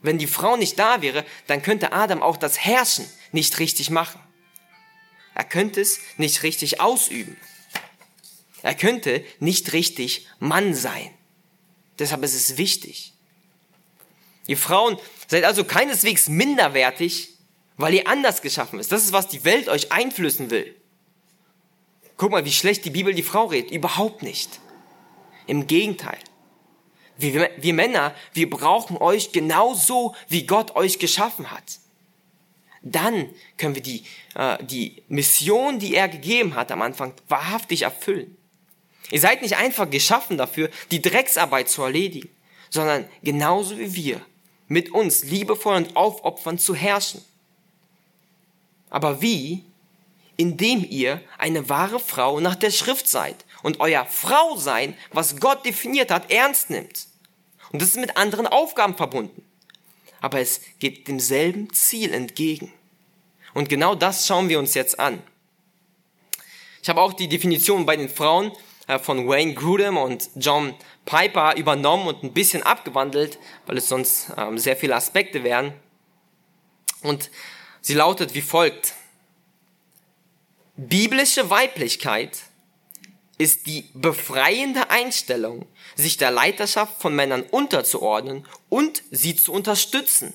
Wenn 0.00 0.18
die 0.18 0.26
Frau 0.26 0.56
nicht 0.56 0.78
da 0.78 1.02
wäre, 1.02 1.24
dann 1.46 1.62
könnte 1.62 1.92
Adam 1.92 2.22
auch 2.22 2.36
das 2.36 2.58
Herrschen 2.58 3.06
nicht 3.32 3.58
richtig 3.58 3.90
machen. 3.90 4.20
Er 5.34 5.44
könnte 5.44 5.82
es 5.82 6.00
nicht 6.16 6.42
richtig 6.42 6.80
ausüben. 6.80 7.36
Er 8.66 8.74
könnte 8.74 9.24
nicht 9.38 9.72
richtig 9.74 10.26
Mann 10.40 10.74
sein. 10.74 11.14
Deshalb 12.00 12.24
ist 12.24 12.34
es 12.34 12.58
wichtig. 12.58 13.12
Ihr 14.48 14.56
Frauen 14.56 14.98
seid 15.28 15.44
also 15.44 15.62
keineswegs 15.62 16.28
minderwertig, 16.28 17.28
weil 17.76 17.94
ihr 17.94 18.08
anders 18.08 18.42
geschaffen 18.42 18.80
ist. 18.80 18.90
Das 18.90 19.04
ist, 19.04 19.12
was 19.12 19.28
die 19.28 19.44
Welt 19.44 19.68
euch 19.68 19.92
einflößen 19.92 20.50
will. 20.50 20.74
Guck 22.16 22.32
mal, 22.32 22.44
wie 22.44 22.50
schlecht 22.50 22.84
die 22.84 22.90
Bibel 22.90 23.14
die 23.14 23.22
Frau 23.22 23.44
redet. 23.44 23.70
Überhaupt 23.70 24.24
nicht. 24.24 24.58
Im 25.46 25.68
Gegenteil. 25.68 26.18
Wir, 27.16 27.48
wir 27.58 27.72
Männer, 27.72 28.16
wir 28.32 28.50
brauchen 28.50 28.96
euch 28.96 29.30
genauso, 29.30 30.16
wie 30.26 30.44
Gott 30.44 30.74
euch 30.74 30.98
geschaffen 30.98 31.52
hat. 31.52 31.78
Dann 32.82 33.30
können 33.58 33.76
wir 33.76 33.82
die, 33.82 34.02
äh, 34.34 34.58
die 34.64 35.04
Mission, 35.06 35.78
die 35.78 35.94
er 35.94 36.08
gegeben 36.08 36.56
hat 36.56 36.72
am 36.72 36.82
Anfang, 36.82 37.14
wahrhaftig 37.28 37.82
erfüllen. 37.82 38.35
Ihr 39.10 39.20
seid 39.20 39.42
nicht 39.42 39.56
einfach 39.56 39.88
geschaffen 39.88 40.36
dafür, 40.36 40.70
die 40.90 41.02
Drecksarbeit 41.02 41.68
zu 41.68 41.82
erledigen, 41.82 42.28
sondern 42.70 43.08
genauso 43.22 43.78
wie 43.78 43.94
wir 43.94 44.20
mit 44.68 44.90
uns 44.90 45.24
liebevoll 45.24 45.76
und 45.76 45.96
aufopfernd 45.96 46.60
zu 46.60 46.74
herrschen. 46.74 47.24
Aber 48.90 49.20
wie? 49.20 49.64
Indem 50.36 50.84
ihr 50.88 51.22
eine 51.38 51.68
wahre 51.68 52.00
Frau 52.00 52.40
nach 52.40 52.56
der 52.56 52.70
Schrift 52.70 53.08
seid 53.08 53.44
und 53.62 53.80
euer 53.80 54.04
Frausein, 54.04 54.94
was 55.12 55.40
Gott 55.40 55.64
definiert 55.64 56.10
hat, 56.10 56.30
ernst 56.30 56.68
nimmt. 56.68 57.06
Und 57.72 57.80
das 57.80 57.90
ist 57.90 57.96
mit 57.96 58.16
anderen 58.16 58.46
Aufgaben 58.46 58.96
verbunden. 58.96 59.42
Aber 60.20 60.40
es 60.40 60.60
geht 60.78 61.08
demselben 61.08 61.72
Ziel 61.72 62.12
entgegen. 62.12 62.72
Und 63.54 63.68
genau 63.68 63.94
das 63.94 64.26
schauen 64.26 64.48
wir 64.48 64.58
uns 64.58 64.74
jetzt 64.74 64.98
an. 64.98 65.22
Ich 66.82 66.88
habe 66.88 67.00
auch 67.00 67.14
die 67.14 67.28
Definition 67.28 67.86
bei 67.86 67.96
den 67.96 68.08
Frauen 68.08 68.52
von 69.00 69.28
Wayne 69.28 69.54
Grudem 69.54 69.96
und 69.96 70.30
John 70.36 70.74
Piper 71.04 71.56
übernommen 71.56 72.06
und 72.06 72.22
ein 72.22 72.32
bisschen 72.32 72.62
abgewandelt, 72.62 73.38
weil 73.66 73.78
es 73.78 73.88
sonst 73.88 74.32
ähm, 74.36 74.58
sehr 74.58 74.76
viele 74.76 74.94
Aspekte 74.94 75.42
wären. 75.42 75.72
Und 77.02 77.30
sie 77.80 77.94
lautet 77.94 78.34
wie 78.34 78.42
folgt. 78.42 78.94
Biblische 80.76 81.50
Weiblichkeit 81.50 82.38
ist 83.38 83.66
die 83.66 83.90
befreiende 83.94 84.90
Einstellung, 84.90 85.66
sich 85.94 86.16
der 86.16 86.30
Leiterschaft 86.30 87.00
von 87.00 87.14
Männern 87.14 87.42
unterzuordnen 87.42 88.46
und 88.68 89.02
sie 89.10 89.36
zu 89.36 89.52
unterstützen. 89.52 90.32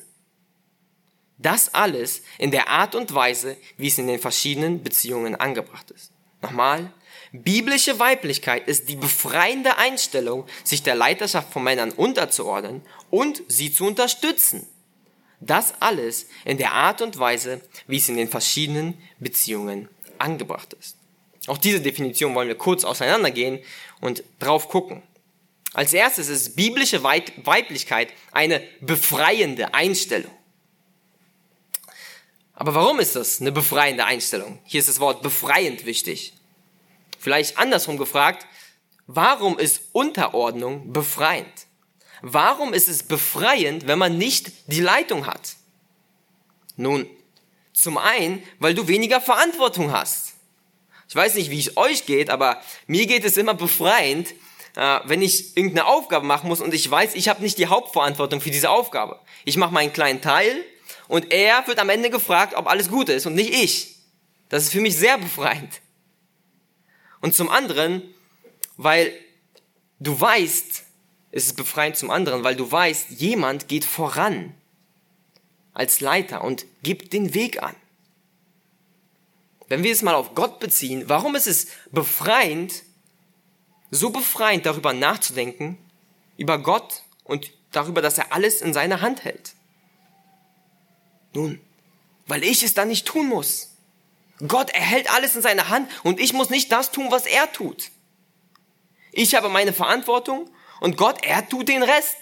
Das 1.38 1.74
alles 1.74 2.22
in 2.38 2.52
der 2.52 2.70
Art 2.70 2.94
und 2.94 3.14
Weise, 3.16 3.58
wie 3.78 3.88
es 3.88 3.98
in 3.98 4.08
den 4.08 4.20
verschiedenen 4.20 4.84
Beziehungen 4.84 5.36
angebracht 5.36 5.90
ist. 5.90 6.12
Nochmal, 6.42 6.94
Biblische 7.34 7.98
Weiblichkeit 7.98 8.68
ist 8.68 8.90
die 8.90 8.98
befreiende 8.98 9.78
Einstellung, 9.78 10.46
sich 10.64 10.84
der 10.84 10.96
Leiterschaft 10.96 11.54
von 11.54 11.64
Männern 11.64 11.92
unterzuordnen 11.92 12.82
und 13.10 13.42
sie 13.48 13.74
zu 13.74 13.86
unterstützen. 13.86 14.68
Das 15.40 15.74
alles 15.80 16.28
in 16.44 16.58
der 16.58 16.74
Art 16.74 17.02
und 17.02 17.18
Weise, 17.18 17.62
wie 17.88 17.98
es 17.98 18.10
in 18.10 18.18
den 18.18 18.30
verschiedenen 18.30 19.02
Beziehungen 19.20 19.88
angebracht 20.18 20.74
ist. 20.74 20.98
Auch 21.48 21.58
diese 21.58 21.80
Definition 21.80 22.36
wollen 22.36 22.50
wir 22.50 22.58
kurz 22.58 22.84
auseinandergehen 22.84 23.60
und 24.02 24.24
drauf 24.40 24.68
gucken. 24.68 25.02
Als 25.74 25.94
erstes 25.94 26.28
ist 26.28 26.56
biblische 26.56 27.02
Weiblichkeit 27.02 28.10
eine 28.34 28.62
befreiende 28.82 29.74
Einstellung. 29.74 30.32
Aber 32.54 32.76
warum 32.76 33.00
ist 33.00 33.16
das 33.16 33.40
eine 33.40 33.52
befreiende 33.52 34.06
Einstellung? 34.06 34.60
Hier 34.66 34.82
ist 34.82 34.90
das 34.90 35.00
Wort 35.00 35.24
befreiend 35.24 35.86
wichtig. 35.86 36.34
Vielleicht 37.22 37.60
andersrum 37.60 37.98
gefragt, 37.98 38.48
warum 39.06 39.60
ist 39.60 39.82
Unterordnung 39.92 40.92
befreiend? 40.92 41.68
Warum 42.24 42.74
ist 42.74 42.88
es 42.88 43.04
befreiend, 43.04 43.86
wenn 43.86 44.00
man 44.00 44.18
nicht 44.18 44.52
die 44.66 44.82
Leitung 44.82 45.28
hat? 45.28 45.56
Nun, 46.78 47.08
zum 47.74 48.00
einen, 48.00 48.42
weil 48.58 48.74
du 48.74 48.88
weniger 48.88 49.22
Verantwortung 49.22 49.92
hast. 49.92 50.34
Ich 51.08 51.16
weiß 51.16 51.36
nicht, 51.36 51.52
wie 51.52 51.60
es 51.60 51.78
euch 51.78 52.08
geht, 52.08 52.32
aber 52.32 52.60
mir 52.88 53.06
geht 53.06 53.24
es 53.24 53.38
immer 53.38 53.54
befreiend, 53.54 54.32
äh, 54.76 55.00
wenn 55.04 55.22
ich 55.22 55.56
irgendeine 55.56 55.86
Aufgabe 55.86 56.26
machen 56.26 56.48
muss 56.48 56.60
und 56.60 56.74
ich 56.74 56.90
weiß, 56.90 57.14
ich 57.14 57.30
habe 57.30 57.44
nicht 57.44 57.60
die 57.60 57.68
Hauptverantwortung 57.68 58.42
für 58.42 58.50
diese 58.50 58.72
Aufgabe. 58.72 59.20
Ich 59.46 59.58
mache 59.58 59.74
meinen 59.74 59.94
kleinen 59.94 60.22
Teil 60.22 60.66
und 61.08 61.32
er 61.32 61.68
wird 61.68 61.78
am 61.78 61.90
Ende 61.90 62.10
gefragt, 62.10 62.56
ob 62.56 62.68
alles 62.68 62.90
gut 62.90 63.10
ist 63.10 63.28
und 63.28 63.36
nicht 63.36 63.54
ich. 63.54 63.96
Das 64.50 64.64
ist 64.64 64.72
für 64.72 64.82
mich 64.82 64.96
sehr 64.96 65.20
befreiend. 65.20 65.82
Und 67.22 67.36
zum 67.36 67.50
anderen, 67.50 68.04
weil 68.78 69.14
du 70.00 70.20
weißt, 70.20 70.84
es 71.32 71.46
ist 71.46 71.56
befreiend 71.56 71.96
zum 71.96 72.10
anderen, 72.10 72.44
weil 72.44 72.56
du 72.56 72.70
weißt, 72.70 73.12
jemand 73.12 73.68
geht 73.68 73.86
voran 73.86 74.54
als 75.74 76.02
Leiter 76.02 76.44
und 76.44 76.66
gibt 76.84 77.14
den 77.14 77.34
Weg 77.34 77.64
an. 77.64 77.76
Wenn 79.68 79.84
wir 79.84 79.92
es 79.94 80.02
mal 80.02 80.16
auf 80.16 80.36
Gott 80.36 80.60
beziehen, 80.60 81.08
warum 81.08 81.36
ist 81.36 81.48
es 81.48 81.68
befreiend, 81.92 82.84
so 83.90 84.10
befreiend 84.10 84.66
darüber 84.66 84.92
nachzudenken, 84.92 85.78
über 86.36 86.58
Gott 86.58 87.04
und 87.24 87.54
darüber, 87.72 88.02
dass 88.02 88.18
er 88.18 88.34
alles 88.34 88.62
in 88.62 88.74
seiner 88.74 89.00
Hand 89.00 89.24
hält? 89.24 89.54
Nun, 91.34 91.62
weil 92.28 92.44
ich 92.44 92.64
es 92.64 92.74
dann 92.74 92.90
nicht 92.90 93.08
tun 93.08 93.30
muss. 93.30 93.71
Gott 94.48 94.72
erhält 94.72 95.12
alles 95.12 95.36
in 95.36 95.42
seiner 95.42 95.70
Hand 95.70 95.90
und 96.04 96.20
ich 96.20 96.34
muss 96.34 96.50
nicht 96.50 96.72
das 96.72 96.92
tun, 96.92 97.08
was 97.10 97.26
er 97.26 97.52
tut. 97.52 97.92
Ich 99.12 99.36
habe 99.36 99.50
meine 99.50 99.74
Verantwortung 99.74 100.50
und 100.80 100.98
Gott, 100.98 101.24
er 101.24 101.48
tut 101.48 101.68
den 101.68 101.84
Rest. 101.84 102.16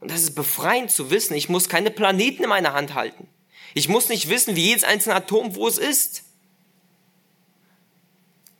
Und 0.00 0.10
das 0.10 0.22
ist 0.22 0.34
befreiend 0.34 0.90
zu 0.90 1.10
wissen, 1.10 1.34
ich 1.34 1.48
muss 1.48 1.68
keine 1.68 1.90
Planeten 1.90 2.42
in 2.42 2.48
meiner 2.48 2.74
Hand 2.74 2.94
halten. 2.94 3.28
Ich 3.74 3.88
muss 3.88 4.08
nicht 4.08 4.28
wissen, 4.28 4.56
wie 4.56 4.66
jedes 4.66 4.84
einzelne 4.84 5.16
Atom, 5.16 5.54
wo 5.54 5.66
es 5.66 5.78
ist. 5.78 6.24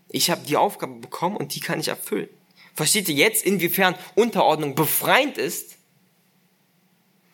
Ich 0.08 0.30
habe 0.30 0.46
die 0.46 0.56
Aufgabe 0.56 0.94
bekommen 0.94 1.36
und 1.36 1.54
die 1.54 1.60
kann 1.60 1.80
ich 1.80 1.88
erfüllen. 1.88 2.28
Versteht 2.74 3.08
ihr 3.08 3.14
jetzt, 3.14 3.44
inwiefern 3.44 3.96
Unterordnung 4.14 4.74
befreiend 4.74 5.38
ist? 5.38 5.76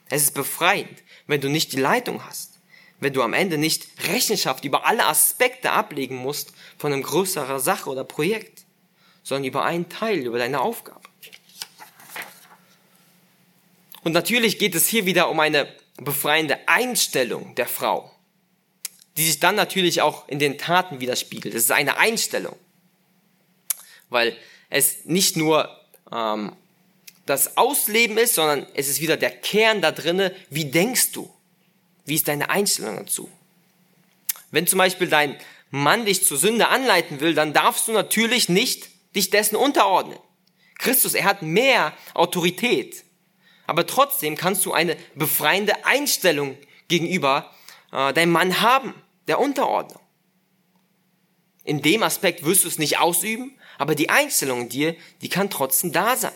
Es 0.09 0.23
ist 0.23 0.35
befreiend, 0.35 1.03
wenn 1.27 1.41
du 1.41 1.49
nicht 1.49 1.73
die 1.73 1.81
Leitung 1.81 2.25
hast, 2.25 2.52
wenn 3.03 3.13
du 3.13 3.23
am 3.23 3.33
Ende 3.33 3.59
nicht 3.59 3.89
Rechenschaft 4.07 4.65
über 4.65 4.87
alle 4.87 5.07
Aspekte 5.07 5.73
ablegen 5.73 6.17
musst 6.17 6.53
von 6.79 6.93
einem 6.93 7.03
größeren 7.03 7.59
Sache 7.59 7.91
oder 7.91 8.05
Projekt, 8.05 8.63
sondern 9.25 9.45
über 9.45 9.65
einen 9.65 9.89
Teil, 9.89 10.21
über 10.21 10.39
deine 10.39 10.61
Aufgabe. 10.61 11.01
Und 14.05 14.13
natürlich 14.13 14.59
geht 14.59 14.77
es 14.77 14.87
hier 14.87 15.05
wieder 15.05 15.31
um 15.31 15.41
eine 15.41 15.67
befreiende 15.97 16.69
Einstellung 16.69 17.57
der 17.57 17.67
Frau, 17.67 18.15
die 19.17 19.27
sich 19.27 19.41
dann 19.41 19.57
natürlich 19.57 20.01
auch 20.01 20.29
in 20.29 20.39
den 20.39 20.57
Taten 20.57 21.01
widerspiegelt. 21.01 21.57
Es 21.57 21.65
ist 21.65 21.73
eine 21.73 21.97
Einstellung, 21.99 22.57
weil 24.11 24.37
es 24.71 25.05
nicht 25.07 25.37
nur 25.37 25.69
ähm, 26.13 26.53
das 27.27 27.57
Ausleben 27.57 28.17
ist, 28.17 28.37
sondern 28.37 28.65
es 28.75 28.89
ist 28.89 29.01
wieder 29.01 29.17
der 29.17 29.31
Kern 29.31 29.83
da 29.83 29.91
drinne. 29.91 30.33
Wie 30.51 30.67
denkst 30.67 31.11
du? 31.11 31.33
Wie 32.05 32.15
ist 32.15 32.29
deine 32.29 32.51
Einstellung 32.51 32.97
dazu? 32.97 33.31
Wenn 34.51 34.67
zum 34.67 34.79
Beispiel 34.79 35.09
dein 35.09 35.37
Mann 35.71 36.05
dich 36.05 36.25
zur 36.25 36.37
Sünde 36.37 36.69
anleiten 36.69 37.21
will, 37.21 37.35
dann 37.35 37.53
darfst 37.53 37.89
du 37.89 37.93
natürlich 37.93 38.49
nicht 38.49 38.91
dich 39.15 39.31
dessen 39.31 39.57
unterordnen. 39.57 40.19
Christus, 40.79 41.15
er 41.15 41.25
hat 41.25 41.43
mehr 41.43 41.93
Autorität. 42.15 43.05
Aber 43.67 43.87
trotzdem 43.87 44.37
kannst 44.37 44.67
du 44.67 44.73
eine 44.73 44.97
befreiende 45.15 45.87
Einstellung 45.87 46.59
gegenüber 46.89 47.51
äh, 47.93 48.13
deinem 48.13 48.33
Mann 48.33 48.61
haben, 48.61 48.95
der 49.29 49.39
Unterordnung. 49.39 50.01
In 51.65 51.81
dem 51.81 52.03
Aspekt 52.03 52.45
wirst 52.45 52.65
du 52.65 52.69
es 52.69 52.79
nicht 52.79 52.99
ausüben, 52.99 53.57
aber 53.79 53.95
die 53.95 54.11
Einstellung 54.11 54.63
in 54.63 54.69
dir, 54.69 54.97
die 55.23 55.29
kann 55.29 55.49
trotzdem 55.49 55.93
da 55.93 56.17
sein. 56.17 56.33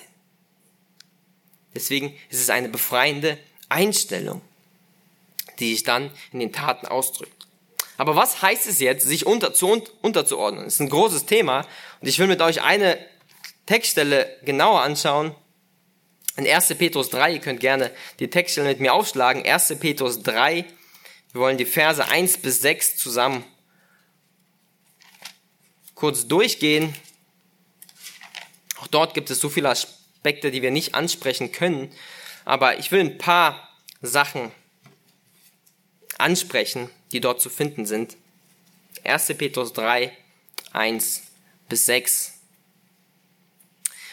Deswegen 1.74 2.14
ist 2.30 2.40
es 2.40 2.48
eine 2.48 2.68
befreiende 2.68 3.38
Einstellung, 3.68 4.40
die 5.58 5.72
sich 5.72 5.82
dann 5.82 6.10
in 6.32 6.40
den 6.40 6.52
Taten 6.52 6.86
ausdrückt. 6.86 7.46
Aber 7.98 8.14
was 8.14 8.42
heißt 8.42 8.66
es 8.66 8.80
jetzt, 8.80 9.06
sich 9.06 9.26
unter, 9.26 9.54
zu, 9.54 9.82
unterzuordnen? 10.02 10.64
Das 10.64 10.74
ist 10.74 10.80
ein 10.80 10.90
großes 10.90 11.26
Thema 11.26 11.66
und 12.00 12.08
ich 12.08 12.18
will 12.18 12.26
mit 12.26 12.42
euch 12.42 12.62
eine 12.62 12.98
Textstelle 13.64 14.36
genauer 14.44 14.82
anschauen. 14.82 15.34
In 16.36 16.46
1. 16.46 16.74
Petrus 16.74 17.08
3, 17.08 17.32
ihr 17.32 17.40
könnt 17.40 17.60
gerne 17.60 17.90
die 18.18 18.28
Textstelle 18.28 18.68
mit 18.68 18.80
mir 18.80 18.92
aufschlagen. 18.92 19.44
1. 19.46 19.76
Petrus 19.80 20.22
3, 20.22 20.66
wir 21.32 21.40
wollen 21.40 21.56
die 21.56 21.64
Verse 21.64 22.04
1 22.04 22.38
bis 22.38 22.60
6 22.60 22.98
zusammen 22.98 23.44
kurz 25.94 26.28
durchgehen. 26.28 26.94
Auch 28.80 28.86
dort 28.86 29.14
gibt 29.14 29.30
es 29.30 29.40
so 29.40 29.48
viele 29.48 29.70
Aspekte, 29.70 30.50
die 30.50 30.62
wir 30.62 30.70
nicht 30.70 30.94
ansprechen 30.94 31.50
können. 31.50 31.90
Aber 32.44 32.78
ich 32.78 32.92
will 32.92 33.00
ein 33.00 33.18
paar 33.18 33.68
Sachen 34.02 34.52
ansprechen, 36.18 36.90
die 37.12 37.20
dort 37.20 37.40
zu 37.40 37.50
finden 37.50 37.86
sind. 37.86 38.16
1. 39.04 39.26
Petrus 39.38 39.72
3, 39.72 40.12
1 40.72 41.22
bis 41.68 41.86
6. 41.86 42.32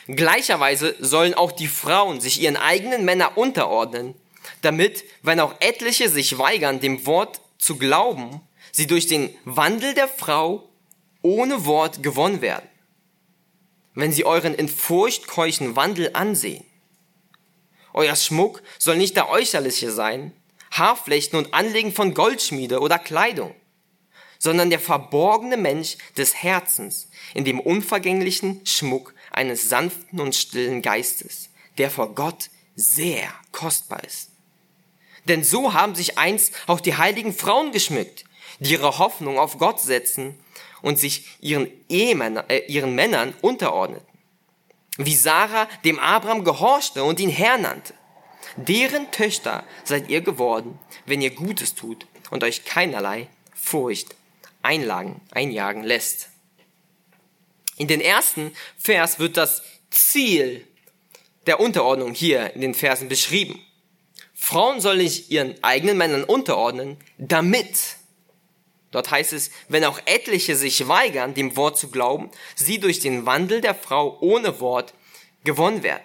Gleicherweise 0.07 0.95
sollen 0.99 1.33
auch 1.33 1.51
die 1.51 1.67
Frauen 1.67 2.19
sich 2.19 2.41
ihren 2.41 2.57
eigenen 2.57 3.05
Männern 3.05 3.33
unterordnen, 3.35 4.15
damit, 4.61 5.03
wenn 5.21 5.39
auch 5.39 5.55
etliche 5.59 6.09
sich 6.09 6.37
weigern, 6.37 6.79
dem 6.79 7.05
Wort 7.05 7.39
zu 7.57 7.77
glauben, 7.77 8.41
sie 8.71 8.87
durch 8.87 9.07
den 9.07 9.33
Wandel 9.45 9.93
der 9.93 10.07
Frau 10.07 10.69
ohne 11.21 11.65
Wort 11.65 12.03
gewonnen 12.03 12.41
werden. 12.41 12.67
Wenn 13.93 14.11
sie 14.11 14.25
euren 14.25 14.55
in 14.55 14.67
Furcht 14.67 15.27
keuchen 15.27 15.75
Wandel 15.75 16.11
ansehen. 16.13 16.65
Euer 17.93 18.15
Schmuck 18.15 18.61
soll 18.79 18.97
nicht 18.97 19.15
der 19.15 19.29
äußerliche 19.29 19.91
sein, 19.91 20.33
Haarflechten 20.77 21.37
und 21.37 21.53
Anlegen 21.53 21.93
von 21.93 22.13
Goldschmiede 22.13 22.79
oder 22.79 22.99
Kleidung, 22.99 23.53
sondern 24.39 24.69
der 24.69 24.79
verborgene 24.79 25.57
Mensch 25.57 25.97
des 26.17 26.35
Herzens 26.35 27.09
in 27.33 27.45
dem 27.45 27.59
unvergänglichen 27.59 28.65
Schmuck 28.65 29.13
eines 29.31 29.69
sanften 29.69 30.19
und 30.19 30.35
stillen 30.35 30.81
Geistes, 30.81 31.49
der 31.77 31.89
vor 31.89 32.13
Gott 32.15 32.49
sehr 32.75 33.33
kostbar 33.51 34.03
ist. 34.03 34.31
Denn 35.25 35.43
so 35.43 35.73
haben 35.73 35.95
sich 35.95 36.17
einst 36.17 36.53
auch 36.67 36.79
die 36.79 36.97
heiligen 36.97 37.33
Frauen 37.33 37.71
geschmückt, 37.71 38.25
die 38.59 38.73
ihre 38.73 38.97
Hoffnung 38.97 39.39
auf 39.39 39.57
Gott 39.57 39.79
setzen 39.79 40.37
und 40.81 40.99
sich 40.99 41.37
ihren, 41.39 41.69
Ehemännern, 41.89 42.49
äh, 42.49 42.65
ihren 42.67 42.93
Männern 42.93 43.33
unterordneten. 43.41 44.05
Wie 44.97 45.15
Sarah 45.15 45.67
dem 45.85 45.97
Abraham 45.97 46.43
gehorchte 46.43 47.03
und 47.03 47.19
ihn 47.19 47.29
Herr 47.29 47.57
nannte. 47.57 47.93
Deren 48.55 49.11
Töchter 49.11 49.63
seid 49.83 50.09
ihr 50.09 50.21
geworden, 50.21 50.79
wenn 51.05 51.21
ihr 51.21 51.31
Gutes 51.31 51.75
tut 51.75 52.05
und 52.29 52.43
euch 52.43 52.65
keinerlei 52.65 53.27
Furcht 53.53 54.15
einlagen, 54.61 55.21
einjagen 55.31 55.83
lässt. 55.83 56.29
In 57.77 57.87
den 57.87 58.01
ersten 58.01 58.51
Vers 58.77 59.19
wird 59.19 59.37
das 59.37 59.63
Ziel 59.89 60.67
der 61.47 61.59
Unterordnung 61.59 62.13
hier 62.13 62.53
in 62.53 62.61
den 62.61 62.73
Versen 62.73 63.09
beschrieben. 63.09 63.59
Frauen 64.33 64.81
sollen 64.81 64.99
sich 64.99 65.31
ihren 65.31 65.61
eigenen 65.63 65.97
Männern 65.97 66.23
unterordnen, 66.23 66.97
damit 67.17 67.97
Dort 68.93 69.09
heißt 69.09 69.33
es, 69.33 69.49
wenn 69.69 69.85
auch 69.85 69.99
etliche 70.05 70.55
sich 70.55 70.87
weigern, 70.87 71.33
dem 71.33 71.57
Wort 71.57 71.79
zu 71.79 71.89
glauben, 71.89 72.29
sie 72.53 72.79
durch 72.79 72.99
den 72.99 73.25
Wandel 73.25 73.59
der 73.59 73.73
Frau 73.73 74.19
ohne 74.21 74.59
Wort 74.59 74.93
gewonnen 75.43 75.81
werden. 75.81 76.03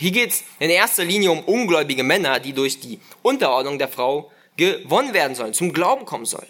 Hier 0.00 0.12
geht 0.12 0.30
es 0.30 0.44
in 0.60 0.70
erster 0.70 1.04
Linie 1.04 1.32
um 1.32 1.40
ungläubige 1.40 2.04
Männer, 2.04 2.38
die 2.38 2.52
durch 2.52 2.78
die 2.78 3.00
Unterordnung 3.22 3.80
der 3.80 3.88
Frau 3.88 4.30
gewonnen 4.56 5.12
werden 5.12 5.34
sollen, 5.34 5.54
zum 5.54 5.72
Glauben 5.72 6.04
kommen 6.04 6.24
sollen. 6.24 6.46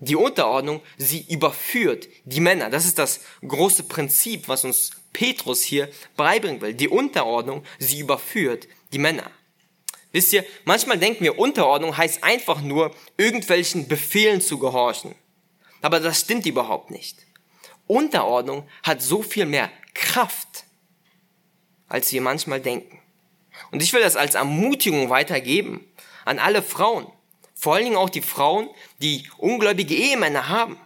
Die 0.00 0.16
Unterordnung, 0.16 0.82
sie 0.98 1.24
überführt 1.30 2.08
die 2.24 2.40
Männer. 2.40 2.68
Das 2.68 2.84
ist 2.84 2.98
das 2.98 3.20
große 3.46 3.84
Prinzip, 3.84 4.48
was 4.48 4.66
uns 4.66 4.90
Petrus 5.14 5.62
hier 5.62 5.88
beibringen 6.14 6.60
will. 6.60 6.74
Die 6.74 6.88
Unterordnung, 6.88 7.64
sie 7.78 8.00
überführt 8.00 8.68
die 8.92 8.98
Männer. 8.98 9.30
Wisst 10.12 10.34
ihr, 10.34 10.44
manchmal 10.66 10.98
denken 10.98 11.24
wir, 11.24 11.38
Unterordnung 11.38 11.96
heißt 11.96 12.22
einfach 12.22 12.60
nur, 12.60 12.94
irgendwelchen 13.16 13.88
Befehlen 13.88 14.42
zu 14.42 14.58
gehorchen. 14.58 15.14
Aber 15.80 16.00
das 16.00 16.20
stimmt 16.20 16.44
überhaupt 16.44 16.90
nicht. 16.90 17.16
Unterordnung 17.86 18.68
hat 18.82 19.00
so 19.00 19.22
viel 19.22 19.46
mehr 19.46 19.70
Kraft, 19.94 20.64
als 21.88 22.12
wir 22.12 22.20
manchmal 22.20 22.60
denken. 22.60 22.98
Und 23.70 23.82
ich 23.82 23.92
will 23.92 24.00
das 24.00 24.16
als 24.16 24.34
Ermutigung 24.34 25.10
weitergeben 25.10 25.84
an 26.24 26.38
alle 26.38 26.62
Frauen. 26.62 27.06
Vor 27.54 27.74
allen 27.74 27.84
Dingen 27.84 27.96
auch 27.96 28.10
die 28.10 28.22
Frauen, 28.22 28.68
die 29.00 29.28
ungläubige 29.38 29.94
Ehemänner 29.94 30.48
haben. 30.48 30.78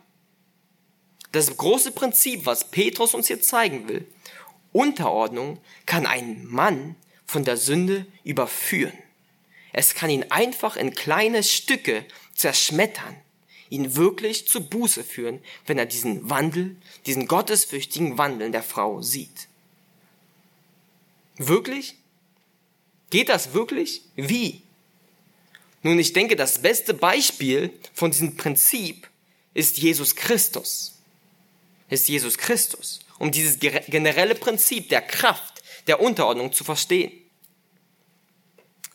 Das 1.33 1.57
große 1.57 1.93
Prinzip, 1.93 2.47
was 2.47 2.71
Petrus 2.71 3.15
uns 3.15 3.27
hier 3.27 3.43
zeigen 3.43 3.89
will. 3.89 4.07
Unterordnung 4.73 5.59
kann 5.87 6.07
einen 6.07 6.47
Mann 6.47 6.97
von 7.27 7.45
der 7.45 7.57
Sünde 7.57 8.07
überführen. 8.25 8.93
Es 9.73 9.95
kann 9.95 10.11
ihn 10.11 10.27
einfach 10.31 10.77
in 10.77 10.95
kleine 10.95 11.43
Stücke 11.43 12.05
zerschmettern, 12.35 13.17
ihn 13.71 13.97
wirklich 13.97 14.47
zu 14.47 14.67
Buße 14.67 15.03
führen, 15.03 15.41
wenn 15.67 15.79
er 15.79 15.87
diesen 15.87 16.29
Wandel, 16.29 16.77
diesen 17.07 17.27
gottesfürchtigen 17.27 18.19
Wandel 18.19 18.51
der 18.51 18.63
Frau 18.63 19.01
sieht. 19.01 19.49
Wirklich? 21.49 21.97
Geht 23.11 23.29
das 23.29 23.53
wirklich? 23.53 24.03
Wie? 24.17 24.63
Nun, 25.83 25.99
ich 25.99 26.13
denke, 26.13 26.37
das 26.37 26.63
beste 26.63 26.95
Beispiel 26.95 27.73
von 27.93 28.11
diesem 28.11 28.37
Prinzip 28.37 29.09
ist 29.55 29.79
Jesus 29.79 30.15
Christus. 30.15 30.99
Ist 31.89 32.09
Jesus 32.09 32.39
Christus, 32.39 33.01
um 33.19 33.33
dieses 33.33 33.59
generelle 33.59 34.35
Prinzip 34.35 34.89
der 34.89 35.03
Kraft, 35.03 35.63
der 35.87 36.01
Unterordnung 36.01 36.53
zu 36.53 36.65
verstehen. 36.65 37.13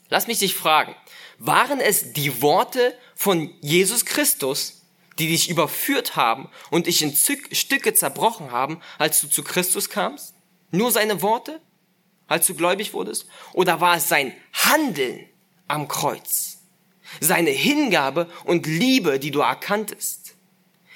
Lass 0.09 0.27
mich 0.27 0.39
dich 0.39 0.55
fragen, 0.55 0.95
waren 1.37 1.79
es 1.79 2.13
die 2.13 2.41
Worte 2.41 2.97
von 3.13 3.53
Jesus 3.61 4.05
Christus, 4.05 4.81
die 5.19 5.27
dich 5.27 5.49
überführt 5.49 6.15
haben 6.15 6.49
und 6.69 6.87
dich 6.87 7.01
in 7.01 7.15
Stücke 7.15 7.93
zerbrochen 7.93 8.51
haben, 8.51 8.81
als 8.97 9.21
du 9.21 9.27
zu 9.27 9.43
Christus 9.43 9.89
kamst? 9.89 10.33
Nur 10.71 10.91
seine 10.91 11.21
Worte, 11.21 11.61
als 12.27 12.47
du 12.47 12.55
gläubig 12.55 12.93
wurdest? 12.93 13.27
Oder 13.53 13.81
war 13.81 13.97
es 13.97 14.07
sein 14.07 14.33
Handeln 14.53 15.25
am 15.67 15.87
Kreuz? 15.87 16.57
seine 17.19 17.51
Hingabe 17.51 18.29
und 18.45 18.65
Liebe, 18.65 19.19
die 19.19 19.31
du 19.31 19.39
erkanntest, 19.39 20.35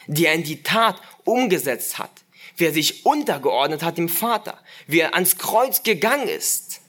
die 0.08 0.26
er 0.26 0.34
in 0.34 0.44
die 0.44 0.64
Tat 0.64 1.02
umgesetzt 1.24 1.98
hat, 1.98 2.12
wie 2.58 2.66
er 2.66 2.74
sich 2.74 3.06
untergeordnet 3.06 3.84
hat 3.84 3.98
dem 3.98 4.10
Vater, 4.10 4.60
wie 4.88 5.00
er 5.00 5.14
ans 5.14 5.38
Kreuz 5.38 5.84
gegangen 5.84 6.28
ist. 6.28 6.82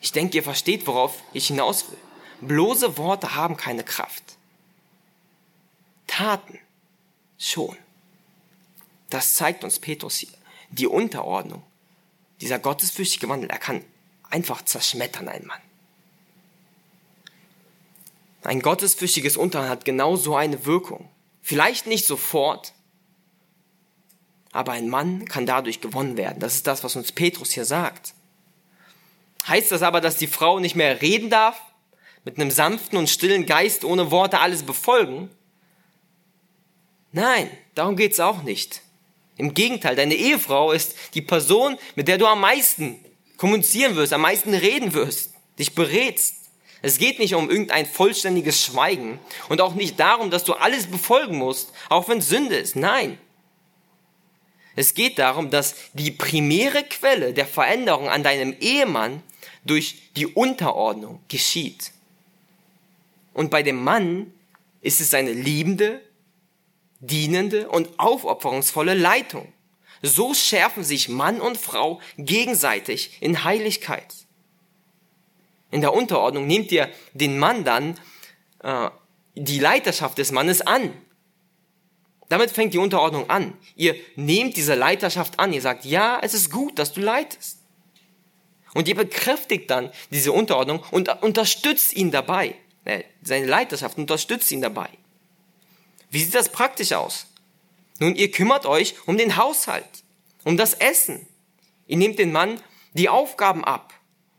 Ich 0.00 0.12
denke, 0.12 0.38
ihr 0.38 0.42
versteht, 0.42 0.86
worauf 0.86 1.22
ich 1.32 1.48
hinaus 1.48 1.90
will. 1.90 1.98
Bloße 2.40 2.96
Worte 2.96 3.34
haben 3.34 3.56
keine 3.56 3.84
Kraft. 3.84 4.24
Taten 6.06 6.58
schon. 7.38 7.76
Das 9.10 9.34
zeigt 9.34 9.62
uns 9.62 9.78
Petrus 9.78 10.16
hier. 10.16 10.30
Die 10.70 10.86
Unterordnung, 10.86 11.62
dieser 12.40 12.58
gottesfürchtige 12.58 13.28
Wandel, 13.28 13.50
er 13.50 13.58
kann 13.58 13.84
einfach 14.30 14.64
zerschmettern 14.64 15.28
einen 15.28 15.46
Mann. 15.46 15.60
Ein 18.42 18.60
gottesfürchtiges 18.60 19.36
Unterordnen 19.36 19.70
hat 19.70 19.84
genau 19.84 20.16
so 20.16 20.34
eine 20.34 20.64
Wirkung. 20.64 21.10
Vielleicht 21.42 21.86
nicht 21.86 22.06
sofort, 22.06 22.72
aber 24.52 24.72
ein 24.72 24.88
Mann 24.88 25.26
kann 25.26 25.46
dadurch 25.46 25.80
gewonnen 25.80 26.16
werden. 26.16 26.40
Das 26.40 26.54
ist 26.54 26.66
das, 26.66 26.82
was 26.82 26.96
uns 26.96 27.12
Petrus 27.12 27.52
hier 27.52 27.64
sagt. 27.64 28.14
Heißt 29.46 29.70
das 29.72 29.82
aber, 29.82 30.00
dass 30.00 30.16
die 30.16 30.26
Frau 30.26 30.58
nicht 30.58 30.74
mehr 30.76 31.02
reden 31.02 31.30
darf? 31.30 31.60
Mit 32.24 32.38
einem 32.38 32.50
sanften 32.50 32.98
und 32.98 33.08
stillen 33.08 33.46
Geist 33.46 33.84
ohne 33.84 34.10
Worte 34.10 34.40
alles 34.40 34.62
befolgen? 34.62 35.30
Nein, 37.12 37.50
darum 37.74 37.96
geht's 37.96 38.20
auch 38.20 38.42
nicht. 38.42 38.82
Im 39.40 39.54
Gegenteil, 39.54 39.96
deine 39.96 40.16
Ehefrau 40.16 40.70
ist 40.70 40.94
die 41.14 41.22
Person, 41.22 41.78
mit 41.96 42.08
der 42.08 42.18
du 42.18 42.26
am 42.26 42.42
meisten 42.42 43.02
kommunizieren 43.38 43.96
wirst, 43.96 44.12
am 44.12 44.20
meisten 44.20 44.52
reden 44.52 44.92
wirst, 44.92 45.32
dich 45.58 45.74
berätst. 45.74 46.34
Es 46.82 46.98
geht 46.98 47.18
nicht 47.18 47.34
um 47.34 47.48
irgendein 47.48 47.86
vollständiges 47.86 48.62
Schweigen 48.62 49.18
und 49.48 49.62
auch 49.62 49.72
nicht 49.72 49.98
darum, 49.98 50.30
dass 50.30 50.44
du 50.44 50.52
alles 50.52 50.88
befolgen 50.88 51.38
musst, 51.38 51.72
auch 51.88 52.06
wenn 52.10 52.20
Sünde 52.20 52.56
ist. 52.56 52.76
Nein. 52.76 53.16
Es 54.76 54.92
geht 54.92 55.18
darum, 55.18 55.48
dass 55.48 55.74
die 55.94 56.10
primäre 56.10 56.84
Quelle 56.84 57.32
der 57.32 57.46
Veränderung 57.46 58.10
an 58.10 58.22
deinem 58.22 58.54
Ehemann 58.60 59.22
durch 59.64 60.10
die 60.16 60.26
Unterordnung 60.26 61.20
geschieht. 61.28 61.92
Und 63.32 63.50
bei 63.50 63.62
dem 63.62 63.82
Mann 63.82 64.34
ist 64.82 65.00
es 65.00 65.14
eine 65.14 65.32
liebende, 65.32 66.02
dienende 67.00 67.68
und 67.68 67.98
aufopferungsvolle 67.98 68.94
Leitung. 68.94 69.52
So 70.02 70.32
schärfen 70.34 70.84
sich 70.84 71.08
Mann 71.08 71.40
und 71.40 71.58
Frau 71.58 72.00
gegenseitig 72.16 73.18
in 73.20 73.44
Heiligkeit. 73.44 74.14
In 75.70 75.80
der 75.80 75.92
Unterordnung 75.92 76.46
nehmt 76.46 76.72
ihr 76.72 76.88
den 77.12 77.38
Mann 77.38 77.64
dann 77.64 77.98
äh, 78.62 78.90
die 79.34 79.58
Leiterschaft 79.58 80.18
des 80.18 80.32
Mannes 80.32 80.62
an. 80.62 80.92
Damit 82.28 82.50
fängt 82.50 82.74
die 82.74 82.78
Unterordnung 82.78 83.28
an. 83.28 83.54
Ihr 83.76 83.96
nehmt 84.16 84.56
diese 84.56 84.74
Leiterschaft 84.74 85.38
an. 85.38 85.52
Ihr 85.52 85.60
sagt, 85.60 85.84
ja, 85.84 86.18
es 86.22 86.34
ist 86.34 86.50
gut, 86.50 86.78
dass 86.78 86.92
du 86.92 87.00
leitest. 87.00 87.58
Und 88.72 88.88
ihr 88.88 88.94
bekräftigt 88.94 89.70
dann 89.70 89.90
diese 90.10 90.32
Unterordnung 90.32 90.82
und 90.92 91.08
unterstützt 91.22 91.92
ihn 91.92 92.10
dabei. 92.10 92.54
Äh, 92.84 93.02
seine 93.22 93.46
Leiterschaft 93.46 93.98
unterstützt 93.98 94.50
ihn 94.52 94.62
dabei. 94.62 94.88
Wie 96.10 96.22
sieht 96.22 96.34
das 96.34 96.50
praktisch 96.50 96.92
aus? 96.92 97.26
Nun, 97.98 98.16
ihr 98.16 98.30
kümmert 98.30 98.66
euch 98.66 98.94
um 99.06 99.16
den 99.16 99.36
Haushalt, 99.36 100.04
um 100.44 100.56
das 100.56 100.74
Essen. 100.74 101.26
Ihr 101.86 101.96
nehmt 101.96 102.18
den 102.18 102.32
Mann 102.32 102.60
die 102.94 103.08
Aufgaben 103.08 103.64
ab, 103.64 103.94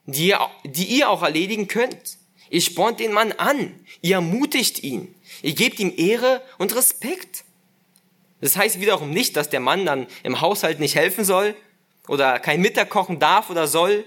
die 0.06 0.28
ihr, 0.28 0.40
die 0.64 0.86
ihr 0.86 1.10
auch 1.10 1.24
erledigen 1.24 1.68
könnt. 1.68 2.18
Ihr 2.50 2.62
spornt 2.62 3.00
den 3.00 3.14
Mann 3.14 3.32
an, 3.34 3.74
ihr 4.02 4.16
ermutigt 4.16 4.84
ihn, 4.84 5.16
ihr 5.42 5.54
gebt 5.54 5.80
ihm 5.80 5.94
Ehre 5.96 6.42
und 6.58 6.76
Respekt. 6.76 7.46
Das 8.42 8.58
heißt 8.58 8.82
wiederum 8.82 9.12
nicht, 9.12 9.38
dass 9.38 9.50
der 9.50 9.62
Mann 9.62 9.86
dann 9.86 10.08
im 10.24 10.42
Haushalt 10.42 10.80
nicht 10.80 10.96
helfen 10.96 11.24
soll 11.24 11.56
oder 12.08 12.40
kein 12.40 12.60
Mittag 12.60 12.90
kochen 12.90 13.20
darf 13.20 13.50
oder 13.50 13.68
soll 13.68 14.04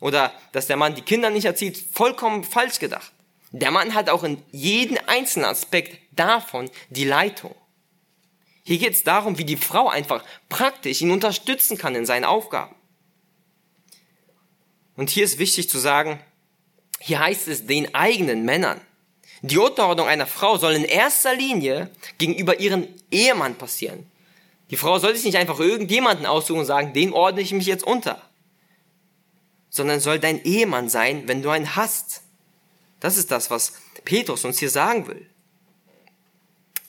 oder 0.00 0.34
dass 0.52 0.66
der 0.66 0.76
Mann 0.76 0.94
die 0.94 1.02
Kinder 1.02 1.30
nicht 1.30 1.46
erzieht. 1.46 1.82
Vollkommen 1.92 2.44
falsch 2.44 2.80
gedacht. 2.80 3.12
Der 3.52 3.70
Mann 3.70 3.94
hat 3.94 4.10
auch 4.10 4.24
in 4.24 4.42
jedem 4.50 4.98
einzelnen 5.06 5.46
Aspekt 5.46 5.98
davon 6.16 6.70
die 6.90 7.04
Leitung. 7.04 7.54
Hier 8.64 8.78
geht 8.78 8.94
es 8.94 9.04
darum, 9.04 9.38
wie 9.38 9.44
die 9.44 9.56
Frau 9.56 9.88
einfach 9.88 10.24
praktisch 10.48 11.00
ihn 11.00 11.12
unterstützen 11.12 11.78
kann 11.78 11.94
in 11.94 12.04
seinen 12.04 12.24
Aufgaben. 12.24 12.74
Und 14.96 15.10
hier 15.10 15.24
ist 15.24 15.38
wichtig 15.38 15.68
zu 15.68 15.78
sagen, 15.78 16.18
hier 16.98 17.20
heißt 17.20 17.46
es 17.48 17.66
den 17.66 17.94
eigenen 17.94 18.44
Männern. 18.44 18.80
Die 19.42 19.58
Unterordnung 19.58 20.08
einer 20.08 20.26
Frau 20.26 20.56
soll 20.56 20.72
in 20.72 20.84
erster 20.84 21.34
Linie 21.34 21.90
gegenüber 22.18 22.58
ihrem 22.58 22.88
Ehemann 23.10 23.56
passieren. 23.56 24.10
Die 24.70 24.76
Frau 24.76 24.98
soll 24.98 25.14
sich 25.14 25.24
nicht 25.24 25.36
einfach 25.36 25.60
irgendjemanden 25.60 26.26
aussuchen 26.26 26.60
und 26.60 26.66
sagen, 26.66 26.92
den 26.92 27.12
ordne 27.12 27.42
ich 27.42 27.52
mich 27.52 27.66
jetzt 27.66 27.84
unter. 27.84 28.20
Sondern 29.70 30.00
soll 30.00 30.18
dein 30.18 30.42
Ehemann 30.42 30.88
sein, 30.88 31.28
wenn 31.28 31.42
du 31.42 31.50
einen 31.50 31.76
hast. 31.76 32.22
Das 32.98 33.16
ist 33.16 33.30
das, 33.30 33.50
was 33.50 33.74
Petrus 34.04 34.44
uns 34.44 34.58
hier 34.58 34.70
sagen 34.70 35.06
will. 35.06 35.30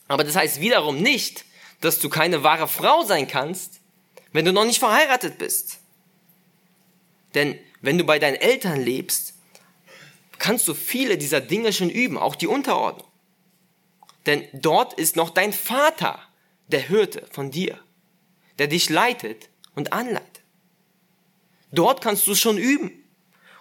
Aber 0.07 0.23
das 0.23 0.35
heißt 0.35 0.61
wiederum 0.61 1.01
nicht, 1.01 1.45
dass 1.81 1.99
du 1.99 2.09
keine 2.09 2.43
wahre 2.43 2.67
Frau 2.67 3.03
sein 3.03 3.27
kannst, 3.27 3.81
wenn 4.31 4.45
du 4.45 4.53
noch 4.53 4.65
nicht 4.65 4.79
verheiratet 4.79 5.37
bist. 5.37 5.79
Denn 7.33 7.59
wenn 7.81 7.97
du 7.97 8.03
bei 8.03 8.19
deinen 8.19 8.35
Eltern 8.35 8.81
lebst, 8.81 9.33
kannst 10.39 10.67
du 10.67 10.73
viele 10.73 11.17
dieser 11.17 11.41
Dinge 11.41 11.73
schon 11.73 11.89
üben, 11.89 12.17
auch 12.17 12.35
die 12.35 12.47
Unterordnung. 12.47 13.07
Denn 14.25 14.47
dort 14.53 14.93
ist 14.93 15.15
noch 15.15 15.29
dein 15.29 15.53
Vater, 15.53 16.19
der 16.67 16.81
Hirte 16.81 17.25
von 17.31 17.51
dir, 17.51 17.79
der 18.59 18.67
dich 18.67 18.89
leitet 18.89 19.49
und 19.73 19.93
anleitet. 19.93 20.43
Dort 21.71 22.01
kannst 22.01 22.27
du 22.27 22.35
schon 22.35 22.57
üben. 22.57 22.96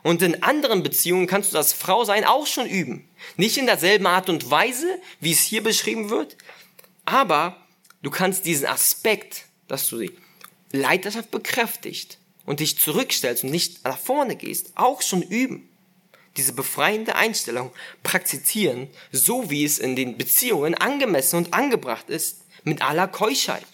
Und 0.07 0.23
in 0.23 0.45
anderen 0.45 0.85
Beziehungen 0.85 1.27
kannst 1.27 1.51
du 1.51 1.57
das 1.57 1.73
Frausein 1.73 2.25
auch 2.25 2.47
schon 2.47 2.69
üben. 2.69 3.09
Nicht 3.37 3.57
in 3.57 3.67
derselben 3.67 4.07
Art 4.07 4.29
und 4.29 4.49
Weise, 4.49 4.87
wie 5.19 5.33
es 5.33 5.41
hier 5.41 5.65
beschrieben 5.65 6.11
wird, 6.11 6.37
aber 7.05 7.57
du 8.03 8.13
kannst 8.13 8.47
diesen 8.47 8.69
Aspekt, 8.69 9.47
dass 9.67 9.89
du 9.89 9.99
die 9.99 10.17
Leiterschaft 10.71 11.33
bekräftigt 11.33 12.19
und 12.45 12.61
dich 12.61 12.79
zurückstellst 12.79 13.43
und 13.43 13.51
nicht 13.51 13.83
nach 13.83 13.99
vorne 13.99 14.37
gehst, 14.37 14.71
auch 14.77 15.03
schon 15.03 15.23
üben. 15.23 15.69
Diese 16.37 16.53
befreiende 16.53 17.17
Einstellung 17.17 17.73
praktizieren, 18.05 18.89
so 19.11 19.51
wie 19.51 19.65
es 19.65 19.81
in 19.81 19.97
den 19.97 20.17
Beziehungen 20.17 20.77
angemessen 20.77 21.39
und 21.39 21.53
angebracht 21.53 22.11
ist, 22.11 22.43
mit 22.63 22.81
aller 22.81 23.09
Keuschheit. 23.09 23.67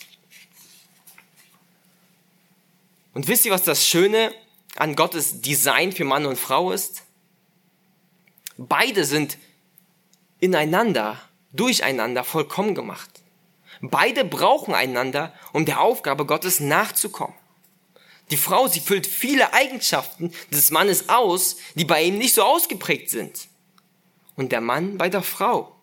Und 3.12 3.28
wisst 3.28 3.44
ihr, 3.44 3.52
was 3.52 3.64
das 3.64 3.86
Schöne 3.86 4.32
an 4.76 4.96
Gottes 4.96 5.40
Design 5.40 5.92
für 5.92 6.04
Mann 6.04 6.26
und 6.26 6.38
Frau 6.38 6.72
ist? 6.72 7.02
Beide 8.56 9.04
sind 9.04 9.38
ineinander, 10.40 11.20
durcheinander 11.52 12.24
vollkommen 12.24 12.74
gemacht. 12.74 13.10
Beide 13.80 14.24
brauchen 14.24 14.74
einander, 14.74 15.34
um 15.52 15.64
der 15.64 15.80
Aufgabe 15.80 16.26
Gottes 16.26 16.60
nachzukommen. 16.60 17.34
Die 18.30 18.36
Frau, 18.36 18.68
sie 18.68 18.80
füllt 18.80 19.06
viele 19.06 19.52
Eigenschaften 19.52 20.32
des 20.50 20.70
Mannes 20.70 21.08
aus, 21.08 21.56
die 21.74 21.84
bei 21.84 22.02
ihm 22.02 22.18
nicht 22.18 22.34
so 22.34 22.42
ausgeprägt 22.42 23.10
sind. 23.10 23.48
Und 24.36 24.52
der 24.52 24.60
Mann 24.60 24.98
bei 24.98 25.08
der 25.08 25.22
Frau. 25.22 25.76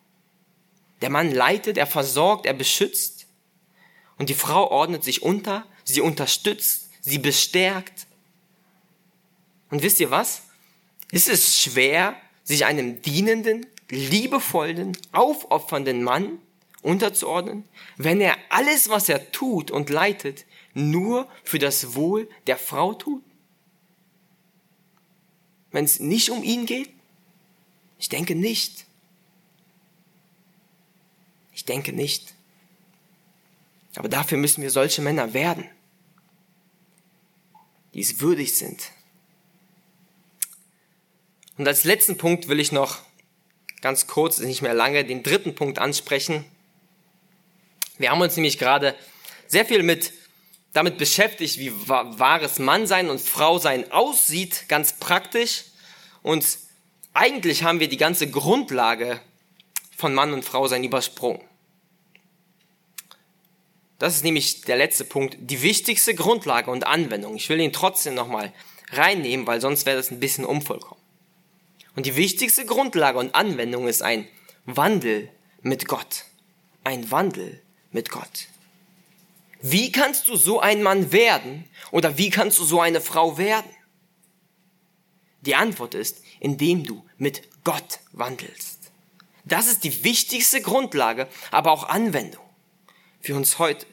Der 1.02 1.10
Mann 1.10 1.30
leitet, 1.30 1.78
er 1.78 1.86
versorgt, 1.86 2.46
er 2.46 2.54
beschützt. 2.54 3.26
Und 4.18 4.28
die 4.28 4.34
Frau 4.34 4.70
ordnet 4.70 5.04
sich 5.04 5.22
unter, 5.22 5.64
sie 5.84 6.00
unterstützt, 6.00 6.90
sie 7.00 7.18
bestärkt, 7.18 8.06
und 9.70 9.82
wisst 9.82 10.00
ihr 10.00 10.10
was? 10.10 10.42
Ist 11.10 11.28
es 11.28 11.60
schwer, 11.60 12.16
sich 12.44 12.64
einem 12.64 13.02
dienenden, 13.02 13.66
liebevollen, 13.88 14.96
aufopfernden 15.12 16.02
Mann 16.02 16.38
unterzuordnen, 16.82 17.64
wenn 17.96 18.20
er 18.20 18.36
alles, 18.48 18.88
was 18.88 19.08
er 19.08 19.32
tut 19.32 19.70
und 19.70 19.90
leitet, 19.90 20.46
nur 20.74 21.28
für 21.44 21.58
das 21.58 21.94
Wohl 21.94 22.28
der 22.46 22.56
Frau 22.56 22.94
tut? 22.94 23.22
Wenn 25.72 25.84
es 25.84 26.00
nicht 26.00 26.30
um 26.30 26.42
ihn 26.42 26.66
geht? 26.66 26.90
Ich 27.98 28.08
denke 28.08 28.34
nicht. 28.34 28.86
Ich 31.52 31.64
denke 31.64 31.92
nicht. 31.92 32.34
Aber 33.96 34.08
dafür 34.08 34.38
müssen 34.38 34.62
wir 34.62 34.70
solche 34.70 35.02
Männer 35.02 35.34
werden, 35.34 35.68
die 37.92 38.00
es 38.00 38.20
würdig 38.20 38.56
sind, 38.56 38.92
und 41.60 41.68
als 41.68 41.84
letzten 41.84 42.16
Punkt 42.16 42.48
will 42.48 42.58
ich 42.58 42.72
noch 42.72 43.00
ganz 43.82 44.06
kurz, 44.06 44.38
nicht 44.38 44.62
mehr 44.62 44.72
lange, 44.72 45.04
den 45.04 45.22
dritten 45.22 45.54
Punkt 45.54 45.78
ansprechen. 45.78 46.46
Wir 47.98 48.10
haben 48.10 48.22
uns 48.22 48.34
nämlich 48.34 48.56
gerade 48.56 48.94
sehr 49.46 49.66
viel 49.66 49.82
mit 49.82 50.14
damit 50.72 50.96
beschäftigt, 50.96 51.58
wie 51.58 51.70
wahres 51.86 52.60
Mannsein 52.60 53.10
und 53.10 53.20
Frausein 53.20 53.92
aussieht, 53.92 54.64
ganz 54.68 54.94
praktisch. 54.94 55.64
Und 56.22 56.46
eigentlich 57.12 57.62
haben 57.62 57.78
wir 57.78 57.90
die 57.90 57.98
ganze 57.98 58.30
Grundlage 58.30 59.20
von 59.94 60.14
Mann 60.14 60.32
und 60.32 60.46
Frau 60.46 60.66
sein 60.66 60.82
übersprungen. 60.82 61.42
Das 63.98 64.14
ist 64.14 64.24
nämlich 64.24 64.62
der 64.62 64.78
letzte 64.78 65.04
Punkt, 65.04 65.36
die 65.38 65.60
wichtigste 65.60 66.14
Grundlage 66.14 66.70
und 66.70 66.86
Anwendung. 66.86 67.36
Ich 67.36 67.50
will 67.50 67.60
ihn 67.60 67.74
trotzdem 67.74 68.14
nochmal 68.14 68.50
reinnehmen, 68.92 69.46
weil 69.46 69.60
sonst 69.60 69.84
wäre 69.84 69.98
das 69.98 70.10
ein 70.10 70.20
bisschen 70.20 70.46
unvollkommen. 70.46 70.99
Und 71.96 72.06
die 72.06 72.16
wichtigste 72.16 72.64
Grundlage 72.64 73.18
und 73.18 73.34
Anwendung 73.34 73.88
ist 73.88 74.02
ein 74.02 74.28
Wandel 74.64 75.28
mit 75.62 75.86
Gott. 75.86 76.24
Ein 76.84 77.10
Wandel 77.10 77.60
mit 77.90 78.10
Gott. 78.10 78.48
Wie 79.60 79.92
kannst 79.92 80.28
du 80.28 80.36
so 80.36 80.60
ein 80.60 80.82
Mann 80.82 81.12
werden 81.12 81.68
oder 81.90 82.16
wie 82.16 82.30
kannst 82.30 82.58
du 82.58 82.64
so 82.64 82.80
eine 82.80 83.00
Frau 83.00 83.36
werden? 83.36 83.70
Die 85.42 85.54
Antwort 85.54 85.94
ist, 85.94 86.22
indem 86.38 86.84
du 86.84 87.04
mit 87.18 87.42
Gott 87.64 88.00
wandelst. 88.12 88.90
Das 89.44 89.66
ist 89.66 89.84
die 89.84 90.04
wichtigste 90.04 90.60
Grundlage, 90.60 91.28
aber 91.50 91.72
auch 91.72 91.88
Anwendung 91.88 92.44
für 93.20 93.34
uns 93.34 93.58
heute. 93.58 93.86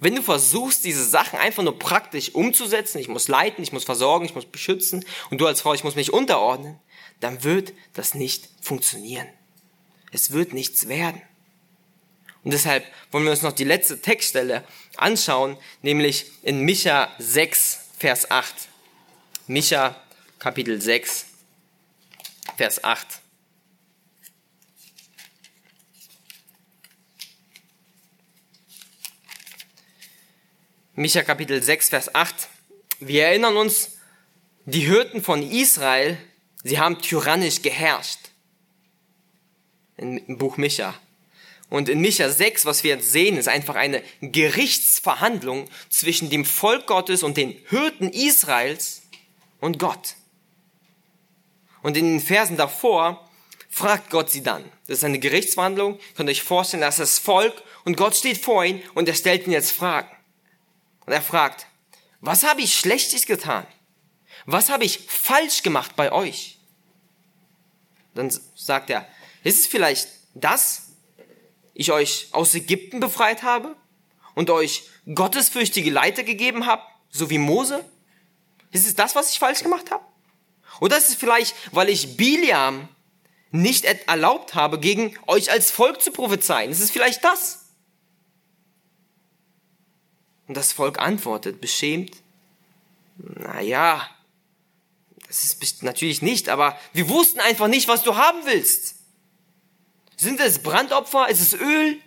Wenn 0.00 0.16
du 0.16 0.22
versuchst, 0.22 0.84
diese 0.84 1.04
Sachen 1.04 1.38
einfach 1.38 1.62
nur 1.62 1.78
praktisch 1.78 2.34
umzusetzen, 2.34 2.98
ich 2.98 3.06
muss 3.06 3.28
leiten, 3.28 3.62
ich 3.62 3.72
muss 3.72 3.84
versorgen, 3.84 4.24
ich 4.24 4.34
muss 4.34 4.46
beschützen 4.46 5.04
und 5.30 5.40
du 5.40 5.46
als 5.46 5.60
Frau, 5.60 5.74
ich 5.74 5.84
muss 5.84 5.94
mich 5.94 6.12
unterordnen, 6.12 6.80
dann 7.22 7.44
wird 7.44 7.72
das 7.94 8.14
nicht 8.14 8.48
funktionieren. 8.60 9.28
Es 10.10 10.32
wird 10.32 10.52
nichts 10.52 10.88
werden. 10.88 11.22
Und 12.44 12.52
deshalb 12.52 12.84
wollen 13.12 13.24
wir 13.24 13.30
uns 13.30 13.42
noch 13.42 13.52
die 13.52 13.64
letzte 13.64 14.00
Textstelle 14.00 14.64
anschauen, 14.96 15.56
nämlich 15.82 16.26
in 16.42 16.60
Micha 16.60 17.14
6, 17.18 17.90
Vers 17.98 18.30
8. 18.30 18.52
Micha 19.46 20.00
Kapitel 20.40 20.80
6, 20.80 21.26
Vers 22.56 22.82
8. 22.82 23.06
Micha 30.94 31.22
Kapitel 31.22 31.62
6, 31.62 31.88
Vers 31.88 32.14
8. 32.14 32.48
Wir 32.98 33.26
erinnern 33.26 33.56
uns, 33.56 33.98
die 34.64 34.80
Hirten 34.80 35.22
von 35.22 35.42
Israel, 35.48 36.18
sie 36.62 36.78
haben 36.78 37.00
tyrannisch 37.00 37.62
geherrscht. 37.62 38.18
Im 39.96 40.38
Buch 40.38 40.56
Micha. 40.56 40.94
Und 41.68 41.88
in 41.88 42.00
Micha 42.00 42.28
6, 42.28 42.66
was 42.66 42.84
wir 42.84 42.96
jetzt 42.96 43.12
sehen, 43.12 43.38
ist 43.38 43.48
einfach 43.48 43.76
eine 43.76 44.02
Gerichtsverhandlung 44.20 45.70
zwischen 45.88 46.28
dem 46.28 46.44
Volk 46.44 46.86
Gottes 46.86 47.22
und 47.22 47.36
den 47.36 47.56
Hirten 47.68 48.10
Israels 48.10 49.02
und 49.58 49.78
Gott. 49.78 50.16
Und 51.82 51.96
in 51.96 52.04
den 52.04 52.20
Versen 52.20 52.56
davor 52.56 53.28
fragt 53.70 54.10
Gott 54.10 54.30
sie 54.30 54.42
dann. 54.42 54.64
Das 54.86 54.98
ist 54.98 55.04
eine 55.04 55.18
Gerichtsverhandlung. 55.18 55.94
Ihr 55.94 56.14
könnt 56.14 56.28
euch 56.28 56.42
vorstellen, 56.42 56.82
dass 56.82 56.96
das 56.96 57.18
Volk 57.18 57.62
und 57.84 57.96
Gott 57.96 58.14
steht 58.14 58.38
vor 58.38 58.64
ihm 58.64 58.82
und 58.94 59.08
er 59.08 59.14
stellt 59.14 59.46
ihn 59.46 59.52
jetzt 59.52 59.72
Fragen. 59.72 60.10
Und 61.06 61.12
er 61.12 61.22
fragt, 61.22 61.66
was 62.20 62.44
habe 62.44 62.60
ich 62.60 62.74
Schlechtes 62.74 63.24
getan? 63.26 63.66
Was 64.46 64.70
habe 64.70 64.84
ich 64.84 64.98
falsch 65.08 65.62
gemacht 65.62 65.96
bei 65.96 66.12
euch? 66.12 66.58
Dann 68.14 68.32
sagt 68.54 68.90
er, 68.90 69.06
ist 69.44 69.60
es 69.60 69.66
vielleicht 69.66 70.08
das, 70.34 70.92
ich 71.74 71.92
euch 71.92 72.28
aus 72.32 72.54
Ägypten 72.54 73.00
befreit 73.00 73.42
habe 73.42 73.76
und 74.34 74.50
euch 74.50 74.84
gottesfürchtige 75.14 75.90
Leiter 75.90 76.22
gegeben 76.22 76.66
habe, 76.66 76.82
so 77.10 77.30
wie 77.30 77.38
Mose? 77.38 77.84
Ist 78.70 78.86
es 78.86 78.94
das, 78.94 79.14
was 79.14 79.30
ich 79.30 79.38
falsch 79.38 79.62
gemacht 79.62 79.90
habe? 79.90 80.04
Oder 80.80 80.98
ist 80.98 81.10
es 81.10 81.14
vielleicht, 81.14 81.54
weil 81.72 81.88
ich 81.88 82.16
Biliam 82.16 82.88
nicht 83.50 83.84
erlaubt 83.84 84.54
habe, 84.54 84.80
gegen 84.80 85.16
euch 85.26 85.50
als 85.50 85.70
Volk 85.70 86.02
zu 86.02 86.10
prophezeien? 86.10 86.70
Ist 86.70 86.80
es 86.80 86.90
vielleicht 86.90 87.22
das? 87.22 87.66
Und 90.48 90.56
das 90.56 90.72
Volk 90.72 90.98
antwortet, 90.98 91.60
beschämt, 91.60 92.16
naja, 93.16 94.08
das 95.32 95.44
ist 95.44 95.82
natürlich 95.82 96.20
nicht, 96.20 96.50
aber 96.50 96.78
wir 96.92 97.08
wussten 97.08 97.40
einfach 97.40 97.66
nicht, 97.66 97.88
was 97.88 98.02
du 98.02 98.16
haben 98.16 98.44
willst. 98.44 98.96
Sind 100.18 100.40
es 100.40 100.62
Brandopfer? 100.62 101.30
Ist 101.30 101.40
es 101.40 101.54
Öl? 101.54 101.98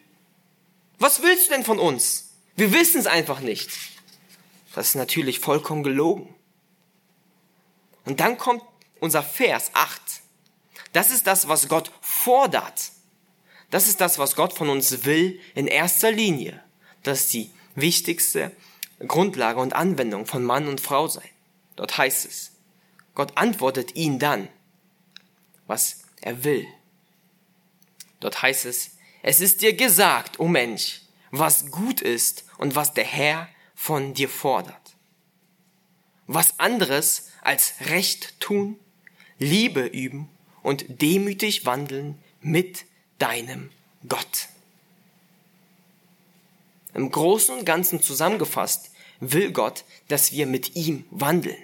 Was 0.99 1.23
willst 1.23 1.47
du 1.47 1.53
denn 1.53 1.65
von 1.65 1.79
uns? 1.79 2.29
Wir 2.55 2.71
wissen 2.71 2.99
es 2.99 3.07
einfach 3.07 3.39
nicht. 3.39 3.71
Das 4.75 4.89
ist 4.89 4.95
natürlich 4.95 5.39
vollkommen 5.39 5.81
gelogen. 5.81 6.35
Und 8.05 8.19
dann 8.19 8.37
kommt 8.37 8.61
unser 8.99 9.23
Vers 9.23 9.71
8. 9.73 9.99
Das 10.93 11.09
ist 11.09 11.25
das, 11.25 11.47
was 11.47 11.67
Gott 11.67 11.91
fordert. 12.01 12.91
Das 13.71 13.87
ist 13.87 14.01
das, 14.01 14.19
was 14.19 14.35
Gott 14.35 14.53
von 14.53 14.69
uns 14.69 15.03
will 15.03 15.39
in 15.55 15.65
erster 15.65 16.11
Linie. 16.11 16.63
Das 17.01 17.21
ist 17.21 17.33
die 17.33 17.49
wichtigste 17.73 18.51
Grundlage 18.99 19.59
und 19.59 19.73
Anwendung 19.73 20.27
von 20.27 20.43
Mann 20.43 20.67
und 20.67 20.79
Frau 20.79 21.07
sein. 21.07 21.27
Dort 21.75 21.97
heißt 21.97 22.25
es, 22.25 22.51
Gott 23.15 23.37
antwortet 23.37 23.95
ihn 23.95 24.19
dann, 24.19 24.49
was 25.67 26.03
er 26.21 26.43
will. 26.43 26.67
Dort 28.19 28.41
heißt 28.41 28.65
es, 28.65 28.91
es 29.23 29.39
ist 29.39 29.61
dir 29.61 29.73
gesagt, 29.73 30.39
o 30.39 30.43
oh 30.43 30.47
Mensch, 30.47 31.01
was 31.31 31.71
gut 31.71 32.01
ist 32.01 32.45
und 32.57 32.75
was 32.75 32.93
der 32.93 33.05
Herr 33.05 33.49
von 33.73 34.13
dir 34.13 34.29
fordert. 34.29 34.95
Was 36.27 36.59
anderes 36.59 37.31
als 37.41 37.73
Recht 37.81 38.39
tun, 38.39 38.79
Liebe 39.37 39.85
üben 39.85 40.29
und 40.63 40.85
demütig 41.01 41.65
wandeln 41.65 42.17
mit 42.41 42.85
deinem 43.17 43.69
Gott. 44.07 44.47
Im 46.93 47.11
Großen 47.11 47.57
und 47.57 47.65
Ganzen 47.65 48.01
zusammengefasst 48.01 48.91
will 49.19 49.51
Gott, 49.51 49.83
dass 50.07 50.31
wir 50.31 50.45
mit 50.47 50.75
ihm 50.75 51.05
wandeln, 51.11 51.57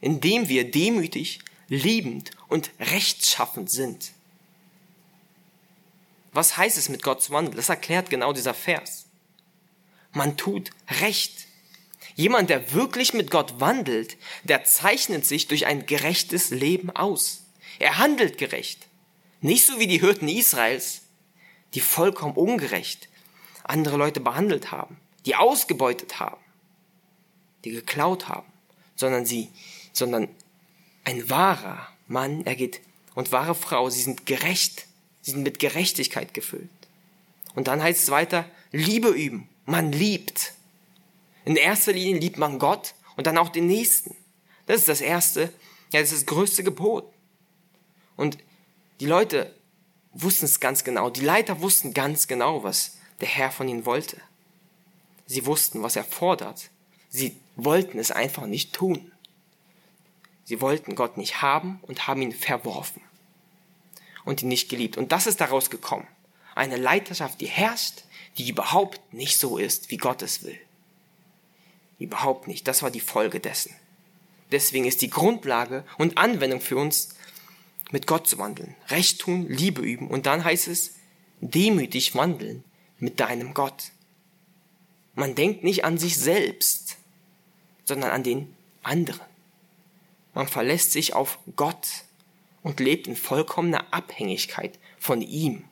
indem 0.00 0.48
wir 0.48 0.70
demütig, 0.70 1.40
liebend 1.68 2.30
und 2.48 2.70
rechtschaffend 2.80 3.70
sind. 3.70 4.12
Was 6.32 6.56
heißt 6.56 6.78
es 6.78 6.88
mit 6.88 7.02
Gott 7.02 7.22
zu 7.22 7.32
wandeln? 7.32 7.56
Das 7.56 7.68
erklärt 7.68 8.10
genau 8.10 8.32
dieser 8.32 8.54
Vers. 8.54 9.06
Man 10.12 10.36
tut 10.36 10.70
Recht. 11.00 11.46
Jemand, 12.14 12.50
der 12.50 12.72
wirklich 12.72 13.14
mit 13.14 13.30
Gott 13.30 13.60
wandelt, 13.60 14.16
der 14.44 14.64
zeichnet 14.64 15.24
sich 15.24 15.46
durch 15.46 15.66
ein 15.66 15.86
gerechtes 15.86 16.50
Leben 16.50 16.90
aus. 16.90 17.44
Er 17.78 17.98
handelt 17.98 18.38
gerecht. 18.38 18.86
Nicht 19.40 19.66
so 19.66 19.78
wie 19.78 19.86
die 19.86 20.00
Hirten 20.00 20.28
Israels, 20.28 21.02
die 21.74 21.80
vollkommen 21.80 22.34
ungerecht, 22.34 23.08
andere 23.62 23.96
Leute 23.96 24.20
behandelt 24.20 24.72
haben, 24.72 24.96
die 25.26 25.36
ausgebeutet 25.36 26.18
haben, 26.18 26.40
die 27.64 27.70
geklaut 27.70 28.28
haben, 28.28 28.50
sondern 28.96 29.26
sie, 29.26 29.48
sondern 29.98 30.28
ein 31.04 31.28
wahrer 31.28 31.88
Mann, 32.06 32.46
er 32.46 32.56
geht, 32.56 32.80
und 33.14 33.32
wahre 33.32 33.54
Frau, 33.54 33.90
sie 33.90 34.02
sind 34.02 34.26
gerecht, 34.26 34.86
sie 35.22 35.32
sind 35.32 35.42
mit 35.42 35.58
Gerechtigkeit 35.58 36.34
gefüllt. 36.34 36.70
Und 37.54 37.66
dann 37.66 37.82
heißt 37.82 38.04
es 38.04 38.10
weiter, 38.10 38.44
Liebe 38.70 39.08
üben, 39.08 39.48
man 39.64 39.90
liebt. 39.90 40.52
In 41.44 41.56
erster 41.56 41.92
Linie 41.92 42.20
liebt 42.20 42.38
man 42.38 42.58
Gott 42.58 42.94
und 43.16 43.26
dann 43.26 43.38
auch 43.38 43.48
den 43.48 43.66
Nächsten. 43.66 44.14
Das 44.66 44.78
ist 44.78 44.88
das 44.88 45.00
erste, 45.00 45.52
ja, 45.92 46.00
das 46.00 46.12
ist 46.12 46.22
das 46.22 46.26
größte 46.26 46.62
Gebot. 46.62 47.10
Und 48.16 48.38
die 49.00 49.06
Leute 49.06 49.54
wussten 50.12 50.44
es 50.44 50.60
ganz 50.60 50.84
genau, 50.84 51.10
die 51.10 51.22
Leiter 51.22 51.60
wussten 51.60 51.94
ganz 51.94 52.28
genau, 52.28 52.62
was 52.62 52.98
der 53.20 53.28
Herr 53.28 53.50
von 53.50 53.68
ihnen 53.68 53.86
wollte. 53.86 54.18
Sie 55.26 55.44
wussten, 55.46 55.82
was 55.82 55.96
er 55.96 56.04
fordert. 56.04 56.70
Sie 57.10 57.36
wollten 57.56 57.98
es 57.98 58.10
einfach 58.10 58.46
nicht 58.46 58.72
tun. 58.72 59.10
Sie 60.48 60.62
wollten 60.62 60.94
Gott 60.94 61.18
nicht 61.18 61.42
haben 61.42 61.78
und 61.82 62.06
haben 62.08 62.22
ihn 62.22 62.32
verworfen 62.32 63.02
und 64.24 64.40
ihn 64.40 64.48
nicht 64.48 64.70
geliebt. 64.70 64.96
Und 64.96 65.12
das 65.12 65.26
ist 65.26 65.42
daraus 65.42 65.68
gekommen. 65.68 66.06
Eine 66.54 66.78
Leiterschaft, 66.78 67.42
die 67.42 67.48
herrscht, 67.48 68.04
die 68.38 68.48
überhaupt 68.48 69.12
nicht 69.12 69.38
so 69.38 69.58
ist, 69.58 69.90
wie 69.90 69.98
Gott 69.98 70.22
es 70.22 70.44
will. 70.44 70.58
Überhaupt 71.98 72.48
nicht. 72.48 72.66
Das 72.66 72.82
war 72.82 72.90
die 72.90 73.00
Folge 73.00 73.40
dessen. 73.40 73.74
Deswegen 74.50 74.86
ist 74.86 75.02
die 75.02 75.10
Grundlage 75.10 75.84
und 75.98 76.16
Anwendung 76.16 76.62
für 76.62 76.78
uns, 76.78 77.10
mit 77.90 78.06
Gott 78.06 78.26
zu 78.26 78.38
wandeln. 78.38 78.74
Recht 78.88 79.20
tun, 79.20 79.46
Liebe 79.50 79.82
üben. 79.82 80.08
Und 80.08 80.24
dann 80.24 80.44
heißt 80.44 80.68
es, 80.68 80.94
demütig 81.42 82.14
wandeln 82.14 82.64
mit 82.98 83.20
deinem 83.20 83.52
Gott. 83.52 83.90
Man 85.14 85.34
denkt 85.34 85.62
nicht 85.62 85.84
an 85.84 85.98
sich 85.98 86.16
selbst, 86.16 86.96
sondern 87.84 88.12
an 88.12 88.22
den 88.22 88.56
anderen. 88.82 89.28
Man 90.34 90.48
verlässt 90.48 90.92
sich 90.92 91.14
auf 91.14 91.38
Gott 91.56 91.88
und 92.62 92.80
lebt 92.80 93.06
in 93.06 93.16
vollkommener 93.16 93.86
Abhängigkeit 93.92 94.78
von 94.98 95.22
ihm. 95.22 95.64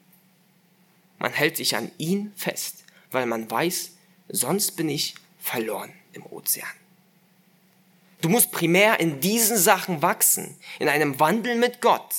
Man 1.19 1.33
hält 1.33 1.57
sich 1.57 1.77
an 1.77 1.91
ihn 1.99 2.33
fest, 2.37 2.85
weil 3.11 3.27
man 3.27 3.51
weiß, 3.51 3.93
sonst 4.29 4.73
bin 4.77 4.89
ich 4.89 5.15
verloren 5.39 5.93
im 6.13 6.25
Ozean. 6.27 6.69
Du 8.21 8.29
musst 8.29 8.51
primär 8.51 8.99
in 8.99 9.21
diesen 9.21 9.57
Sachen 9.57 10.03
wachsen, 10.03 10.57
in 10.79 10.89
einem 10.89 11.21
Wandel 11.21 11.57
mit 11.57 11.81
Gott. 11.81 12.15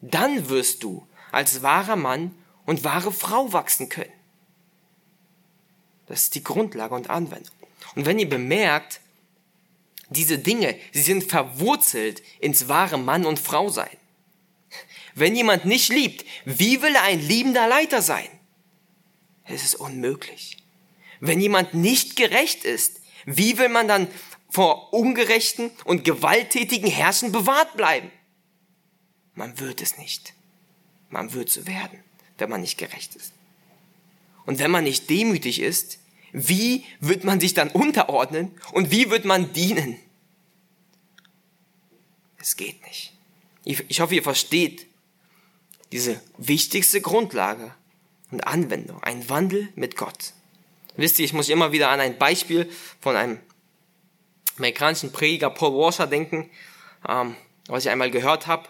Dann 0.00 0.48
wirst 0.48 0.82
du 0.82 1.06
als 1.30 1.62
wahrer 1.62 1.96
Mann 1.96 2.34
und 2.66 2.84
wahre 2.84 3.12
Frau 3.12 3.52
wachsen 3.52 3.88
können. 3.88 4.12
Das 6.06 6.24
ist 6.24 6.34
die 6.34 6.44
Grundlage 6.44 6.94
und 6.94 7.08
Anwendung. 7.08 7.54
Und 7.94 8.04
wenn 8.06 8.18
ihr 8.18 8.28
bemerkt, 8.28 9.00
diese 10.16 10.38
Dinge, 10.38 10.78
sie 10.92 11.02
sind 11.02 11.24
verwurzelt 11.24 12.22
ins 12.40 12.68
wahre 12.68 12.98
Mann 12.98 13.24
und 13.26 13.38
Frau 13.38 13.68
sein. 13.68 13.96
Wenn 15.14 15.36
jemand 15.36 15.64
nicht 15.64 15.90
liebt, 15.90 16.24
wie 16.44 16.82
will 16.82 16.94
er 16.94 17.02
ein 17.02 17.20
liebender 17.20 17.68
Leiter 17.68 18.02
sein? 18.02 18.28
Es 19.44 19.64
ist 19.64 19.74
unmöglich. 19.74 20.56
Wenn 21.20 21.40
jemand 21.40 21.74
nicht 21.74 22.16
gerecht 22.16 22.64
ist, 22.64 23.00
wie 23.26 23.58
will 23.58 23.68
man 23.68 23.88
dann 23.88 24.08
vor 24.48 24.92
ungerechten 24.92 25.70
und 25.84 26.04
gewalttätigen 26.04 26.90
Herrschen 26.90 27.32
bewahrt 27.32 27.76
bleiben? 27.76 28.10
Man 29.34 29.58
wird 29.60 29.80
es 29.80 29.98
nicht. 29.98 30.34
Man 31.10 31.32
wird 31.32 31.50
so 31.50 31.66
werden, 31.66 32.02
wenn 32.38 32.50
man 32.50 32.60
nicht 32.60 32.78
gerecht 32.78 33.14
ist. 33.14 33.32
Und 34.44 34.58
wenn 34.58 34.70
man 34.70 34.84
nicht 34.84 35.08
demütig 35.08 35.60
ist, 35.60 35.98
wie 36.32 36.84
wird 37.00 37.24
man 37.24 37.40
sich 37.40 37.54
dann 37.54 37.68
unterordnen 37.68 38.50
und 38.72 38.90
wie 38.90 39.10
wird 39.10 39.24
man 39.24 39.52
dienen? 39.52 39.98
Es 42.38 42.56
geht 42.56 42.82
nicht. 42.84 43.12
Ich 43.64 44.00
hoffe, 44.00 44.14
ihr 44.14 44.22
versteht 44.22 44.86
diese 45.92 46.20
wichtigste 46.38 47.00
Grundlage 47.00 47.72
und 48.30 48.46
Anwendung, 48.46 49.02
ein 49.02 49.28
Wandel 49.28 49.68
mit 49.76 49.96
Gott. 49.96 50.32
Wisst 50.96 51.18
ihr, 51.18 51.24
ich 51.24 51.32
muss 51.32 51.48
immer 51.48 51.70
wieder 51.72 51.90
an 51.90 52.00
ein 52.00 52.18
Beispiel 52.18 52.68
von 53.00 53.14
einem 53.14 53.38
amerikanischen 54.56 55.12
Prediger 55.12 55.50
Paul 55.50 55.74
Washer 55.74 56.06
denken, 56.06 56.50
ähm, 57.08 57.36
was 57.66 57.84
ich 57.84 57.90
einmal 57.90 58.10
gehört 58.10 58.46
habe. 58.46 58.68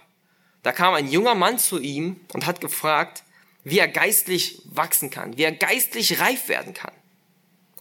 Da 0.62 0.72
kam 0.72 0.94
ein 0.94 1.10
junger 1.10 1.34
Mann 1.34 1.58
zu 1.58 1.80
ihm 1.80 2.20
und 2.32 2.46
hat 2.46 2.60
gefragt, 2.60 3.24
wie 3.64 3.78
er 3.78 3.88
geistlich 3.88 4.62
wachsen 4.66 5.10
kann, 5.10 5.36
wie 5.36 5.42
er 5.42 5.52
geistlich 5.52 6.20
reif 6.20 6.48
werden 6.48 6.74
kann. 6.74 6.92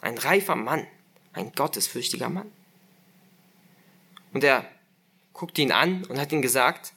Ein 0.02 0.18
reifer 0.18 0.56
Mann, 0.56 0.86
ein 1.34 1.52
gottesfürchtiger 1.54 2.30
Mann. 2.30 2.52
Und 4.34 4.43
er 4.43 4.66
guckte 5.34 5.62
ihn 5.62 5.72
an 5.72 6.04
und 6.06 6.20
hat 6.20 6.32
ihm 6.32 6.41
gesagt, 6.41 6.93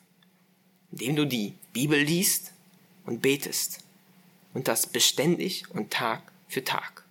indem 0.90 1.16
du 1.16 1.26
die 1.26 1.54
Bibel 1.72 2.00
liest 2.00 2.52
und 3.04 3.20
betest 3.20 3.80
und 4.54 4.68
das 4.68 4.86
beständig 4.86 5.70
und 5.70 5.92
Tag 5.92 6.32
für 6.48 6.64
Tag. 6.64 7.04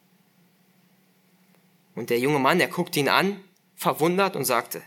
Und 1.95 2.09
der 2.09 2.19
junge 2.19 2.39
Mann, 2.39 2.57
der 2.57 2.69
guckte 2.69 2.99
ihn 2.99 3.09
an, 3.09 3.43
verwundert 3.75 4.35
und 4.35 4.45
sagte, 4.45 4.81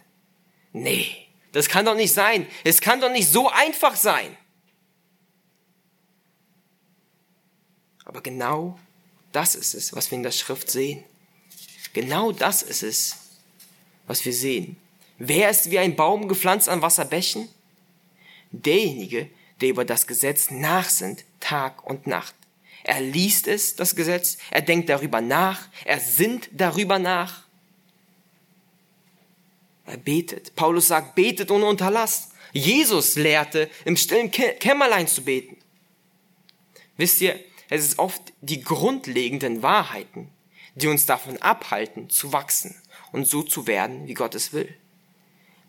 nee, 0.72 1.26
das 1.52 1.68
kann 1.68 1.84
doch 1.84 1.94
nicht 1.94 2.12
sein. 2.12 2.46
Es 2.64 2.80
kann 2.80 3.00
doch 3.00 3.10
nicht 3.10 3.28
so 3.28 3.48
einfach 3.50 3.94
sein. 3.94 4.36
Aber 8.04 8.22
genau 8.22 8.78
das 9.36 9.54
ist 9.54 9.74
es, 9.74 9.94
was 9.94 10.10
wir 10.10 10.16
in 10.16 10.22
der 10.22 10.32
Schrift 10.32 10.70
sehen. 10.70 11.04
Genau 11.92 12.32
das 12.32 12.62
ist 12.62 12.82
es, 12.82 13.16
was 14.06 14.24
wir 14.24 14.32
sehen. 14.32 14.78
Wer 15.18 15.50
ist 15.50 15.70
wie 15.70 15.78
ein 15.78 15.94
Baum 15.94 16.26
gepflanzt 16.26 16.70
an 16.70 16.80
Wasserbächen? 16.80 17.46
Derjenige, 18.50 19.28
der 19.60 19.68
über 19.68 19.84
das 19.84 20.06
Gesetz 20.06 20.50
nachsinnt, 20.50 21.24
Tag 21.38 21.84
und 21.84 22.06
Nacht. 22.06 22.34
Er 22.82 23.02
liest 23.02 23.46
es, 23.46 23.76
das 23.76 23.94
Gesetz, 23.94 24.38
er 24.50 24.62
denkt 24.62 24.88
darüber 24.88 25.20
nach, 25.20 25.68
er 25.84 26.00
sinnt 26.00 26.48
darüber 26.52 26.98
nach. 26.98 27.42
Er 29.84 29.98
betet. 29.98 30.56
Paulus 30.56 30.88
sagt, 30.88 31.14
betet 31.14 31.50
ohne 31.50 31.66
Unterlass. 31.66 32.30
Jesus 32.54 33.16
lehrte, 33.16 33.68
im 33.84 33.98
stillen 33.98 34.30
Kämmerlein 34.30 35.06
zu 35.06 35.22
beten. 35.22 35.58
Wisst 36.96 37.20
ihr, 37.20 37.38
es 37.68 37.84
ist 37.84 37.98
oft 37.98 38.32
die 38.40 38.60
grundlegenden 38.60 39.62
Wahrheiten, 39.62 40.30
die 40.74 40.88
uns 40.88 41.06
davon 41.06 41.36
abhalten, 41.38 42.10
zu 42.10 42.32
wachsen 42.32 42.74
und 43.12 43.26
so 43.26 43.42
zu 43.42 43.66
werden, 43.66 44.06
wie 44.06 44.14
Gott 44.14 44.34
es 44.34 44.52
will. 44.52 44.74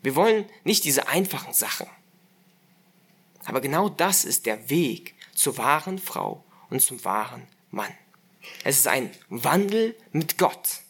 Wir 0.02 0.14
wollen 0.14 0.44
nicht 0.64 0.84
diese 0.84 1.08
einfachen 1.08 1.52
Sachen. 1.52 1.88
Aber 3.44 3.60
genau 3.60 3.88
das 3.88 4.24
ist 4.24 4.46
der 4.46 4.70
Weg 4.70 5.14
zur 5.34 5.56
wahren 5.56 5.98
Frau 5.98 6.44
und 6.70 6.80
zum 6.80 7.02
wahren 7.04 7.46
Mann. 7.70 7.92
Es 8.64 8.78
ist 8.78 8.88
ein 8.88 9.10
Wandel 9.28 9.96
mit 10.12 10.38
Gott, 10.38 10.80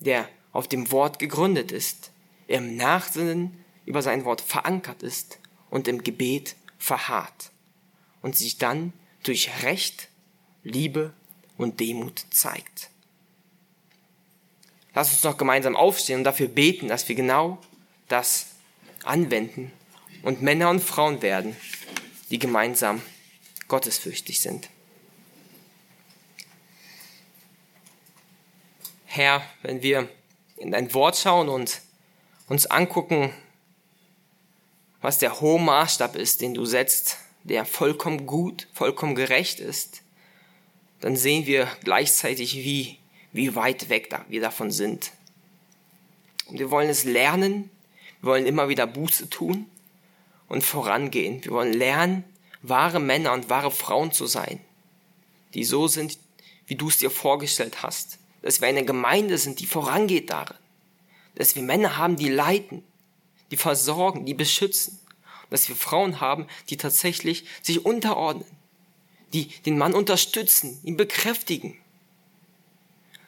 der 0.00 0.28
auf 0.52 0.68
dem 0.68 0.90
Wort 0.90 1.18
gegründet 1.18 1.72
ist, 1.72 2.10
im 2.48 2.76
Nachsinnen 2.76 3.64
über 3.84 4.02
sein 4.02 4.24
Wort 4.24 4.40
verankert 4.40 5.02
ist 5.02 5.38
und 5.70 5.88
im 5.88 6.02
Gebet 6.02 6.56
verharrt 6.78 7.52
und 8.22 8.36
sich 8.36 8.58
dann 8.58 8.92
durch 9.22 9.62
Recht 9.62 10.08
Liebe 10.66 11.12
und 11.56 11.78
Demut 11.78 12.24
zeigt. 12.30 12.90
Lass 14.94 15.12
uns 15.12 15.22
noch 15.22 15.38
gemeinsam 15.38 15.76
aufstehen 15.76 16.18
und 16.18 16.24
dafür 16.24 16.48
beten, 16.48 16.88
dass 16.88 17.08
wir 17.08 17.14
genau 17.14 17.58
das 18.08 18.46
anwenden 19.04 19.70
und 20.22 20.42
Männer 20.42 20.70
und 20.70 20.82
Frauen 20.82 21.22
werden, 21.22 21.56
die 22.30 22.40
gemeinsam 22.40 23.00
gottesfürchtig 23.68 24.40
sind. 24.40 24.68
Herr, 29.04 29.42
wenn 29.62 29.82
wir 29.82 30.08
in 30.56 30.72
dein 30.72 30.92
Wort 30.94 31.16
schauen 31.16 31.48
und 31.48 31.80
uns 32.48 32.66
angucken, 32.66 33.32
was 35.00 35.18
der 35.18 35.40
hohe 35.40 35.60
Maßstab 35.60 36.16
ist, 36.16 36.40
den 36.40 36.54
du 36.54 36.64
setzt, 36.64 37.18
der 37.44 37.64
vollkommen 37.64 38.26
gut, 38.26 38.66
vollkommen 38.72 39.14
gerecht 39.14 39.60
ist, 39.60 40.02
dann 41.00 41.16
sehen 41.16 41.46
wir 41.46 41.68
gleichzeitig, 41.84 42.56
wie, 42.56 42.98
wie 43.32 43.54
weit 43.54 43.88
weg 43.88 44.08
wir 44.28 44.40
davon 44.40 44.70
sind. 44.70 45.12
Und 46.46 46.58
wir 46.58 46.70
wollen 46.70 46.88
es 46.88 47.04
lernen, 47.04 47.70
wir 48.20 48.30
wollen 48.30 48.46
immer 48.46 48.68
wieder 48.68 48.86
Buße 48.86 49.28
tun 49.28 49.66
und 50.48 50.62
vorangehen. 50.62 51.44
Wir 51.44 51.52
wollen 51.52 51.72
lernen, 51.72 52.24
wahre 52.62 53.00
Männer 53.00 53.32
und 53.32 53.50
wahre 53.50 53.70
Frauen 53.70 54.12
zu 54.12 54.26
sein, 54.26 54.60
die 55.54 55.64
so 55.64 55.88
sind, 55.88 56.18
wie 56.66 56.76
du 56.76 56.88
es 56.88 56.98
dir 56.98 57.10
vorgestellt 57.10 57.82
hast. 57.82 58.18
Dass 58.42 58.60
wir 58.60 58.68
eine 58.68 58.84
Gemeinde 58.84 59.38
sind, 59.38 59.60
die 59.60 59.66
vorangeht 59.66 60.30
darin. 60.30 60.56
Dass 61.34 61.56
wir 61.56 61.62
Männer 61.62 61.96
haben, 61.96 62.16
die 62.16 62.28
leiten, 62.28 62.84
die 63.50 63.56
versorgen, 63.56 64.24
die 64.24 64.34
beschützen. 64.34 65.00
dass 65.50 65.68
wir 65.68 65.76
Frauen 65.76 66.20
haben, 66.20 66.46
die 66.70 66.76
tatsächlich 66.76 67.44
sich 67.62 67.84
unterordnen 67.84 68.55
die 69.32 69.48
den 69.64 69.78
Mann 69.78 69.94
unterstützen, 69.94 70.80
ihn 70.84 70.96
bekräftigen. 70.96 71.76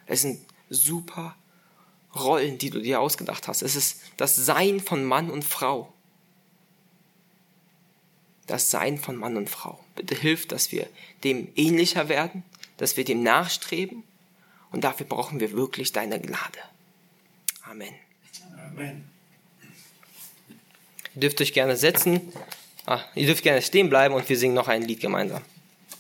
Es 0.07 0.23
sind 0.23 0.41
super 0.71 1.37
Rollen, 2.15 2.59
die 2.59 2.71
du 2.71 2.81
dir 2.81 3.01
ausgedacht 3.01 3.49
hast. 3.49 3.63
Es 3.63 3.77
ist 3.77 4.01
das 4.17 4.37
Sein 4.37 4.81
von 4.81 5.05
Mann 5.05 5.31
und 5.31 5.45
Frau. 5.45 5.93
Das 8.47 8.71
Sein 8.71 8.99
von 8.99 9.17
Mann 9.17 9.37
und 9.37 9.51
Frau. 9.51 9.79
Bitte 9.95 10.15
hilf, 10.15 10.49
dass 10.49 10.73
wir 10.73 10.89
dem 11.25 11.49
ähnlicher 11.55 12.09
werden, 12.09 12.43
dass 12.79 12.97
wir 12.97 13.05
dem 13.05 13.23
nachstreben 13.23 14.05
und 14.71 14.85
dafür 14.85 15.07
brauchen 15.07 15.41
wir 15.41 15.53
wirklich 15.53 15.93
deine 15.93 16.21
Gnade. 16.21 16.59
Amen. 17.63 17.95
Amen. 18.67 19.11
Ihr 21.15 21.21
dürft 21.21 21.41
euch 21.41 21.53
gerne 21.53 21.77
setzen. 21.77 22.33
Ah, 22.87 23.03
ihr 23.15 23.27
dürft 23.27 23.43
gerne 23.43 23.61
stehen 23.61 23.91
bleiben 23.91 24.15
und 24.15 24.29
wir 24.29 24.39
singen 24.39 24.55
noch 24.55 24.69
ein 24.69 24.83
Lied 24.83 25.01
gemeinsam. 25.01 25.43